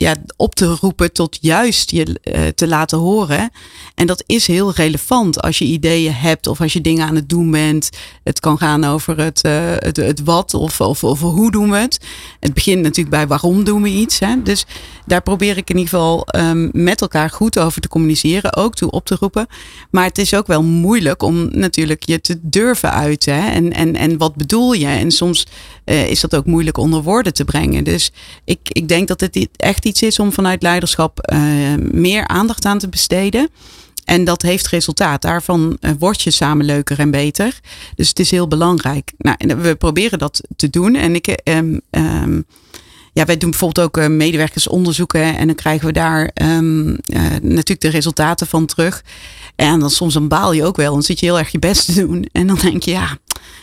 ja, 0.03 0.17
op 0.37 0.55
te 0.55 0.67
roepen 0.81 1.13
tot 1.13 1.39
juist 1.41 1.91
je 1.91 2.21
uh, 2.25 2.47
te 2.47 2.69
laten 2.69 2.99
horen. 2.99 3.51
En 3.95 4.07
dat 4.07 4.25
is 4.27 4.47
heel 4.47 4.73
relevant 4.73 5.43
als 5.43 5.59
je 5.59 5.65
ideeën 5.65 6.13
hebt 6.13 6.47
of 6.47 6.61
als 6.61 6.73
je 6.73 6.81
dingen 6.81 7.07
aan 7.07 7.15
het 7.15 7.29
doen 7.29 7.51
bent. 7.51 7.91
Het 8.25 8.41
kan 8.41 8.59
gaan 8.59 8.85
over 8.85 9.19
het, 9.19 9.45
uh, 9.47 9.53
het, 9.77 10.21
wat 10.25 10.55
of, 10.55 10.81
of, 10.81 11.21
hoe 11.21 11.51
doen 11.51 11.71
we 11.71 11.77
het. 11.77 12.01
Het 12.41 12.55
begint 12.55 12.83
natuurlijk 12.83 13.17
bij 13.17 13.27
waarom 13.27 13.65
doen 13.65 13.83
we 13.83 13.89
iets. 13.89 14.19
Hè? 14.19 14.43
Dus 14.43 14.67
daar 15.07 15.23
probeer 15.23 15.57
ik 15.57 15.71
in 15.71 15.77
ieder 15.77 15.91
geval 15.91 16.27
um, 16.37 16.71
met 16.73 17.01
elkaar 17.01 17.31
goed 17.31 17.59
over 17.59 17.81
te 17.81 17.89
communiceren, 17.89 18.57
ook 18.57 18.75
toe 18.75 18.91
op 18.91 19.07
te 19.07 19.17
roepen. 19.21 19.47
Maar 19.91 20.05
het 20.05 20.19
is 20.19 20.35
ook 20.35 20.47
wel 20.47 20.63
moeilijk 20.63 21.23
om 21.23 21.49
natuurlijk 21.51 22.05
je 22.05 22.21
te 22.21 22.39
durven 22.43 22.93
uiten. 22.93 23.35
Hè? 23.43 23.51
En, 23.51 23.73
en, 23.73 23.97
en 23.97 24.19
wat 24.19 24.35
bedoel 24.35 24.73
je? 24.73 24.87
En 24.87 25.11
soms 25.11 25.47
uh, 25.85 26.11
is 26.11 26.21
dat 26.21 26.35
ook 26.35 26.47
moeilijk 26.47 26.77
onder 26.77 27.03
woorden 27.03 27.35
te 27.35 27.45
brengen. 27.45 27.85
Dus 27.85 28.13
ik, 28.45 28.59
ik 28.63 28.89
denk 28.89 29.09
dat 29.09 29.21
het 29.21 29.49
echt 29.57 29.85
iets 29.85 29.92
is 30.01 30.19
om 30.19 30.33
vanuit 30.33 30.63
leiderschap 30.63 31.33
uh, 31.33 31.41
meer 31.91 32.27
aandacht 32.27 32.65
aan 32.65 32.79
te 32.79 32.89
besteden. 32.89 33.49
En 34.05 34.25
dat 34.25 34.43
heeft 34.43 34.69
resultaat. 34.69 35.23
Daarvan 35.23 35.77
uh, 35.81 35.91
word 35.99 36.23
je 36.23 36.31
samen 36.31 36.67
leuker 36.67 36.99
en 36.99 37.11
beter. 37.11 37.61
Dus 37.95 38.09
het 38.09 38.19
is 38.19 38.31
heel 38.31 38.49
belangrijk. 38.49 39.13
Nou, 39.19 39.37
we 39.57 39.75
proberen 39.75 40.19
dat 40.19 40.41
te 40.57 40.71
doen. 40.71 40.95
En 40.95 41.15
ik, 41.15 41.41
um, 41.45 41.81
um, 41.91 42.45
ja, 43.13 43.25
wij 43.25 43.37
doen 43.37 43.51
bijvoorbeeld 43.51 43.87
ook 43.87 44.09
medewerkersonderzoeken 44.09 45.37
en 45.37 45.47
dan 45.47 45.57
krijgen 45.57 45.87
we 45.87 45.93
daar 45.93 46.31
um, 46.43 46.97
natuurlijk 47.43 47.81
de 47.81 47.89
resultaten 47.89 48.47
van 48.47 48.67
terug. 48.67 49.03
En 49.57 49.81
dan 49.81 49.91
soms 49.91 50.15
dan 50.15 50.29
baal 50.29 50.53
je 50.53 50.65
ook 50.65 50.77
wel. 50.77 50.93
Dan 50.93 51.03
zit 51.03 51.21
je 51.21 51.27
heel 51.27 51.39
erg 51.39 51.53
je 51.53 51.59
best 51.59 51.85
te 51.85 51.95
doen. 52.07 52.29
En 52.33 52.47
dan 52.47 52.57
denk 52.57 52.83
je, 52.83 52.91
ja, 52.91 53.19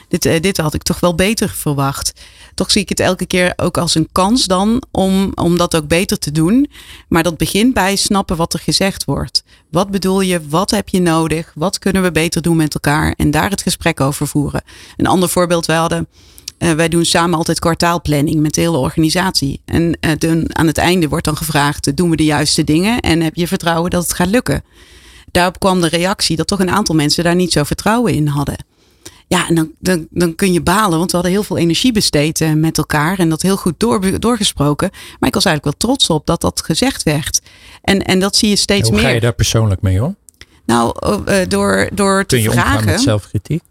dit, 0.08 0.44
dit 0.44 0.58
had 0.58 0.74
ik 0.74 0.84
toch 0.84 1.00
wel 1.00 1.16
beter 1.16 1.50
verwacht. 1.50 2.14
Toch 2.60 2.72
zie 2.72 2.82
ik 2.82 2.90
het 2.90 3.00
elke 3.00 3.26
keer 3.26 3.54
ook 3.56 3.78
als 3.78 3.96
een 3.96 4.10
kans 4.12 4.46
dan 4.46 4.84
om, 4.92 5.32
om 5.36 5.58
dat 5.58 5.76
ook 5.76 5.88
beter 5.88 6.20
te 6.20 6.32
doen. 6.32 6.70
Maar 7.08 7.24
dat 7.24 7.38
begint 7.38 7.74
bij 7.74 7.96
snappen 7.96 8.38
wat 8.38 8.54
er 8.54 8.60
gezegd 8.60 9.06
wordt. 9.06 9.44
Wat 9.72 9.92
bedoel 9.92 10.22
je? 10.22 10.48
Wat 10.48 10.72
heb 10.72 10.90
je 10.90 11.02
nodig? 11.02 11.52
Wat 11.56 11.80
kunnen 11.80 12.04
we 12.04 12.12
beter 12.12 12.42
doen 12.42 12.56
met 12.56 12.74
elkaar? 12.74 13.14
En 13.18 13.32
daar 13.32 13.50
het 13.50 13.62
gesprek 13.62 14.00
over 14.02 14.28
voeren. 14.28 14.64
Een 14.98 15.08
ander 15.08 15.30
voorbeeld, 15.30 15.66
we 15.66 15.74
hadden 15.74 16.08
uh, 16.58 16.72
wij 16.72 16.90
doen 16.90 17.06
samen 17.06 17.38
altijd 17.38 17.60
kwartaalplanning 17.60 18.40
met 18.40 18.54
de 18.54 18.62
hele 18.62 18.78
organisatie. 18.78 19.62
En 19.66 19.98
uh, 20.22 20.44
aan 20.48 20.68
het 20.68 20.78
einde 20.78 21.08
wordt 21.08 21.26
dan 21.26 21.38
gevraagd: 21.38 21.96
doen 21.98 22.10
we 22.10 22.16
de 22.16 22.24
juiste 22.24 22.64
dingen 22.64 23.00
en 23.00 23.22
heb 23.22 23.36
je 23.36 23.48
vertrouwen 23.48 23.90
dat 23.90 24.04
het 24.04 24.14
gaat 24.14 24.30
lukken? 24.30 24.64
Daarop 25.32 25.60
kwam 25.60 25.82
de 25.82 25.88
reactie 25.88 26.36
dat 26.36 26.48
toch 26.48 26.60
een 26.60 26.70
aantal 26.70 26.96
mensen 26.96 27.24
daar 27.24 27.36
niet 27.36 27.52
zo 27.52 27.64
vertrouwen 27.64 28.14
in 28.14 28.28
hadden. 28.28 28.69
Ja, 29.30 29.48
en 29.48 29.56
dan, 29.56 29.72
dan, 29.80 30.08
dan 30.10 30.36
kun 30.36 30.54
je 30.54 30.62
balen, 30.62 30.98
want 30.98 31.12
we 31.12 31.18
hadden 31.18 31.36
heel 31.36 31.44
veel 31.44 31.58
energie 31.58 31.92
besteed 31.92 32.40
uh, 32.42 32.54
met 32.54 32.78
elkaar 32.78 33.20
en 33.20 33.30
dat 33.30 33.42
heel 33.42 33.58
goed 33.58 33.74
door, 33.78 34.20
doorgesproken. 34.20 34.90
Maar 35.20 35.30
ik 35.30 35.34
was 35.36 35.46
eigenlijk 35.46 35.64
wel 35.64 35.90
trots 35.90 36.10
op 36.10 36.26
dat 36.26 36.42
dat 36.42 36.62
gezegd 36.62 37.04
werd. 37.04 37.42
En, 37.82 38.02
en 38.02 38.20
dat 38.20 38.36
zie 38.36 38.50
je 38.50 38.56
steeds 38.56 38.90
meer. 38.90 39.00
Hoe 39.00 39.08
ga 39.08 39.14
je 39.14 39.20
daar 39.20 39.34
persoonlijk 39.34 39.82
mee 39.82 40.04
om? 40.04 40.16
Nou, 40.66 40.96
uh, 41.06 41.36
door, 41.48 41.90
door 41.94 42.26
te 42.26 42.36
Kun 42.36 42.44
je 42.44 42.52
vragen. 42.52 42.86
met 42.86 43.02
zelfkritiek? 43.02 43.64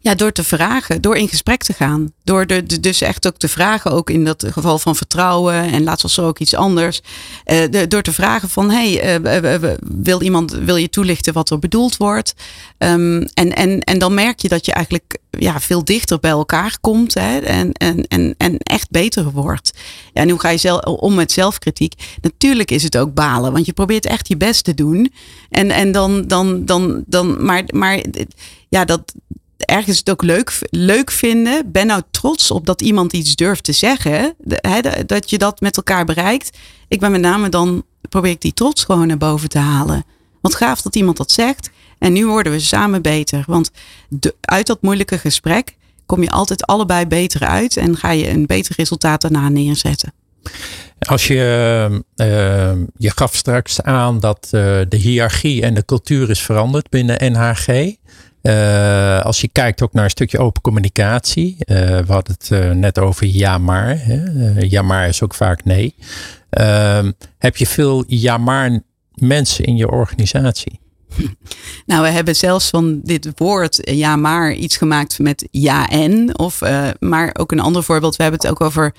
Ja, 0.00 0.14
door 0.14 0.32
te 0.32 0.44
vragen, 0.44 1.00
door 1.00 1.16
in 1.16 1.28
gesprek 1.28 1.62
te 1.62 1.72
gaan. 1.72 2.12
Door 2.24 2.46
de, 2.46 2.80
dus 2.80 3.00
echt 3.00 3.26
ook 3.26 3.36
te 3.36 3.48
vragen, 3.48 3.90
ook 3.90 4.10
in 4.10 4.24
dat 4.24 4.44
geval 4.50 4.78
van 4.78 4.96
vertrouwen. 4.96 5.54
En 5.54 5.84
laatst 5.84 6.02
was 6.02 6.16
er 6.16 6.24
ook 6.24 6.38
iets 6.38 6.54
anders. 6.54 7.00
Uh, 7.46 7.62
de, 7.70 7.86
door 7.88 8.02
te 8.02 8.12
vragen 8.12 8.48
van, 8.48 8.70
hey, 8.70 9.20
uh, 9.20 9.70
wil 9.80 10.22
iemand, 10.22 10.52
wil 10.52 10.76
je 10.76 10.88
toelichten 10.88 11.32
wat 11.32 11.50
er 11.50 11.58
bedoeld 11.58 11.96
wordt? 11.96 12.34
Um, 12.78 13.22
en, 13.34 13.56
en, 13.56 13.80
en 13.80 13.98
dan 13.98 14.14
merk 14.14 14.40
je 14.40 14.48
dat 14.48 14.66
je 14.66 14.72
eigenlijk 14.72 15.18
ja, 15.30 15.60
veel 15.60 15.84
dichter 15.84 16.18
bij 16.20 16.30
elkaar 16.30 16.78
komt. 16.80 17.14
Hè, 17.14 17.38
en, 17.38 17.72
en, 17.72 18.06
en, 18.08 18.34
en 18.36 18.58
echt 18.58 18.90
beter 18.90 19.30
wordt. 19.30 19.72
Ja, 20.12 20.22
en 20.22 20.30
hoe 20.30 20.40
ga 20.40 20.48
je 20.48 20.58
zelf, 20.58 20.84
om 20.84 21.14
met 21.14 21.32
zelfkritiek? 21.32 21.94
Natuurlijk 22.20 22.70
is 22.70 22.82
het 22.82 22.96
ook 22.96 23.14
balen, 23.14 23.52
want 23.52 23.66
je 23.66 23.72
probeert 23.72 24.06
echt 24.06 24.28
je 24.28 24.36
best 24.36 24.64
te 24.64 24.74
doen. 24.74 25.12
En, 25.50 25.70
en 25.70 25.92
dan, 25.92 26.26
dan, 26.26 26.64
dan, 26.64 27.04
dan, 27.06 27.44
maar, 27.44 27.62
maar 27.66 28.02
ja, 28.68 28.84
dat 28.84 29.14
ergens 29.58 29.98
het 29.98 30.10
ook 30.10 30.22
leuk, 30.22 30.58
leuk 30.70 31.10
vinden. 31.10 31.72
Ben 31.72 31.86
nou 31.86 32.02
trots 32.10 32.50
op 32.50 32.66
dat 32.66 32.82
iemand 32.82 33.12
iets 33.12 33.36
durft 33.36 33.64
te 33.64 33.72
zeggen. 33.72 34.34
dat 35.06 35.30
je 35.30 35.38
dat 35.38 35.60
met 35.60 35.76
elkaar 35.76 36.04
bereikt. 36.04 36.58
Ik 36.88 37.00
ben 37.00 37.10
met 37.10 37.20
name 37.20 37.48
dan, 37.48 37.84
probeer 38.08 38.30
ik 38.30 38.40
die 38.40 38.54
trots 38.54 38.84
gewoon 38.84 39.06
naar 39.06 39.18
boven 39.18 39.48
te 39.48 39.58
halen. 39.58 40.04
Want 40.40 40.54
gaaf 40.54 40.82
dat 40.82 40.96
iemand 40.96 41.16
dat 41.16 41.30
zegt. 41.30 41.70
En 41.98 42.12
nu 42.12 42.26
worden 42.26 42.52
we 42.52 42.60
samen 42.60 43.02
beter. 43.02 43.44
Want 43.46 43.70
uit 44.40 44.66
dat 44.66 44.82
moeilijke 44.82 45.18
gesprek 45.18 45.76
kom 46.06 46.22
je 46.22 46.30
altijd 46.30 46.66
allebei 46.66 47.06
beter 47.06 47.46
uit. 47.46 47.76
En 47.76 47.96
ga 47.96 48.10
je 48.10 48.30
een 48.30 48.46
beter 48.46 48.74
resultaat 48.76 49.20
daarna 49.20 49.48
neerzetten. 49.48 50.12
Als 50.98 51.26
je, 51.26 52.02
uh, 52.16 52.72
je 52.96 53.10
gaf 53.10 53.34
straks 53.34 53.82
aan 53.82 54.20
dat 54.20 54.48
uh, 54.50 54.60
de 54.88 54.96
hiërarchie 54.96 55.62
en 55.62 55.74
de 55.74 55.84
cultuur 55.84 56.30
is 56.30 56.40
veranderd 56.40 56.88
binnen 56.88 57.32
NHG. 57.32 57.96
Uh, 58.42 59.24
als 59.24 59.40
je 59.40 59.48
kijkt 59.48 59.82
ook 59.82 59.92
naar 59.92 60.04
een 60.04 60.10
stukje 60.10 60.38
open 60.38 60.62
communicatie. 60.62 61.56
Uh, 61.58 61.76
we 61.76 62.12
hadden 62.12 62.36
het 62.38 62.50
uh, 62.52 62.70
net 62.70 62.98
over 62.98 63.26
ja 63.26 63.58
maar. 63.58 63.98
Hè? 63.98 64.22
ja 64.58 64.82
maar 64.82 65.08
is 65.08 65.22
ook 65.22 65.34
vaak 65.34 65.64
nee. 65.64 65.94
Ehm, 66.50 67.12
heb 67.38 67.56
je 67.56 67.66
veel 67.66 68.04
ja 68.06 68.38
maar 68.38 68.80
mensen 69.14 69.64
in 69.64 69.76
je 69.76 69.90
organisatie? 69.90 70.80
Nou, 71.86 72.02
we 72.02 72.08
hebben 72.08 72.36
zelfs 72.36 72.68
van 72.68 73.00
dit 73.02 73.30
woord 73.34 73.78
ja 73.82 74.16
maar 74.16 74.52
iets 74.52 74.76
gemaakt 74.76 75.18
met 75.18 75.48
ja 75.50 75.88
en. 75.88 76.38
Of, 76.38 76.60
maar 76.98 77.30
ook 77.38 77.52
een 77.52 77.60
ander 77.60 77.82
voorbeeld. 77.82 78.16
We 78.16 78.22
hebben 78.22 78.40
het 78.40 78.50
ook 78.50 78.60
over 78.60 78.94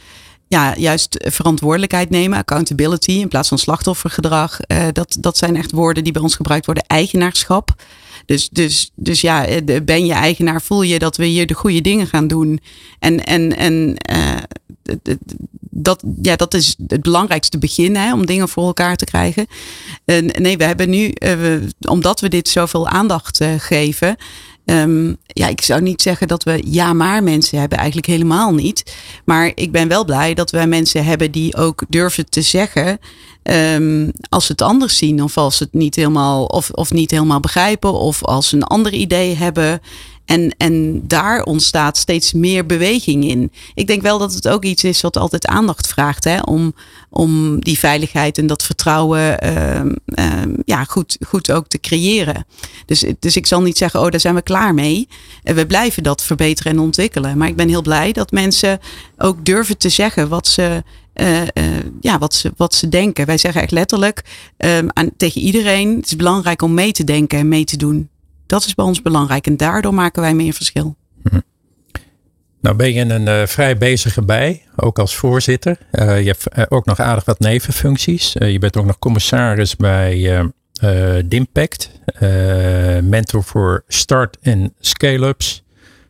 ja, 0.47 0.75
juist 0.77 1.25
verantwoordelijkheid 1.27 2.09
nemen, 2.09 2.37
accountability 2.37 3.11
in 3.11 3.27
plaats 3.27 3.47
van 3.47 3.57
slachtoffergedrag. 3.57 4.59
dat, 4.91 5.17
dat 5.19 5.37
zijn 5.37 5.55
echt 5.55 5.71
woorden 5.71 6.03
die 6.03 6.13
bij 6.13 6.21
ons 6.21 6.35
gebruikt 6.35 6.65
worden. 6.65 6.83
Eigenaarschap. 6.87 7.75
Dus, 8.29 8.49
dus, 8.49 8.91
dus 8.95 9.21
ja, 9.21 9.45
eh, 9.45 9.81
ben 9.83 10.05
je 10.05 10.13
eigenaar, 10.13 10.61
voel 10.61 10.81
je 10.81 10.99
dat 10.99 11.17
we 11.17 11.25
hier 11.25 11.47
de 11.47 11.53
goede 11.53 11.81
dingen 11.81 12.07
gaan 12.07 12.27
doen. 12.27 12.59
En, 12.99 13.25
en, 13.25 13.57
en 13.57 13.95
uh, 14.11 14.37
dat, 15.59 16.03
ja, 16.21 16.35
dat 16.35 16.53
is 16.53 16.75
het 16.87 17.01
belangrijkste 17.01 17.57
begin 17.57 17.95
hè, 17.95 18.13
om 18.13 18.25
dingen 18.25 18.49
voor 18.49 18.65
elkaar 18.65 18.95
te 18.95 19.05
krijgen. 19.05 19.47
nee, 20.39 20.57
we 20.57 20.63
hebben 20.63 20.89
nu, 20.89 21.11
we, 21.13 21.67
omdat 21.87 22.19
we 22.19 22.27
dit 22.27 22.49
zoveel 22.49 22.87
aandacht 22.87 23.43
geven, 23.57 24.15
Um, 24.65 25.17
ja, 25.25 25.47
ik 25.47 25.61
zou 25.61 25.81
niet 25.81 26.01
zeggen 26.01 26.27
dat 26.27 26.43
we 26.43 26.61
ja 26.65 26.93
maar 26.93 27.23
mensen 27.23 27.59
hebben, 27.59 27.77
eigenlijk 27.77 28.07
helemaal 28.07 28.53
niet. 28.53 28.95
Maar 29.25 29.51
ik 29.55 29.71
ben 29.71 29.87
wel 29.87 30.05
blij 30.05 30.33
dat 30.33 30.51
we 30.51 30.65
mensen 30.65 31.05
hebben 31.05 31.31
die 31.31 31.55
ook 31.55 31.83
durven 31.87 32.29
te 32.29 32.41
zeggen 32.41 32.99
um, 33.49 34.11
als 34.29 34.45
ze 34.45 34.51
het 34.51 34.61
anders 34.61 34.97
zien 34.97 35.23
of 35.23 35.37
als 35.37 35.57
ze 35.57 35.63
het 35.63 35.73
niet 35.73 35.95
helemaal 35.95 36.45
of, 36.45 36.71
of 36.71 36.91
niet 36.91 37.11
helemaal 37.11 37.39
begrijpen 37.39 37.93
of 37.93 38.23
als 38.23 38.49
ze 38.49 38.55
een 38.55 38.63
ander 38.63 38.93
idee 38.93 39.35
hebben. 39.35 39.81
En, 40.25 40.55
en 40.57 41.01
daar 41.07 41.43
ontstaat 41.43 41.97
steeds 41.97 42.33
meer 42.33 42.65
beweging 42.65 43.25
in. 43.25 43.51
Ik 43.73 43.87
denk 43.87 44.01
wel 44.01 44.17
dat 44.17 44.33
het 44.33 44.47
ook 44.47 44.63
iets 44.63 44.83
is 44.83 45.01
wat 45.01 45.17
altijd 45.17 45.47
aandacht 45.47 45.87
vraagt. 45.87 46.23
Hè? 46.23 46.39
Om, 46.39 46.73
om 47.09 47.59
die 47.59 47.79
veiligheid 47.79 48.37
en 48.37 48.47
dat 48.47 48.63
vertrouwen 48.63 49.45
uh, 49.45 49.81
uh, 50.05 50.55
ja, 50.65 50.83
goed, 50.83 51.17
goed 51.27 51.51
ook 51.51 51.67
te 51.67 51.79
creëren. 51.79 52.45
Dus, 52.85 53.05
dus 53.19 53.35
ik 53.35 53.47
zal 53.47 53.61
niet 53.61 53.77
zeggen, 53.77 53.99
oh, 53.99 54.09
daar 54.09 54.19
zijn 54.19 54.35
we 54.35 54.41
klaar 54.41 54.73
mee. 54.73 55.07
En 55.43 55.55
we 55.55 55.65
blijven 55.65 56.03
dat 56.03 56.23
verbeteren 56.23 56.71
en 56.71 56.79
ontwikkelen. 56.79 57.37
Maar 57.37 57.47
ik 57.47 57.55
ben 57.55 57.69
heel 57.69 57.81
blij 57.81 58.11
dat 58.11 58.31
mensen 58.31 58.79
ook 59.17 59.45
durven 59.45 59.77
te 59.77 59.89
zeggen 59.89 60.29
wat 60.29 60.47
ze 60.47 60.83
uh, 61.19 61.41
uh, 61.41 61.47
ja, 62.01 62.17
wat, 62.17 62.33
ze, 62.33 62.51
wat 62.57 62.73
ze 62.73 62.89
denken. 62.89 63.25
Wij 63.25 63.37
zeggen 63.37 63.61
echt 63.61 63.71
letterlijk 63.71 64.23
um, 64.57 64.87
aan, 64.93 65.09
tegen 65.17 65.41
iedereen: 65.41 65.95
het 65.95 66.05
is 66.05 66.15
belangrijk 66.15 66.61
om 66.61 66.73
mee 66.73 66.91
te 66.91 67.03
denken 67.03 67.39
en 67.39 67.47
mee 67.47 67.63
te 67.63 67.77
doen. 67.77 68.09
Dat 68.45 68.65
is 68.65 68.75
bij 68.75 68.85
ons 68.85 69.01
belangrijk 69.01 69.47
en 69.47 69.57
daardoor 69.57 69.93
maken 69.93 70.21
wij 70.21 70.33
meer 70.33 70.53
verschil. 70.53 70.95
Hm. 71.29 71.39
Nou 72.61 72.75
ben 72.75 72.93
je 72.93 73.01
een 73.01 73.27
uh, 73.27 73.45
vrij 73.45 73.77
bezige 73.77 74.21
bij, 74.21 74.63
ook 74.75 74.99
als 74.99 75.15
voorzitter. 75.15 75.77
Je 75.91 76.35
hebt 76.37 76.71
ook 76.71 76.85
nog 76.85 76.99
aardig 76.99 77.25
wat 77.25 77.39
nevenfuncties. 77.39 78.33
je 78.33 78.59
bent 78.59 78.77
ook 78.77 78.85
nog 78.85 78.99
commissaris 78.99 79.75
bij 79.75 80.51
Dimpact, 81.25 81.91
mentor 83.01 83.43
voor 83.43 83.83
start- 83.87 84.37
en 84.41 84.73
scale-ups, 84.79 85.63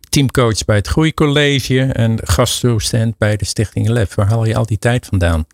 teamcoach 0.09 0.65
bij 0.65 0.75
het 0.75 0.87
Groeicollege 0.87 1.81
en 1.81 2.19
gastdocent 2.23 3.17
bij 3.17 3.37
de 3.37 3.45
Stichting 3.45 3.87
Lef. 3.87 4.15
Waar 4.15 4.27
haal 4.27 4.45
je 4.45 4.55
al 4.55 4.65
die 4.65 4.79
tijd 4.79 5.05
vandaan? 5.05 5.45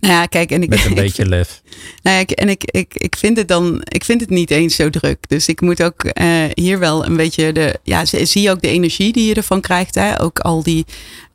Nou 0.00 0.14
ja, 0.14 0.26
kijk, 0.26 0.50
en 0.50 0.62
ik, 0.62 0.68
Met 0.68 0.84
een 0.84 0.94
beetje 1.04 1.26
lef. 1.26 1.62
Nou 2.02 2.18
ja, 2.18 2.24
en 2.24 2.48
ik, 2.48 2.64
ik, 2.64 2.94
ik 2.94 3.16
vind 3.16 3.36
het 3.36 3.48
dan, 3.48 3.80
ik 3.84 4.04
vind 4.04 4.20
het 4.20 4.30
niet 4.30 4.50
eens 4.50 4.76
zo 4.76 4.90
druk. 4.90 5.28
Dus 5.28 5.48
ik 5.48 5.60
moet 5.60 5.82
ook 5.82 6.04
uh, 6.04 6.44
hier 6.54 6.78
wel 6.78 7.06
een 7.06 7.16
beetje 7.16 7.52
de, 7.52 7.78
ja, 7.82 8.04
zie 8.04 8.42
je 8.42 8.50
ook 8.50 8.62
de 8.62 8.68
energie 8.68 9.12
die 9.12 9.26
je 9.26 9.34
ervan 9.34 9.60
krijgt. 9.60 9.94
Hè? 9.94 10.20
Ook 10.20 10.38
al 10.38 10.62
die 10.62 10.84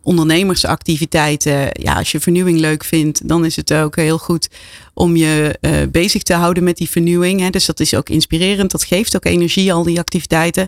ondernemersactiviteiten. 0.10 1.70
Ja, 1.72 1.94
als 1.94 2.12
je 2.12 2.20
vernieuwing 2.20 2.60
leuk 2.60 2.84
vindt, 2.84 3.28
dan 3.28 3.46
is 3.46 3.56
het 3.56 3.74
ook 3.74 3.96
heel 3.96 4.18
goed 4.18 4.50
om 4.94 5.16
je 5.16 5.58
uh, 5.62 5.72
bezig 5.92 6.24
te 6.24 6.34
houden 6.34 6.64
met 6.64 6.78
die 6.78 6.90
vernieuwing. 6.90 7.40
Hè. 7.40 7.50
Dus 7.50 7.66
dat 7.66 7.80
is 7.80 7.94
ook 7.94 8.10
inspirerend. 8.10 8.72
Dat 8.72 8.84
geeft 8.84 9.16
ook 9.16 9.26
energie, 9.26 9.74
al 9.74 9.84
die 9.84 10.00
activiteiten. 10.00 10.68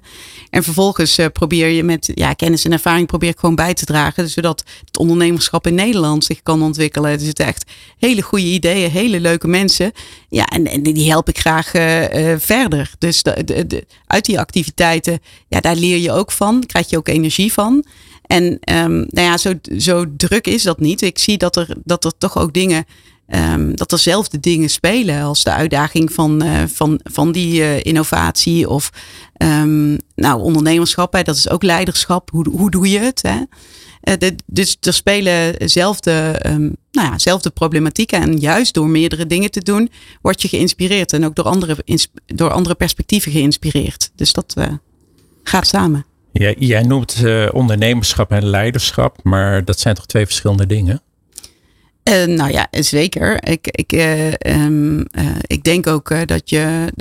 En 0.49 0.63
vervolgens 0.63 1.19
uh, 1.19 1.25
probeer 1.33 1.67
je 1.67 1.83
met 1.83 2.11
ja, 2.13 2.33
kennis 2.33 2.65
en 2.65 2.71
ervaring 2.71 3.07
probeer 3.07 3.29
ik 3.29 3.39
gewoon 3.39 3.55
bij 3.55 3.73
te 3.73 3.85
dragen. 3.85 4.29
Zodat 4.29 4.63
het 4.85 4.97
ondernemerschap 4.97 5.67
in 5.67 5.75
Nederland 5.75 6.25
zich 6.25 6.41
kan 6.43 6.61
ontwikkelen. 6.61 7.11
Er 7.11 7.19
zitten 7.19 7.45
echt 7.45 7.71
hele 7.97 8.21
goede 8.21 8.45
ideeën, 8.45 8.91
hele 8.91 9.19
leuke 9.19 9.47
mensen. 9.47 9.91
Ja, 10.29 10.45
en, 10.45 10.83
die 10.83 11.09
help 11.09 11.29
ik 11.29 11.39
graag 11.39 11.73
uh, 11.73 12.35
verder. 12.37 12.91
Dus 12.97 13.23
uit 14.07 14.25
die 14.25 14.39
activiteiten, 14.39 15.19
ja, 15.47 15.59
daar 15.59 15.75
leer 15.75 15.97
je 15.97 16.11
ook 16.11 16.31
van. 16.31 16.65
Krijg 16.65 16.89
je 16.89 16.97
ook 16.97 17.07
energie 17.07 17.53
van. 17.53 17.85
En 18.31 18.43
um, 18.43 19.05
nou 19.09 19.27
ja, 19.27 19.37
zo, 19.37 19.53
zo 19.77 20.05
druk 20.17 20.47
is 20.47 20.63
dat 20.63 20.79
niet. 20.79 21.01
Ik 21.01 21.19
zie 21.19 21.37
dat 21.37 21.55
er, 21.55 21.75
dat 21.83 22.05
er 22.05 22.17
toch 22.17 22.37
ook 22.37 22.53
dingen 22.53 22.85
Um, 23.33 23.75
dat 23.75 23.91
er 23.91 23.97
zelf 23.97 24.27
de 24.27 24.39
dingen 24.39 24.69
spelen 24.69 25.21
als 25.21 25.43
de 25.43 25.51
uitdaging 25.51 26.13
van, 26.13 26.43
uh, 26.43 26.63
van, 26.67 26.99
van 27.03 27.31
die 27.31 27.59
uh, 27.59 27.83
innovatie 27.83 28.69
of 28.69 28.89
um, 29.37 29.97
nou, 30.15 30.41
ondernemerschap. 30.41 31.13
Hè, 31.13 31.21
dat 31.21 31.35
is 31.35 31.49
ook 31.49 31.63
leiderschap. 31.63 32.29
Hoe, 32.29 32.49
hoe 32.49 32.71
doe 32.71 32.89
je 32.89 32.99
het? 32.99 33.21
Hè? 33.21 33.37
De, 34.17 34.35
dus 34.45 34.77
er 34.79 34.93
spelen 34.93 35.69
zelfde, 35.69 36.39
nou 36.91 37.17
ja, 37.23 37.37
problematieken. 37.53 38.21
En 38.21 38.37
juist 38.37 38.73
door 38.73 38.87
meerdere 38.87 39.25
dingen 39.25 39.51
te 39.51 39.61
doen, 39.61 39.89
word 40.21 40.41
je 40.41 40.47
geïnspireerd. 40.47 41.13
En 41.13 41.25
ook 41.25 41.35
door 41.35 41.45
andere, 41.45 41.77
door 42.25 42.51
andere 42.51 42.75
perspectieven 42.75 43.31
geïnspireerd. 43.31 44.11
Dus 44.15 44.33
dat 44.33 44.55
gaat 45.43 45.67
samen. 45.67 46.05
Ja, 46.31 46.53
jij 46.57 46.81
noemt 46.83 47.23
ondernemerschap 47.51 48.31
en 48.31 48.45
leiderschap, 48.45 49.17
maar 49.23 49.65
dat 49.65 49.79
zijn 49.79 49.95
toch 49.95 50.05
twee 50.05 50.25
verschillende 50.25 50.65
dingen? 50.65 51.01
Uh, 52.09 52.23
nou 52.25 52.51
ja, 52.51 52.67
zeker. 52.71 53.49
Ik, 53.49 53.67
ik, 53.67 53.91
um, 54.47 54.97
uh, 54.97 55.05
ik 55.41 55.63
denk 55.63 55.87
ook 55.87 56.27
dat 56.27 56.49
je. 56.49 56.91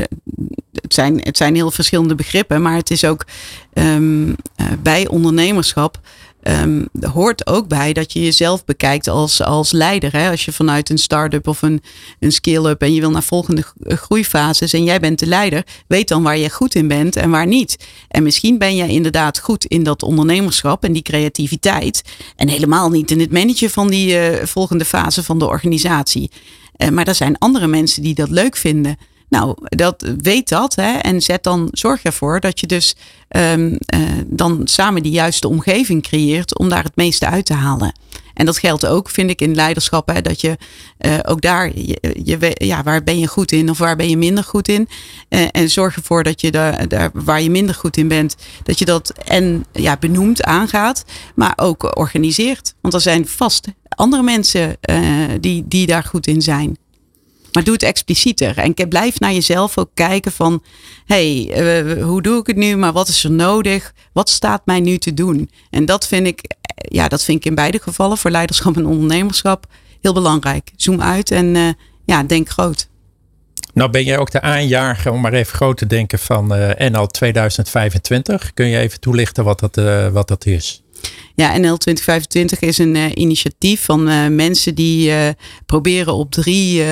Het, 0.72 0.95
zijn, 0.95 1.18
het 1.18 1.37
zijn 1.37 1.55
heel 1.55 1.70
verschillende 1.70 2.14
begrippen, 2.14 2.62
maar 2.62 2.76
het 2.76 2.91
is 2.91 3.05
ook 3.05 3.26
um, 3.74 4.37
bij 4.83 5.09
ondernemerschap 5.09 6.01
um, 6.43 6.88
hoort 7.01 7.47
ook 7.47 7.68
bij 7.68 7.93
dat 7.93 8.12
je 8.12 8.22
jezelf 8.22 8.64
bekijkt 8.64 9.09
als, 9.09 9.43
als 9.43 9.72
leider. 9.72 10.12
Hè? 10.12 10.30
Als 10.30 10.45
je 10.45 10.53
vanuit 10.53 10.91
een 10.91 10.99
start-up 10.99 11.49
of 11.49 11.62
een, 11.62 11.82
een 12.18 12.32
scale-up 12.32 12.82
en 12.82 12.95
je 12.95 13.01
wil 13.01 13.11
naar 13.11 13.22
volgende 13.22 13.64
groeifases 13.80 14.72
en 14.72 14.84
jij 14.84 15.01
bent 15.01 15.18
de 15.18 15.26
leider, 15.26 15.64
weet 15.86 16.09
dan 16.09 16.22
waar 16.22 16.38
je 16.38 16.51
goed 16.51 16.74
in 16.74 16.88
bent 16.88 17.16
en 17.16 17.30
waar 17.30 17.47
niet. 17.47 17.76
En 18.09 18.22
misschien 18.22 18.59
ben 18.59 18.76
jij 18.76 18.88
inderdaad 18.88 19.38
goed 19.38 19.64
in 19.64 19.82
dat 19.82 20.03
ondernemerschap 20.03 20.84
en 20.84 20.93
die 20.93 21.03
creativiteit. 21.03 22.03
En 22.36 22.49
helemaal 22.49 22.91
niet 22.91 23.11
in 23.11 23.20
het 23.20 23.32
managen 23.32 23.70
van 23.70 23.88
die 23.88 24.14
uh, 24.14 24.45
volgende 24.45 24.84
fase 24.84 25.22
van 25.22 25.38
de 25.38 25.47
organisatie. 25.47 26.30
Uh, 26.76 26.88
maar 26.88 27.09
er 27.09 27.14
zijn 27.14 27.38
andere 27.38 27.66
mensen 27.66 28.03
die 28.03 28.14
dat 28.14 28.30
leuk 28.30 28.57
vinden. 28.57 28.97
Nou, 29.31 29.55
dat, 29.62 30.14
weet 30.22 30.49
dat 30.49 30.74
hè, 30.74 30.93
en 30.99 31.20
zet 31.20 31.43
dan, 31.43 31.68
zorg 31.72 32.03
ervoor 32.03 32.41
dat 32.41 32.61
je 32.61 32.66
dus 32.66 32.97
um, 33.37 33.78
uh, 33.95 34.01
dan 34.26 34.61
samen 34.64 35.03
die 35.03 35.12
juiste 35.12 35.49
omgeving 35.49 36.03
creëert 36.03 36.59
om 36.59 36.68
daar 36.68 36.85
het 36.85 36.97
meeste 36.97 37.26
uit 37.26 37.47
te 37.47 37.55
halen. 37.55 37.93
En 38.35 38.47
dat 38.47 38.59
geldt 38.59 38.87
ook, 38.87 39.11
vind 39.11 39.31
ik, 39.31 39.41
in 39.41 39.55
leiderschap. 39.55 40.09
Hè, 40.09 40.22
dat 40.22 40.41
je 40.41 40.57
uh, 41.01 41.18
ook 41.22 41.41
daar, 41.41 41.70
je, 42.24 42.51
ja, 42.55 42.83
waar 42.83 43.03
ben 43.03 43.18
je 43.18 43.26
goed 43.26 43.53
in 43.53 43.70
of 43.70 43.78
waar 43.78 43.97
ben 43.97 44.09
je 44.09 44.16
minder 44.16 44.45
goed 44.45 44.68
in? 44.68 44.89
Uh, 45.28 45.47
en 45.51 45.70
zorg 45.70 45.97
ervoor 45.97 46.22
dat 46.22 46.41
je 46.41 46.51
daar, 46.51 47.11
waar 47.12 47.43
je 47.43 47.51
minder 47.51 47.74
goed 47.74 47.97
in 47.97 48.09
bent, 48.09 48.37
dat 48.62 48.78
je 48.78 48.85
dat 48.85 49.12
en 49.24 49.64
ja, 49.72 49.97
benoemt, 49.97 50.43
aangaat, 50.43 51.05
maar 51.35 51.53
ook 51.57 51.99
organiseert. 51.99 52.74
Want 52.81 52.95
er 52.95 53.01
zijn 53.01 53.26
vast 53.26 53.66
andere 53.89 54.22
mensen 54.22 54.78
die, 55.41 55.64
die 55.68 55.87
daar 55.87 56.05
goed 56.05 56.26
in 56.26 56.43
zijn. 56.43 56.76
Maar 57.53 57.64
doe 57.64 57.72
het 57.72 57.82
explicieter. 57.82 58.59
En 58.59 58.74
blijf 58.88 59.20
naar 59.20 59.32
jezelf 59.32 59.78
ook 59.78 59.90
kijken 59.94 60.32
van... 60.32 60.62
hé, 61.07 61.44
hey, 61.44 61.94
uh, 61.96 62.05
hoe 62.05 62.22
doe 62.22 62.40
ik 62.40 62.46
het 62.46 62.57
nu? 62.57 62.76
Maar 62.76 62.92
wat 62.92 63.09
is 63.09 63.24
er 63.24 63.30
nodig? 63.30 63.92
Wat 64.12 64.28
staat 64.28 64.66
mij 64.66 64.80
nu 64.80 64.98
te 64.98 65.14
doen? 65.14 65.51
En 65.70 65.84
dat 65.84 66.07
vind 66.07 66.26
ik, 66.26 66.55
ja, 66.74 67.09
dat 67.09 67.24
vind 67.24 67.38
ik 67.38 67.44
in 67.44 67.55
beide 67.55 67.78
gevallen... 67.78 68.18
voor 68.18 68.30
leiderschap 68.30 68.76
en 68.76 68.86
ondernemerschap 68.86 69.66
heel 70.01 70.12
belangrijk. 70.12 70.70
Zoom 70.76 71.03
uit 71.03 71.30
en 71.30 71.55
uh, 71.55 71.68
ja, 72.05 72.22
denk 72.22 72.48
groot. 72.48 72.88
Nou 73.74 73.90
ben 73.90 74.05
jij 74.05 74.18
ook 74.18 74.30
de 74.30 74.40
aanjager, 74.40 75.12
om 75.12 75.20
maar 75.20 75.32
even 75.32 75.55
groot 75.55 75.76
te 75.76 75.86
denken, 75.86 76.18
van 76.18 76.57
uh, 76.57 76.70
NL 76.90 77.07
2025. 77.07 78.55
Kun 78.55 78.66
je 78.66 78.78
even 78.78 79.01
toelichten 79.01 79.44
wat 79.44 79.61
dat, 79.61 79.74
wat 80.12 80.28
dat 80.28 80.46
is? 80.46 80.82
Ja, 81.40 81.57
NL 81.57 81.76
2025 81.76 82.61
is 82.61 82.78
een 82.78 82.94
uh, 82.94 83.05
initiatief 83.14 83.84
van 83.84 84.09
uh, 84.09 84.26
mensen 84.26 84.74
die 84.74 85.09
uh, 85.09 85.28
proberen 85.66 86.14
op 86.14 86.30
drie 86.30 86.82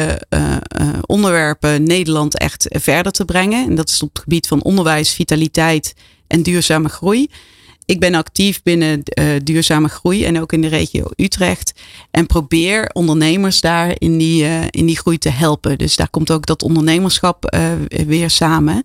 onderwerpen 1.07 1.83
Nederland 1.83 2.39
echt 2.39 2.67
verder 2.69 3.13
te 3.13 3.25
brengen. 3.25 3.69
En 3.69 3.75
dat 3.75 3.89
is 3.89 4.03
op 4.03 4.09
het 4.13 4.23
gebied 4.23 4.47
van 4.47 4.63
onderwijs, 4.63 5.13
vitaliteit 5.13 5.95
en 6.27 6.43
duurzame 6.43 6.89
groei. 6.89 7.27
Ik 7.85 8.01
ben 8.01 8.15
actief 8.15 8.63
binnen 8.63 9.03
duurzame 9.45 9.89
groei 9.89 10.25
en 10.25 10.41
ook 10.41 10.53
in 10.53 10.61
de 10.61 10.69
regio 10.69 11.05
Utrecht. 11.17 11.73
En 12.11 12.27
probeer 12.27 12.91
ondernemers 12.93 13.61
daar 13.61 13.95
in 13.99 14.19
die, 14.19 14.45
in 14.71 14.87
die 14.87 14.99
groei 14.99 15.19
te 15.19 15.31
helpen. 15.31 15.79
Dus 15.79 15.97
daar 15.97 16.11
komt 16.11 16.31
ook 16.31 16.47
dat 16.47 16.63
ondernemerschap 16.63 17.57
weer 18.07 18.31
samen. 18.31 18.85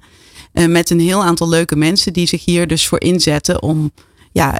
met 0.53 0.89
een 0.89 0.99
heel 0.99 1.23
aantal 1.23 1.49
leuke 1.49 1.75
mensen 1.75 2.13
die 2.13 2.27
zich 2.27 2.45
hier 2.45 2.67
dus 2.67 2.87
voor 2.87 3.01
inzetten 3.01 3.61
om 3.61 3.91
ja, 4.33 4.59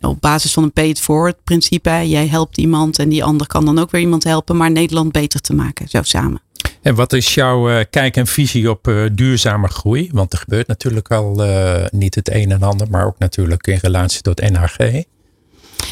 op 0.00 0.20
basis 0.20 0.52
van 0.52 0.62
een 0.62 0.72
pay 0.72 0.88
it 0.88 1.00
forward 1.00 1.36
principe. 1.44 2.02
Jij 2.04 2.26
helpt 2.26 2.58
iemand 2.58 2.98
en 2.98 3.08
die 3.08 3.24
ander 3.24 3.46
kan 3.46 3.64
dan 3.64 3.78
ook 3.78 3.90
weer 3.90 4.00
iemand 4.00 4.24
helpen. 4.24 4.56
Maar 4.56 4.70
Nederland 4.70 5.12
beter 5.12 5.40
te 5.40 5.54
maken, 5.54 5.88
zo 5.88 6.02
samen. 6.02 6.40
En 6.82 6.94
wat 6.94 7.12
is 7.12 7.34
jouw 7.34 7.70
uh, 7.70 7.80
kijk 7.90 8.16
en 8.16 8.26
visie 8.26 8.70
op 8.70 8.88
uh, 8.88 9.04
duurzame 9.12 9.68
groei? 9.68 10.08
Want 10.12 10.32
er 10.32 10.38
gebeurt 10.38 10.66
natuurlijk 10.66 11.10
al 11.10 11.44
uh, 11.46 11.84
niet 11.90 12.14
het 12.14 12.30
een 12.32 12.50
en 12.50 12.62
ander, 12.62 12.90
maar 12.90 13.06
ook 13.06 13.18
natuurlijk 13.18 13.66
in 13.66 13.78
relatie 13.82 14.20
tot 14.20 14.40
NHG. 14.40 15.04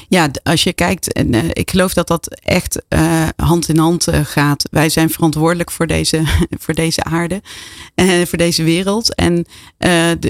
Ja, 0.09 0.31
als 0.43 0.63
je 0.63 0.73
kijkt, 0.73 1.13
en 1.13 1.35
uh, 1.35 1.43
ik 1.53 1.71
geloof 1.71 1.95
dat 1.95 2.09
dat 2.09 2.41
echt 2.43 2.83
uh, 2.89 3.29
hand 3.37 3.69
in 3.69 3.79
hand 3.79 4.09
uh, 4.09 4.21
gaat. 4.25 4.69
Wij 4.71 4.89
zijn 4.89 5.11
verantwoordelijk 5.11 5.71
voor 5.71 5.87
deze, 5.87 6.23
voor 6.63 6.75
deze 6.75 7.05
aarde 7.05 7.43
en 7.95 8.27
voor 8.27 8.39
deze 8.39 8.63
wereld. 8.63 9.15
En 9.15 9.47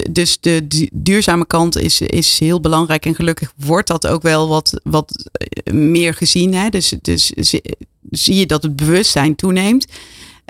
dus 0.09 0.39
de 0.39 0.87
duurzame 0.93 1.45
kant 1.47 1.77
is, 1.77 2.01
is 2.01 2.39
heel 2.39 2.59
belangrijk. 2.59 3.05
En 3.05 3.15
gelukkig 3.15 3.53
wordt 3.55 3.87
dat 3.87 4.07
ook 4.07 4.21
wel 4.21 4.47
wat, 4.47 4.79
wat 4.83 5.29
meer 5.71 6.13
gezien. 6.13 6.53
Hè? 6.53 6.69
Dus, 6.69 6.93
dus 7.01 7.33
zie 8.11 8.35
je 8.35 8.45
dat 8.45 8.63
het 8.63 8.75
bewustzijn 8.75 9.35
toeneemt. 9.35 9.87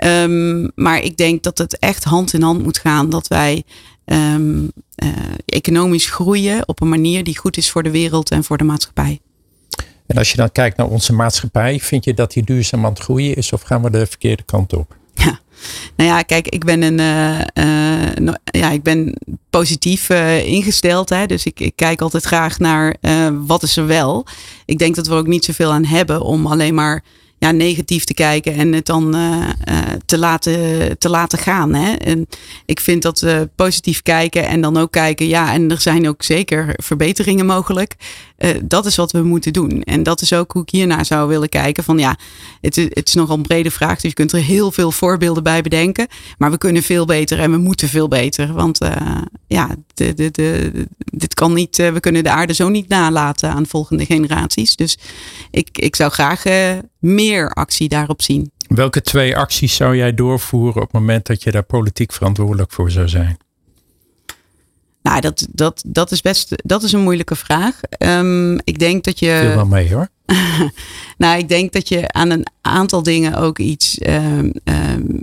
Um, 0.04 0.70
maar 0.74 1.02
ik 1.02 1.16
denk 1.16 1.42
dat 1.42 1.58
het 1.58 1.78
echt 1.78 2.04
hand 2.04 2.32
in 2.32 2.42
hand 2.42 2.62
moet 2.62 2.78
gaan. 2.78 3.10
Dat 3.10 3.28
wij 3.28 3.64
um, 4.06 4.72
uh, 5.04 5.08
economisch 5.46 6.10
groeien 6.10 6.68
op 6.68 6.80
een 6.80 6.88
manier 6.88 7.24
die 7.24 7.38
goed 7.38 7.56
is 7.56 7.70
voor 7.70 7.82
de 7.82 7.90
wereld 7.90 8.30
en 8.30 8.44
voor 8.44 8.58
de 8.58 8.64
maatschappij. 8.64 9.20
En 10.06 10.16
als 10.16 10.30
je 10.30 10.36
dan 10.36 10.52
kijkt 10.52 10.76
naar 10.76 10.86
onze 10.86 11.12
maatschappij, 11.12 11.80
vind 11.80 12.04
je 12.04 12.14
dat 12.14 12.32
die 12.32 12.44
duurzaam 12.44 12.84
aan 12.84 12.92
het 12.92 13.02
groeien 13.02 13.36
is 13.36 13.52
of 13.52 13.62
gaan 13.62 13.82
we 13.82 13.90
de 13.90 14.06
verkeerde 14.06 14.42
kant 14.42 14.72
op? 14.72 14.96
Ja, 15.14 15.38
nou 15.96 16.10
ja, 16.10 16.22
kijk, 16.22 16.48
ik 16.48 16.64
ben 16.64 16.82
een, 16.82 16.98
uh, 16.98 17.40
uh, 17.66 18.34
ja, 18.44 18.70
ik 18.70 18.82
ben 18.82 19.14
positief 19.50 20.08
uh, 20.08 20.46
ingesteld. 20.46 21.08
Hè, 21.08 21.26
dus 21.26 21.44
ik, 21.44 21.60
ik, 21.60 21.76
kijk 21.76 22.00
altijd 22.00 22.24
graag 22.24 22.58
naar 22.58 22.96
wat 23.46 23.62
is 23.62 23.76
er 23.76 23.86
wel. 23.86 24.26
Ik 24.64 24.78
denk 24.78 24.94
dat 24.94 25.06
we 25.06 25.14
ook 25.14 25.26
niet 25.26 25.44
zoveel 25.44 25.72
aan 25.72 25.84
hebben 25.84 26.20
om 26.20 26.46
alleen 26.46 26.74
maar 26.74 27.04
ja, 27.38 27.50
negatief 27.50 28.04
te 28.04 28.14
kijken 28.14 28.54
en 28.54 28.72
het 28.72 28.86
dan 28.86 29.16
uh, 29.16 29.48
uh, 29.68 29.78
te, 30.06 30.18
laten, 30.18 30.98
te 30.98 31.08
laten 31.08 31.38
gaan. 31.38 31.74
Hè? 31.74 31.92
En 31.92 32.26
ik 32.66 32.80
vind 32.80 33.02
dat 33.02 33.20
we 33.20 33.48
positief 33.54 34.02
kijken 34.02 34.48
en 34.48 34.60
dan 34.60 34.76
ook 34.76 34.90
kijken, 34.92 35.26
ja, 35.26 35.52
en 35.52 35.70
er 35.70 35.80
zijn 35.80 36.08
ook 36.08 36.22
zeker 36.22 36.74
verbeteringen 36.76 37.46
mogelijk. 37.46 37.96
Uh, 38.38 38.50
dat 38.64 38.86
is 38.86 38.96
wat 38.96 39.12
we 39.12 39.22
moeten 39.22 39.52
doen. 39.52 39.82
En 39.82 40.02
dat 40.02 40.20
is 40.20 40.32
ook 40.32 40.52
hoe 40.52 40.62
ik 40.62 40.70
hiernaar 40.70 41.04
zou 41.06 41.28
willen 41.28 41.48
kijken. 41.48 41.84
Van 41.84 41.98
ja, 41.98 42.16
het, 42.60 42.76
het 42.76 43.08
is 43.08 43.14
nogal 43.14 43.36
een 43.36 43.42
brede 43.42 43.70
vraag, 43.70 44.00
dus 44.00 44.10
je 44.10 44.16
kunt 44.16 44.32
er 44.32 44.42
heel 44.42 44.72
veel 44.72 44.92
voorbeelden 44.92 45.42
bij 45.42 45.62
bedenken. 45.62 46.06
Maar 46.38 46.50
we 46.50 46.58
kunnen 46.58 46.82
veel 46.82 47.04
beter 47.04 47.40
en 47.40 47.50
we 47.50 47.56
moeten 47.56 47.88
veel 47.88 48.08
beter. 48.08 48.52
Want 48.52 48.78
ja, 49.46 49.74
de, 49.94 50.14
de, 50.14 50.30
de, 50.30 50.72
dit 50.96 51.34
kan 51.34 51.52
niet, 51.52 51.76
we 51.76 52.00
kunnen 52.00 52.24
de 52.24 52.30
aarde 52.30 52.54
zo 52.54 52.68
niet 52.68 52.88
nalaten 52.88 53.50
aan 53.50 53.66
volgende 53.66 54.04
generaties. 54.04 54.76
Dus 54.76 54.98
ik, 55.50 55.68
ik 55.78 55.96
zou 55.96 56.10
graag 56.10 56.44
meer 56.98 57.25
actie 57.34 57.88
daarop 57.88 58.22
zien. 58.22 58.50
Welke 58.68 59.00
twee 59.00 59.36
acties 59.36 59.76
zou 59.76 59.96
jij 59.96 60.14
doorvoeren 60.14 60.82
op 60.82 60.92
het 60.92 60.92
moment 60.92 61.26
dat 61.26 61.42
je 61.42 61.50
daar 61.50 61.62
politiek 61.62 62.12
verantwoordelijk 62.12 62.72
voor 62.72 62.90
zou 62.90 63.08
zijn? 63.08 63.36
Nou, 65.06 65.20
dat, 65.20 65.46
dat, 65.50 65.82
dat 65.86 66.10
is 66.10 66.20
best 66.20 66.52
dat 66.64 66.82
is 66.82 66.92
een 66.92 67.00
moeilijke 67.00 67.36
vraag. 67.36 67.80
Um, 67.98 68.58
ik 68.64 68.78
denk 68.78 69.04
dat 69.04 69.18
je. 69.18 69.38
Veel 69.40 69.54
wel 69.54 69.66
mee 69.66 69.94
hoor. 69.94 70.08
nou, 71.18 71.38
ik 71.38 71.48
denk 71.48 71.72
dat 71.72 71.88
je 71.88 72.12
aan 72.12 72.30
een 72.30 72.46
aantal 72.60 73.02
dingen 73.02 73.34
ook 73.34 73.58
iets 73.58 73.98
um, 74.06 74.52
um, 74.64 75.22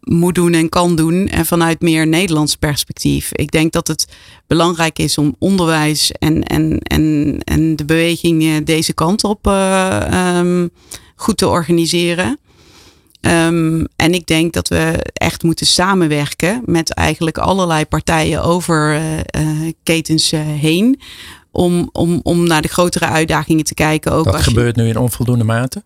moet 0.00 0.34
doen 0.34 0.52
en 0.52 0.68
kan 0.68 0.96
doen. 0.96 1.28
En 1.28 1.46
vanuit 1.46 1.80
meer 1.80 2.06
Nederlands 2.06 2.56
perspectief. 2.56 3.32
Ik 3.32 3.50
denk 3.50 3.72
dat 3.72 3.88
het 3.88 4.06
belangrijk 4.46 4.98
is 4.98 5.18
om 5.18 5.36
onderwijs 5.38 6.12
en, 6.12 6.42
en, 6.42 6.78
en, 6.78 7.38
en 7.44 7.76
de 7.76 7.84
beweging 7.84 8.64
deze 8.64 8.92
kant 8.92 9.24
op 9.24 9.46
uh, 9.46 10.64
goed 11.14 11.36
te 11.36 11.48
organiseren. 11.48 12.38
Um, 13.20 13.86
en 13.96 14.14
ik 14.14 14.26
denk 14.26 14.52
dat 14.52 14.68
we 14.68 15.10
echt 15.12 15.42
moeten 15.42 15.66
samenwerken 15.66 16.62
met 16.64 16.90
eigenlijk 16.90 17.38
allerlei 17.38 17.86
partijen 17.86 18.42
over 18.42 18.94
uh, 18.94 19.16
uh, 19.16 19.72
ketens 19.82 20.32
uh, 20.32 20.40
heen. 20.40 21.00
Om, 21.50 21.88
om, 21.92 22.20
om 22.22 22.46
naar 22.46 22.62
de 22.62 22.68
grotere 22.68 23.06
uitdagingen 23.06 23.64
te 23.64 23.74
kijken. 23.74 24.12
Ook 24.12 24.24
dat 24.24 24.42
gebeurt 24.42 24.76
nu 24.76 24.88
in 24.88 24.98
onvoldoende 24.98 25.44
mate? 25.44 25.82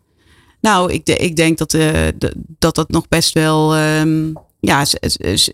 Nou, 0.60 0.92
ik, 0.92 1.06
de, 1.06 1.16
ik 1.16 1.36
denk 1.36 1.58
dat, 1.58 1.70
de, 1.70 2.14
dat 2.58 2.74
dat 2.74 2.90
nog 2.90 3.08
best 3.08 3.34
wel 3.34 3.78
um, 3.78 4.32
ja, 4.60 4.84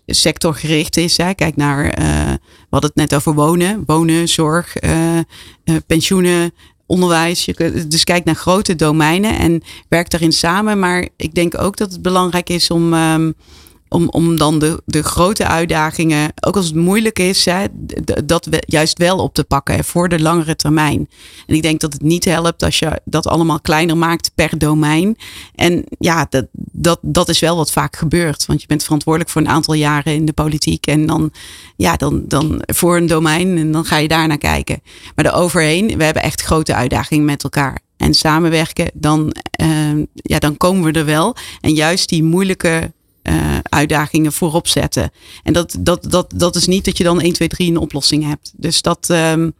sectorgericht 0.05 0.97
is. 0.97 1.17
Hè. 1.17 1.33
Kijk 1.33 1.55
naar, 1.55 1.83
we 2.47 2.67
hadden 2.69 2.89
het 2.89 3.09
net 3.09 3.15
over 3.15 3.33
wonen, 3.33 3.83
wonen, 3.85 4.27
zorg, 4.27 4.75
pensioenen, 5.87 6.53
onderwijs. 6.85 7.45
Je, 7.45 7.85
dus 7.87 8.03
kijk 8.03 8.23
naar 8.23 8.35
grote 8.35 8.75
domeinen 8.75 9.37
en 9.37 9.61
werk 9.87 10.09
daarin 10.09 10.31
samen. 10.33 10.79
Maar 10.79 11.07
ik 11.17 11.35
denk 11.35 11.61
ook 11.61 11.77
dat 11.77 11.91
het 11.91 12.01
belangrijk 12.01 12.49
is 12.49 12.71
om, 12.71 12.93
um, 12.93 13.33
om, 13.89 14.09
om 14.09 14.37
dan 14.37 14.59
de, 14.59 14.81
de 14.85 15.03
grote 15.03 15.47
uitdagingen, 15.47 16.31
ook 16.39 16.55
als 16.55 16.65
het 16.65 16.75
moeilijk 16.75 17.19
is, 17.19 17.47
dat 18.25 18.47
juist 18.59 18.97
wel 18.97 19.17
op 19.17 19.33
te 19.33 19.43
pakken 19.43 19.83
voor 19.83 20.09
de 20.09 20.21
langere 20.21 20.55
termijn. 20.55 21.09
En 21.47 21.55
ik 21.55 21.61
denk 21.61 21.79
dat 21.79 21.93
het 21.93 22.01
niet 22.01 22.25
helpt 22.25 22.63
als 22.63 22.79
je 22.79 23.01
dat 23.05 23.27
allemaal 23.27 23.59
kleiner 23.59 23.97
maakt 23.97 24.31
per 24.35 24.57
domein. 24.57 25.17
En 25.55 25.83
ja, 25.99 26.27
dat, 26.29 26.45
dat, 26.53 26.99
dat 27.01 27.29
is 27.29 27.39
wel 27.39 27.55
wat 27.55 27.71
vaak 27.71 27.95
gebeurt. 27.95 28.45
Want 28.45 28.61
je 28.61 28.67
bent 28.67 28.83
verantwoordelijk 28.83 29.31
voor 29.31 29.41
een 29.41 29.49
aantal 29.49 29.73
jaren 29.73 30.13
in 30.13 30.25
de 30.25 30.33
politiek. 30.33 30.87
En 30.87 31.05
dan, 31.05 31.31
ja, 31.75 31.95
dan, 31.95 32.23
dan 32.27 32.61
voor 32.65 32.97
een 32.97 33.07
domein 33.07 33.57
en 33.57 33.71
dan 33.71 33.85
ga 33.85 33.97
je 33.97 34.07
daar 34.07 34.27
naar 34.27 34.37
kijken. 34.37 34.81
Maar 35.15 35.33
overheen, 35.33 35.97
we 35.97 36.03
hebben 36.03 36.23
echt 36.23 36.41
grote 36.41 36.75
uitdagingen 36.75 37.25
met 37.25 37.43
elkaar. 37.43 37.83
en 37.97 38.13
samenwerken, 38.13 38.91
dan, 38.93 39.35
ehm, 39.51 40.05
ja, 40.13 40.39
dan 40.39 40.57
komen 40.57 40.91
we 40.93 40.99
er 40.99 41.05
wel. 41.05 41.35
En 41.61 41.73
juist 41.73 42.09
die 42.09 42.23
moeilijke 42.23 42.91
uh, 43.29 43.57
uitdagingen 43.63 44.31
voorop 44.31 44.67
zetten. 44.67 45.11
En 45.43 45.53
dat, 45.53 45.75
dat, 45.79 46.05
dat, 46.09 46.33
dat 46.35 46.55
is 46.55 46.67
niet 46.67 46.85
dat 46.85 46.97
je 46.97 47.03
dan 47.03 47.21
1, 47.21 47.33
2, 47.33 47.47
3 47.47 47.69
een 47.69 47.77
oplossing 47.77 48.27
hebt. 48.27 48.53
Dus 48.55 48.81
dat, 48.81 49.09
um, 49.11 49.53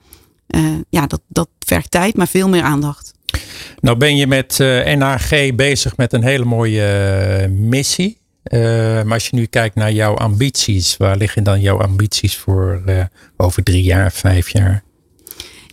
uh, 0.47 0.75
ja, 0.89 1.07
dat, 1.07 1.21
dat 1.27 1.49
vergt 1.59 1.91
tijd, 1.91 2.15
maar 2.15 2.27
veel 2.27 2.49
meer 2.49 2.61
aandacht. 2.61 3.13
Nou 3.79 3.97
ben 3.97 4.15
je 4.15 4.27
met 4.27 4.59
uh, 4.59 4.91
eh, 4.91 4.97
NAG 4.97 5.55
bezig 5.55 5.97
met 5.97 6.13
een 6.13 6.23
hele 6.23 6.45
mooie 6.45 7.47
missie. 7.47 8.17
maar 8.51 9.13
als 9.13 9.27
je 9.27 9.35
nu 9.35 9.45
kijkt 9.45 9.75
naar 9.75 9.91
jouw 9.91 10.15
ambities, 10.15 10.97
waar 10.97 11.17
liggen 11.17 11.43
dan 11.43 11.61
jouw 11.61 11.81
ambities 11.81 12.37
voor 12.37 12.83
over 13.37 13.63
drie 13.63 13.83
jaar, 13.83 14.11
vijf 14.11 14.49
jaar? 14.49 14.83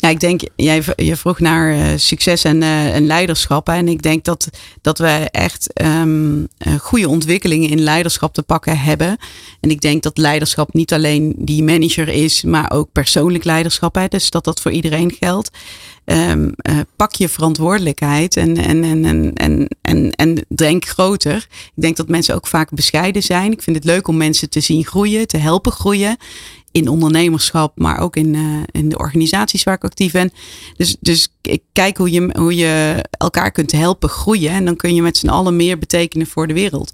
Ja, 0.02 0.08
ik 0.08 0.20
denk, 0.20 0.40
jij 0.56 0.82
je 0.96 1.16
vroeg 1.16 1.40
naar 1.40 1.76
uh, 1.76 1.86
succes 1.96 2.44
en, 2.44 2.62
uh, 2.62 2.94
en 2.94 3.06
leiderschap. 3.06 3.68
En 3.68 3.88
ik 3.88 4.02
denk 4.02 4.24
dat, 4.24 4.48
dat 4.80 4.98
we 4.98 5.28
echt 5.30 5.82
um, 5.82 6.48
goede 6.80 7.08
ontwikkelingen 7.08 7.70
in 7.70 7.80
leiderschap 7.80 8.34
te 8.34 8.42
pakken 8.42 8.78
hebben. 8.78 9.16
En 9.60 9.70
ik 9.70 9.80
denk 9.80 10.02
dat 10.02 10.18
leiderschap 10.18 10.72
niet 10.72 10.92
alleen 10.92 11.34
die 11.38 11.62
manager 11.62 12.08
is, 12.08 12.42
maar 12.42 12.70
ook 12.70 12.92
persoonlijk 12.92 13.44
leiderschap. 13.44 13.94
Hè, 13.94 14.08
dus 14.08 14.30
dat 14.30 14.44
dat 14.44 14.60
voor 14.60 14.70
iedereen 14.70 15.16
geldt. 15.20 15.50
Uh, 16.04 16.32
pak 16.96 17.14
je 17.14 17.28
verantwoordelijkheid 17.28 18.36
en, 18.36 18.56
en, 18.56 18.84
en, 18.84 19.04
en, 19.04 19.32
en, 19.34 19.68
en, 19.82 20.10
en 20.10 20.44
denk 20.48 20.84
groter. 20.86 21.46
Ik 21.74 21.82
denk 21.82 21.96
dat 21.96 22.08
mensen 22.08 22.34
ook 22.34 22.46
vaak 22.46 22.70
bescheiden 22.70 23.22
zijn. 23.22 23.52
Ik 23.52 23.62
vind 23.62 23.76
het 23.76 23.84
leuk 23.84 24.08
om 24.08 24.16
mensen 24.16 24.50
te 24.50 24.60
zien 24.60 24.84
groeien, 24.84 25.26
te 25.26 25.36
helpen 25.36 25.72
groeien 25.72 26.16
in 26.72 26.88
ondernemerschap, 26.88 27.78
maar 27.78 27.98
ook 27.98 28.16
in, 28.16 28.34
uh, 28.34 28.62
in 28.70 28.88
de 28.88 28.98
organisaties 28.98 29.62
waar 29.62 29.74
ik 29.74 29.84
actief 29.84 30.12
ben. 30.12 30.32
Dus, 30.76 30.96
dus 31.00 31.28
ik 31.42 31.62
kijk 31.72 31.96
hoe 31.96 32.10
je, 32.10 32.30
hoe 32.38 32.54
je 32.54 33.04
elkaar 33.10 33.50
kunt 33.50 33.72
helpen 33.72 34.08
groeien. 34.08 34.50
En 34.50 34.64
dan 34.64 34.76
kun 34.76 34.94
je 34.94 35.02
met 35.02 35.16
z'n 35.16 35.28
allen 35.28 35.56
meer 35.56 35.78
betekenen 35.78 36.26
voor 36.26 36.46
de 36.46 36.54
wereld. 36.54 36.92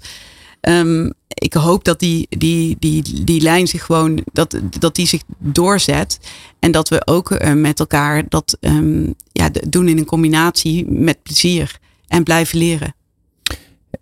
Um, 0.61 1.13
ik 1.27 1.53
hoop 1.53 1.83
dat 1.83 1.99
die, 1.99 2.27
die, 2.29 2.75
die, 2.79 3.23
die 3.23 3.41
lijn 3.41 3.67
zich 3.67 3.85
gewoon, 3.85 4.23
dat, 4.31 4.59
dat 4.79 4.95
die 4.95 5.07
zich 5.07 5.21
doorzet. 5.37 6.19
En 6.59 6.71
dat 6.71 6.89
we 6.89 7.07
ook 7.07 7.31
uh, 7.31 7.53
met 7.53 7.79
elkaar 7.79 8.23
dat 8.29 8.57
um, 8.59 9.13
ja, 9.31 9.49
doen 9.67 9.87
in 9.87 9.97
een 9.97 10.05
combinatie 10.05 10.85
met 10.91 11.23
plezier 11.23 11.79
en 12.07 12.23
blijven 12.23 12.57
leren. 12.57 12.93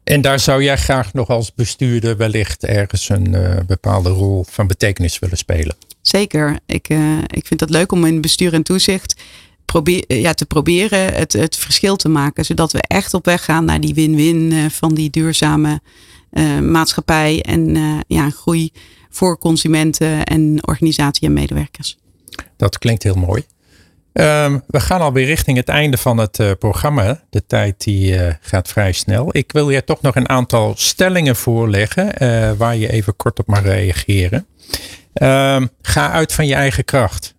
En 0.08 0.22
daar 0.22 0.40
zou 0.40 0.64
jij 0.64 0.78
graag 0.78 1.14
nog 1.14 1.30
als 1.30 1.54
bestuurder 1.54 2.18
wellicht 2.18 2.64
ergens 2.64 3.10
een 3.10 3.34
uh, 3.34 3.56
bepaalde 3.68 4.10
rol 4.10 4.46
van 4.50 4.68
betekenis 4.68 5.20
willen 5.20 5.38
spelen? 5.38 5.76
Zeker. 6.02 6.60
Ik, 6.66 6.90
uh, 6.90 7.18
ik 7.28 7.48
vind 7.48 7.60
het 7.60 7.70
leuk 7.70 7.92
om 7.92 8.06
in 8.06 8.22
bestuur 8.22 8.54
en 8.54 8.64
toezicht 8.64 9.22
probeer, 9.66 10.04
ja, 10.08 10.34
te 10.34 10.46
proberen 10.46 11.14
het, 11.14 11.34
het 11.34 11.56
verschil 11.56 11.96
te 11.96 12.10
maken. 12.10 12.46
Zodat 12.46 12.72
we 12.72 12.82
echt 12.82 13.14
op 13.14 13.26
weg 13.26 13.44
gaan 13.44 13.66
naar 13.66 13.80
die 13.82 13.94
win-win 13.94 14.72
van 14.72 14.94
die 14.94 15.10
duurzame 15.10 15.82
maatschappij. 16.62 17.42
En 17.42 17.78
ja, 18.08 18.30
groei 18.30 18.72
voor 19.10 19.38
consumenten 19.38 20.24
en 20.24 20.68
organisatie 20.68 21.28
en 21.28 21.34
medewerkers. 21.34 21.98
Dat 22.58 22.78
klinkt 22.78 23.04
heel 23.04 23.16
mooi. 23.16 23.46
Um, 24.20 24.64
we 24.68 24.80
gaan 24.80 25.02
alweer 25.02 25.26
richting 25.26 25.58
het 25.58 25.68
einde 25.68 25.98
van 25.98 26.18
het 26.18 26.40
uh, 26.40 26.52
programma. 26.60 27.24
De 27.30 27.46
tijd 27.46 27.84
die 27.84 28.14
uh, 28.14 28.34
gaat 28.42 28.68
vrij 28.68 28.92
snel. 28.92 29.30
Ik 29.32 29.52
wil 29.52 29.70
je 29.70 29.84
toch 29.84 30.02
nog 30.02 30.16
een 30.16 30.30
aantal 30.30 30.74
stellingen 30.78 31.36
voorleggen 31.36 32.24
uh, 32.24 32.52
waar 32.52 32.76
je 32.76 32.92
even 32.92 33.16
kort 33.16 33.40
op 33.40 33.48
mag 33.48 33.64
reageren. 33.64 34.48
Um, 35.14 35.70
ga 35.82 36.12
uit 36.12 36.34
van 36.34 36.48
je 36.48 36.54
eigen 36.54 36.86
kracht. 36.86 37.36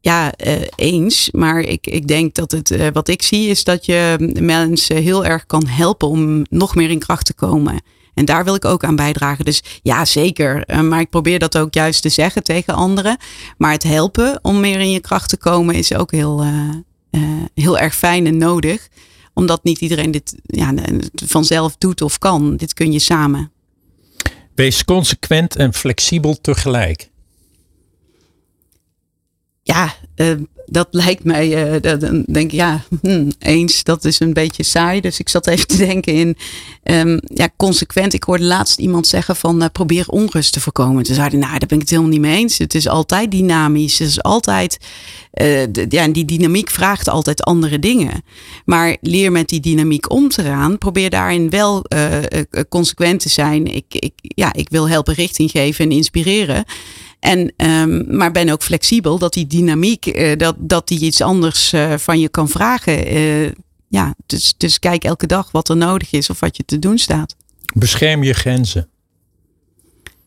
Ja, 0.00 0.32
eens. 0.74 1.30
Maar 1.30 1.60
ik, 1.60 1.86
ik 1.86 2.08
denk 2.08 2.34
dat 2.34 2.50
het, 2.50 2.92
wat 2.92 3.08
ik 3.08 3.22
zie, 3.22 3.48
is 3.48 3.64
dat 3.64 3.86
je 3.86 4.32
mensen 4.40 4.96
heel 4.96 5.24
erg 5.24 5.46
kan 5.46 5.66
helpen 5.66 6.08
om 6.08 6.44
nog 6.50 6.74
meer 6.74 6.90
in 6.90 6.98
kracht 6.98 7.26
te 7.26 7.34
komen. 7.34 7.82
En 8.14 8.24
daar 8.24 8.44
wil 8.44 8.54
ik 8.54 8.64
ook 8.64 8.84
aan 8.84 8.96
bijdragen. 8.96 9.44
Dus 9.44 9.62
ja, 9.82 10.04
zeker. 10.04 10.64
Eh, 10.64 10.80
maar 10.80 11.00
ik 11.00 11.10
probeer 11.10 11.38
dat 11.38 11.58
ook 11.58 11.74
juist 11.74 12.02
te 12.02 12.08
zeggen 12.08 12.42
tegen 12.42 12.74
anderen. 12.74 13.16
Maar 13.56 13.72
het 13.72 13.82
helpen 13.82 14.38
om 14.42 14.60
meer 14.60 14.80
in 14.80 14.90
je 14.90 15.00
kracht 15.00 15.28
te 15.28 15.36
komen 15.36 15.74
is 15.74 15.94
ook 15.94 16.10
heel, 16.10 16.44
uh, 16.44 16.70
uh, 17.10 17.22
heel 17.54 17.78
erg 17.78 17.94
fijn 17.94 18.26
en 18.26 18.36
nodig. 18.36 18.88
Omdat 19.34 19.64
niet 19.64 19.80
iedereen 19.80 20.10
dit 20.10 20.34
ja, 20.42 20.74
vanzelf 21.26 21.76
doet 21.78 22.02
of 22.02 22.18
kan. 22.18 22.56
Dit 22.56 22.74
kun 22.74 22.92
je 22.92 22.98
samen. 22.98 23.52
Wees 24.54 24.84
consequent 24.84 25.56
en 25.56 25.74
flexibel 25.74 26.40
tegelijk. 26.40 27.10
Ja, 29.62 29.94
uh, 30.16 30.32
dat 30.72 30.88
lijkt 30.90 31.24
mij, 31.24 31.74
uh, 31.74 31.98
dan 31.98 32.24
denk 32.26 32.52
ik, 32.52 32.58
ja, 32.58 32.84
hm, 33.00 33.30
eens, 33.38 33.82
dat 33.82 34.04
is 34.04 34.20
een 34.20 34.32
beetje 34.32 34.62
saai. 34.62 35.00
Dus 35.00 35.18
ik 35.18 35.28
zat 35.28 35.46
even 35.46 35.66
te 35.66 35.76
denken 35.76 36.14
in, 36.14 36.36
um, 36.84 37.20
ja, 37.34 37.48
consequent. 37.56 38.12
Ik 38.12 38.24
hoorde 38.24 38.44
laatst 38.44 38.78
iemand 38.78 39.06
zeggen 39.06 39.36
van, 39.36 39.62
uh, 39.62 39.68
probeer 39.72 40.08
onrust 40.08 40.52
te 40.52 40.60
voorkomen. 40.60 41.02
Toen 41.02 41.14
zeiden, 41.14 41.38
nou, 41.38 41.58
daar 41.58 41.68
ben 41.68 41.76
ik 41.76 41.80
het 41.80 41.90
helemaal 41.90 42.10
niet 42.10 42.20
mee 42.20 42.36
eens. 42.36 42.58
Het 42.58 42.74
is 42.74 42.88
altijd 42.88 43.30
dynamisch. 43.30 43.98
Het 43.98 44.08
is 44.08 44.22
altijd, 44.22 44.78
ja, 45.88 46.08
die 46.08 46.24
dynamiek 46.24 46.70
vraagt 46.70 47.08
altijd 47.08 47.42
andere 47.42 47.78
dingen. 47.78 48.24
Maar 48.64 48.96
leer 49.00 49.32
met 49.32 49.48
die 49.48 49.60
dynamiek 49.60 50.10
om 50.10 50.28
te 50.28 50.42
gaan. 50.42 50.78
Probeer 50.78 51.10
daarin 51.10 51.50
wel 51.50 51.84
consequent 52.68 53.20
te 53.20 53.28
zijn. 53.28 53.66
Ik, 53.66 53.84
ik, 53.88 54.12
ja, 54.16 54.52
ik 54.52 54.68
wil 54.68 54.88
helpen 54.88 55.14
richting 55.14 55.50
geven 55.50 55.84
en 55.84 55.90
inspireren. 55.90 56.64
En, 57.22 57.52
um, 57.56 58.16
maar 58.16 58.32
ben 58.32 58.48
ook 58.48 58.62
flexibel 58.62 59.18
dat 59.18 59.32
die 59.32 59.46
dynamiek, 59.46 60.06
uh, 60.06 60.36
dat, 60.36 60.54
dat 60.62 60.88
die 60.88 61.00
iets 61.00 61.20
anders 61.20 61.72
uh, 61.72 61.94
van 61.96 62.20
je 62.20 62.28
kan 62.28 62.48
vragen. 62.48 63.16
Uh, 63.16 63.50
ja, 63.88 64.14
dus, 64.26 64.54
dus 64.56 64.78
kijk 64.78 65.04
elke 65.04 65.26
dag 65.26 65.50
wat 65.50 65.68
er 65.68 65.76
nodig 65.76 66.12
is 66.12 66.30
of 66.30 66.40
wat 66.40 66.56
je 66.56 66.64
te 66.64 66.78
doen 66.78 66.98
staat. 66.98 67.36
Bescherm 67.74 68.22
je 68.22 68.32
grenzen. 68.32 68.88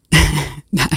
nou, 0.70 0.90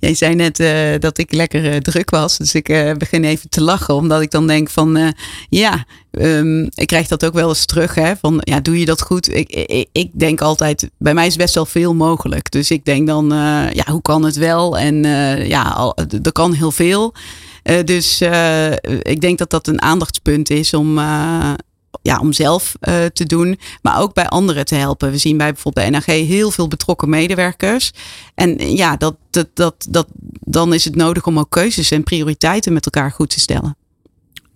jij 0.00 0.14
zei 0.14 0.34
net 0.34 0.60
uh, 0.60 0.98
dat 0.98 1.18
ik 1.18 1.32
lekker 1.32 1.72
uh, 1.72 1.76
druk 1.76 2.10
was. 2.10 2.38
Dus 2.38 2.54
ik 2.54 2.68
uh, 2.68 2.92
begin 2.92 3.24
even 3.24 3.48
te 3.48 3.62
lachen. 3.62 3.94
Omdat 3.94 4.22
ik 4.22 4.30
dan 4.30 4.46
denk 4.46 4.70
van 4.70 5.14
ja, 5.48 5.84
um, 6.10 6.68
ik 6.74 6.86
krijg 6.86 7.08
dat 7.08 7.24
ook 7.24 7.34
wel 7.34 7.48
eens 7.48 7.64
terug. 7.64 7.94
Hè, 7.94 8.16
van 8.16 8.40
ja, 8.40 8.60
doe 8.60 8.78
je 8.78 8.84
dat 8.84 9.02
goed? 9.02 9.34
Ik, 9.34 9.50
ik, 9.50 9.88
ik 9.92 10.10
denk 10.12 10.40
altijd, 10.40 10.90
bij 10.98 11.14
mij 11.14 11.26
is 11.26 11.36
best 11.36 11.54
wel 11.54 11.66
veel 11.66 11.94
mogelijk. 11.94 12.50
Dus 12.50 12.70
ik 12.70 12.84
denk 12.84 13.06
dan, 13.06 13.28
ja, 13.72 13.84
hoe 13.86 14.02
kan 14.02 14.24
het 14.24 14.36
wel? 14.36 14.78
En 14.78 15.02
ja, 15.46 15.62
al, 15.62 15.96
er 16.22 16.32
kan 16.32 16.52
heel 16.52 16.72
veel. 16.72 17.14
Dus 17.84 18.20
ik 19.02 19.20
denk 19.20 19.38
dat 19.38 19.50
dat 19.50 19.66
een 19.66 19.82
aandachtspunt 19.82 20.50
is 20.50 20.74
om 20.74 20.98
ja, 22.02 22.18
om 22.18 22.32
zelf 22.32 22.74
uh, 22.80 23.04
te 23.04 23.24
doen, 23.24 23.58
maar 23.82 24.00
ook 24.00 24.14
bij 24.14 24.26
anderen 24.26 24.64
te 24.64 24.74
helpen. 24.74 25.10
We 25.10 25.18
zien 25.18 25.36
bij 25.36 25.52
bijvoorbeeld 25.52 25.86
bij 25.86 25.94
NAG 25.94 26.26
heel 26.26 26.50
veel 26.50 26.68
betrokken 26.68 27.08
medewerkers. 27.08 27.90
En 28.34 28.76
ja, 28.76 28.96
dat, 28.96 29.16
dat, 29.30 29.48
dat, 29.54 29.86
dat, 29.88 30.06
dan 30.40 30.74
is 30.74 30.84
het 30.84 30.96
nodig 30.96 31.26
om 31.26 31.38
ook 31.38 31.50
keuzes 31.50 31.90
en 31.90 32.02
prioriteiten 32.02 32.72
met 32.72 32.84
elkaar 32.84 33.10
goed 33.10 33.30
te 33.30 33.40
stellen. 33.40 33.76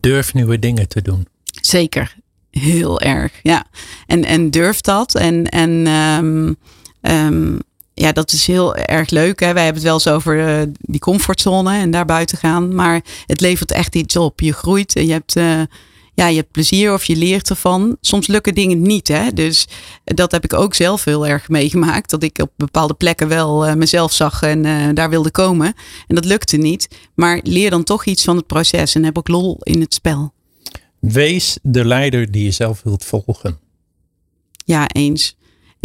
Durf 0.00 0.34
nieuwe 0.34 0.58
dingen 0.58 0.88
te 0.88 1.02
doen. 1.02 1.26
Zeker, 1.60 2.16
heel 2.50 3.00
erg. 3.00 3.32
Ja, 3.42 3.66
en, 4.06 4.24
en 4.24 4.50
durf 4.50 4.80
dat. 4.80 5.14
En, 5.14 5.44
en 5.44 5.86
um, 5.86 6.56
um, 7.00 7.58
ja, 7.98 8.12
dat 8.12 8.32
is 8.32 8.46
heel 8.46 8.76
erg 8.76 9.10
leuk. 9.10 9.40
Hè? 9.40 9.52
Wij 9.52 9.64
hebben 9.64 9.82
het 9.82 9.90
wel 9.90 9.94
eens 9.94 10.08
over 10.08 10.48
uh, 10.48 10.62
die 10.80 11.00
comfortzone 11.00 11.78
en 11.78 11.90
daar 11.90 12.04
buiten 12.04 12.38
gaan. 12.38 12.74
Maar 12.74 13.00
het 13.26 13.40
levert 13.40 13.72
echt 13.72 13.94
iets 13.94 14.16
op. 14.16 14.40
Je 14.40 14.52
groeit 14.52 14.96
en 14.96 15.06
je 15.06 15.12
hebt. 15.12 15.36
Uh, 15.36 15.60
ja, 16.14 16.28
je 16.28 16.36
hebt 16.36 16.50
plezier 16.50 16.92
of 16.92 17.04
je 17.04 17.16
leert 17.16 17.50
ervan. 17.50 17.96
Soms 18.00 18.26
lukken 18.26 18.54
dingen 18.54 18.82
niet. 18.82 19.08
Hè? 19.08 19.32
Dus 19.32 19.66
dat 20.04 20.32
heb 20.32 20.44
ik 20.44 20.52
ook 20.52 20.74
zelf 20.74 21.04
heel 21.04 21.26
erg 21.26 21.48
meegemaakt. 21.48 22.10
Dat 22.10 22.22
ik 22.22 22.38
op 22.38 22.50
bepaalde 22.56 22.94
plekken 22.94 23.28
wel 23.28 23.68
uh, 23.68 23.74
mezelf 23.74 24.12
zag 24.12 24.42
en 24.42 24.94
daar 24.94 25.10
wilde 25.10 25.30
komen. 25.30 25.74
En 26.06 26.14
dat 26.14 26.24
lukte 26.24 26.56
niet. 26.56 26.88
Maar 27.14 27.40
leer 27.42 27.70
dan 27.70 27.84
toch 27.84 28.04
iets 28.04 28.24
van 28.24 28.36
het 28.36 28.46
proces 28.46 28.94
en 28.94 29.04
heb 29.04 29.18
ook 29.18 29.28
lol 29.28 29.58
in 29.60 29.80
het 29.80 29.94
spel. 29.94 30.32
Wees 30.98 31.58
de 31.62 31.84
leider 31.84 32.30
die 32.30 32.44
je 32.44 32.50
zelf 32.50 32.82
wilt 32.82 33.04
volgen. 33.04 33.58
Ja, 34.64 34.88
eens. 34.88 35.36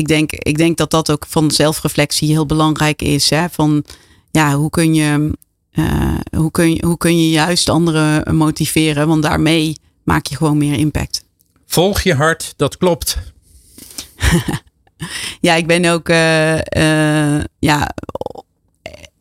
Ik 0.02 0.08
denk, 0.08 0.32
ik 0.32 0.58
denk 0.58 0.78
dat 0.78 0.92
dat 0.92 1.12
ook 1.12 1.26
van 1.28 1.52
zelfreflectie 1.52 2.30
heel 2.30 2.46
belangrijk 2.46 3.02
is. 3.02 3.30
Hè? 3.30 3.50
Van 3.50 3.84
ja, 4.32 4.56
hoe 4.56 4.70
kun 4.70 4.94
je, 4.94 5.38
uh, 5.74 6.18
hoe 6.36 6.52
kun 6.52 6.74
je, 6.74 6.86
hoe 6.86 6.98
kun 6.98 7.18
je 7.18 7.30
juist 7.30 7.70
anderen 7.70 8.36
motiveren? 8.36 9.08
Want 9.08 9.24
daarmee 9.24 9.78
maak 10.04 10.26
je 10.26 10.36
gewoon 10.36 10.58
meer 10.58 10.78
impact. 10.78 11.26
Volg 11.66 12.02
je 12.02 12.14
hart, 12.14 12.54
dat 12.58 12.78
klopt. 12.78 13.18
ja, 15.48 15.56
ik 15.56 15.68
ben 15.68 15.86
ook 15.86 16.10
uh, 16.10 16.56
uh, 16.58 17.44
ja, 17.60 17.92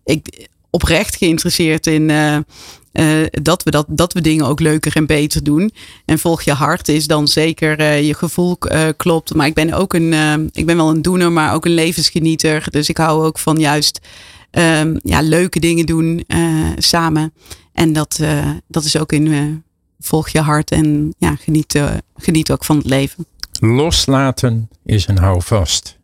ik, 0.04 0.48
oprecht 0.70 1.16
geïnteresseerd 1.16 1.86
in 1.86 2.10
uh, 2.92 3.26
dat, 3.30 3.62
we 3.62 3.70
dat, 3.70 3.86
dat 3.88 4.12
we 4.12 4.20
dingen 4.20 4.46
ook 4.46 4.60
leuker 4.60 4.96
en 4.96 5.06
beter 5.06 5.44
doen. 5.44 5.72
En 6.04 6.18
volg 6.18 6.42
je 6.42 6.52
hart 6.52 6.88
is 6.88 7.06
dan 7.06 7.28
zeker 7.28 7.92
je 7.92 8.14
gevoel 8.14 8.58
klopt. 8.96 9.34
Maar 9.34 9.46
ik 9.46 9.54
ben 9.54 9.72
ook 9.72 9.94
een, 9.94 10.12
ik 10.52 10.66
ben 10.66 10.76
wel 10.76 10.90
een 10.90 11.02
doener, 11.02 11.32
maar 11.32 11.54
ook 11.54 11.64
een 11.64 11.74
levensgenieter. 11.74 12.66
Dus 12.70 12.88
ik 12.88 12.96
hou 12.96 13.24
ook 13.24 13.38
van 13.38 13.58
juist 13.58 14.00
ja, 15.02 15.20
leuke 15.22 15.60
dingen 15.60 15.86
doen 15.86 16.24
samen. 16.76 17.32
En 17.72 17.92
dat, 17.92 18.20
dat 18.68 18.84
is 18.84 18.98
ook 18.98 19.12
in 19.12 19.62
volg 20.00 20.28
je 20.28 20.40
hart 20.40 20.70
en 20.70 21.14
ja, 21.18 21.36
geniet, 21.36 21.80
geniet 22.16 22.50
ook 22.50 22.64
van 22.64 22.76
het 22.76 22.86
leven. 22.86 23.26
Loslaten 23.60 24.68
is 24.84 25.08
een 25.08 25.18
houvast. 25.18 25.98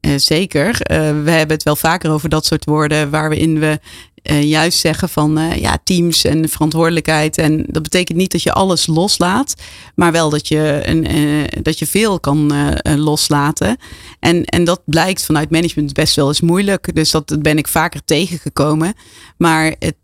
Uh, 0.00 0.12
zeker. 0.16 0.68
Uh, 0.68 0.96
we 1.22 1.30
hebben 1.30 1.56
het 1.56 1.62
wel 1.62 1.76
vaker 1.76 2.10
over 2.10 2.28
dat 2.28 2.46
soort 2.46 2.64
woorden 2.64 3.10
waarin 3.10 3.58
we 3.58 3.80
uh, 4.22 4.42
juist 4.42 4.78
zeggen 4.78 5.08
van 5.08 5.38
uh, 5.38 5.56
ja, 5.56 5.78
teams 5.84 6.24
en 6.24 6.48
verantwoordelijkheid. 6.48 7.38
En 7.38 7.64
dat 7.68 7.82
betekent 7.82 8.18
niet 8.18 8.32
dat 8.32 8.42
je 8.42 8.52
alles 8.52 8.86
loslaat, 8.86 9.54
maar 9.94 10.12
wel 10.12 10.30
dat 10.30 10.48
je, 10.48 10.80
een, 10.84 11.16
uh, 11.16 11.44
dat 11.62 11.78
je 11.78 11.86
veel 11.86 12.20
kan 12.20 12.52
loslaten. 12.82 13.76
En, 14.20 14.44
en 14.44 14.64
dat 14.64 14.80
blijkt 14.84 15.24
vanuit 15.24 15.50
management 15.50 15.92
best 15.92 16.16
wel 16.16 16.28
eens 16.28 16.40
moeilijk. 16.40 16.94
Dus 16.94 17.10
dat 17.10 17.42
ben 17.42 17.58
ik 17.58 17.68
vaker 17.68 18.00
tegengekomen. 18.04 18.94
Maar 19.36 19.74
het 19.78 20.02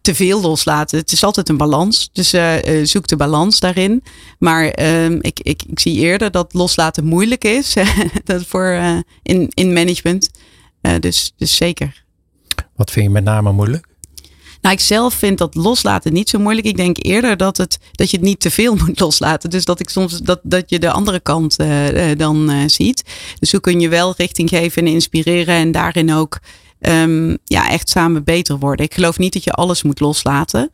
te 0.00 0.14
veel 0.14 0.40
loslaten, 0.40 0.98
het 0.98 1.12
is 1.12 1.24
altijd 1.24 1.48
een 1.48 1.56
balans. 1.56 2.10
Dus 2.12 2.34
zoek 2.82 3.06
de 3.06 3.16
balans 3.16 3.60
daarin. 3.60 4.02
Maar 4.38 4.68
ehm, 4.68 5.18
ik, 5.20 5.40
ik, 5.42 5.62
ik 5.68 5.80
zie 5.80 5.94
eerder 5.94 6.30
dat 6.30 6.52
loslaten 6.52 7.04
moeilijk 7.04 7.44
is 7.44 7.74
dat 8.24 8.44
voor, 8.46 8.80
in, 9.22 9.50
in 9.54 9.72
management. 9.72 10.30
dus, 11.00 11.32
dus 11.36 11.56
zeker. 11.56 12.06
Wat 12.78 12.90
vind 12.90 13.06
je 13.06 13.12
met 13.12 13.24
name 13.24 13.52
moeilijk? 13.52 13.86
Nou, 14.60 14.74
ik 14.74 14.80
zelf 14.80 15.14
vind 15.14 15.38
dat 15.38 15.54
loslaten 15.54 16.12
niet 16.12 16.28
zo 16.28 16.38
moeilijk. 16.38 16.66
Ik 16.66 16.76
denk 16.76 16.96
eerder 17.04 17.36
dat, 17.36 17.56
het, 17.56 17.78
dat 17.92 18.10
je 18.10 18.16
het 18.16 18.26
niet 18.26 18.40
te 18.40 18.50
veel 18.50 18.74
moet 18.86 19.00
loslaten. 19.00 19.50
Dus 19.50 19.64
dat 19.64 19.80
ik 19.80 19.88
soms 19.88 20.18
dat, 20.18 20.40
dat 20.42 20.70
je 20.70 20.78
de 20.78 20.90
andere 20.90 21.20
kant 21.20 21.60
uh, 21.60 22.10
dan 22.16 22.50
uh, 22.50 22.62
ziet. 22.66 23.04
Dus 23.38 23.52
hoe 23.52 23.60
kun 23.60 23.80
je 23.80 23.88
wel 23.88 24.14
richting 24.16 24.48
geven 24.48 24.86
en 24.86 24.92
inspireren 24.92 25.54
en 25.54 25.72
daarin 25.72 26.12
ook 26.12 26.38
um, 26.80 27.38
ja, 27.44 27.70
echt 27.70 27.88
samen 27.88 28.24
beter 28.24 28.58
worden. 28.58 28.84
Ik 28.84 28.94
geloof 28.94 29.18
niet 29.18 29.32
dat 29.32 29.44
je 29.44 29.52
alles 29.52 29.82
moet 29.82 30.00
loslaten. 30.00 30.70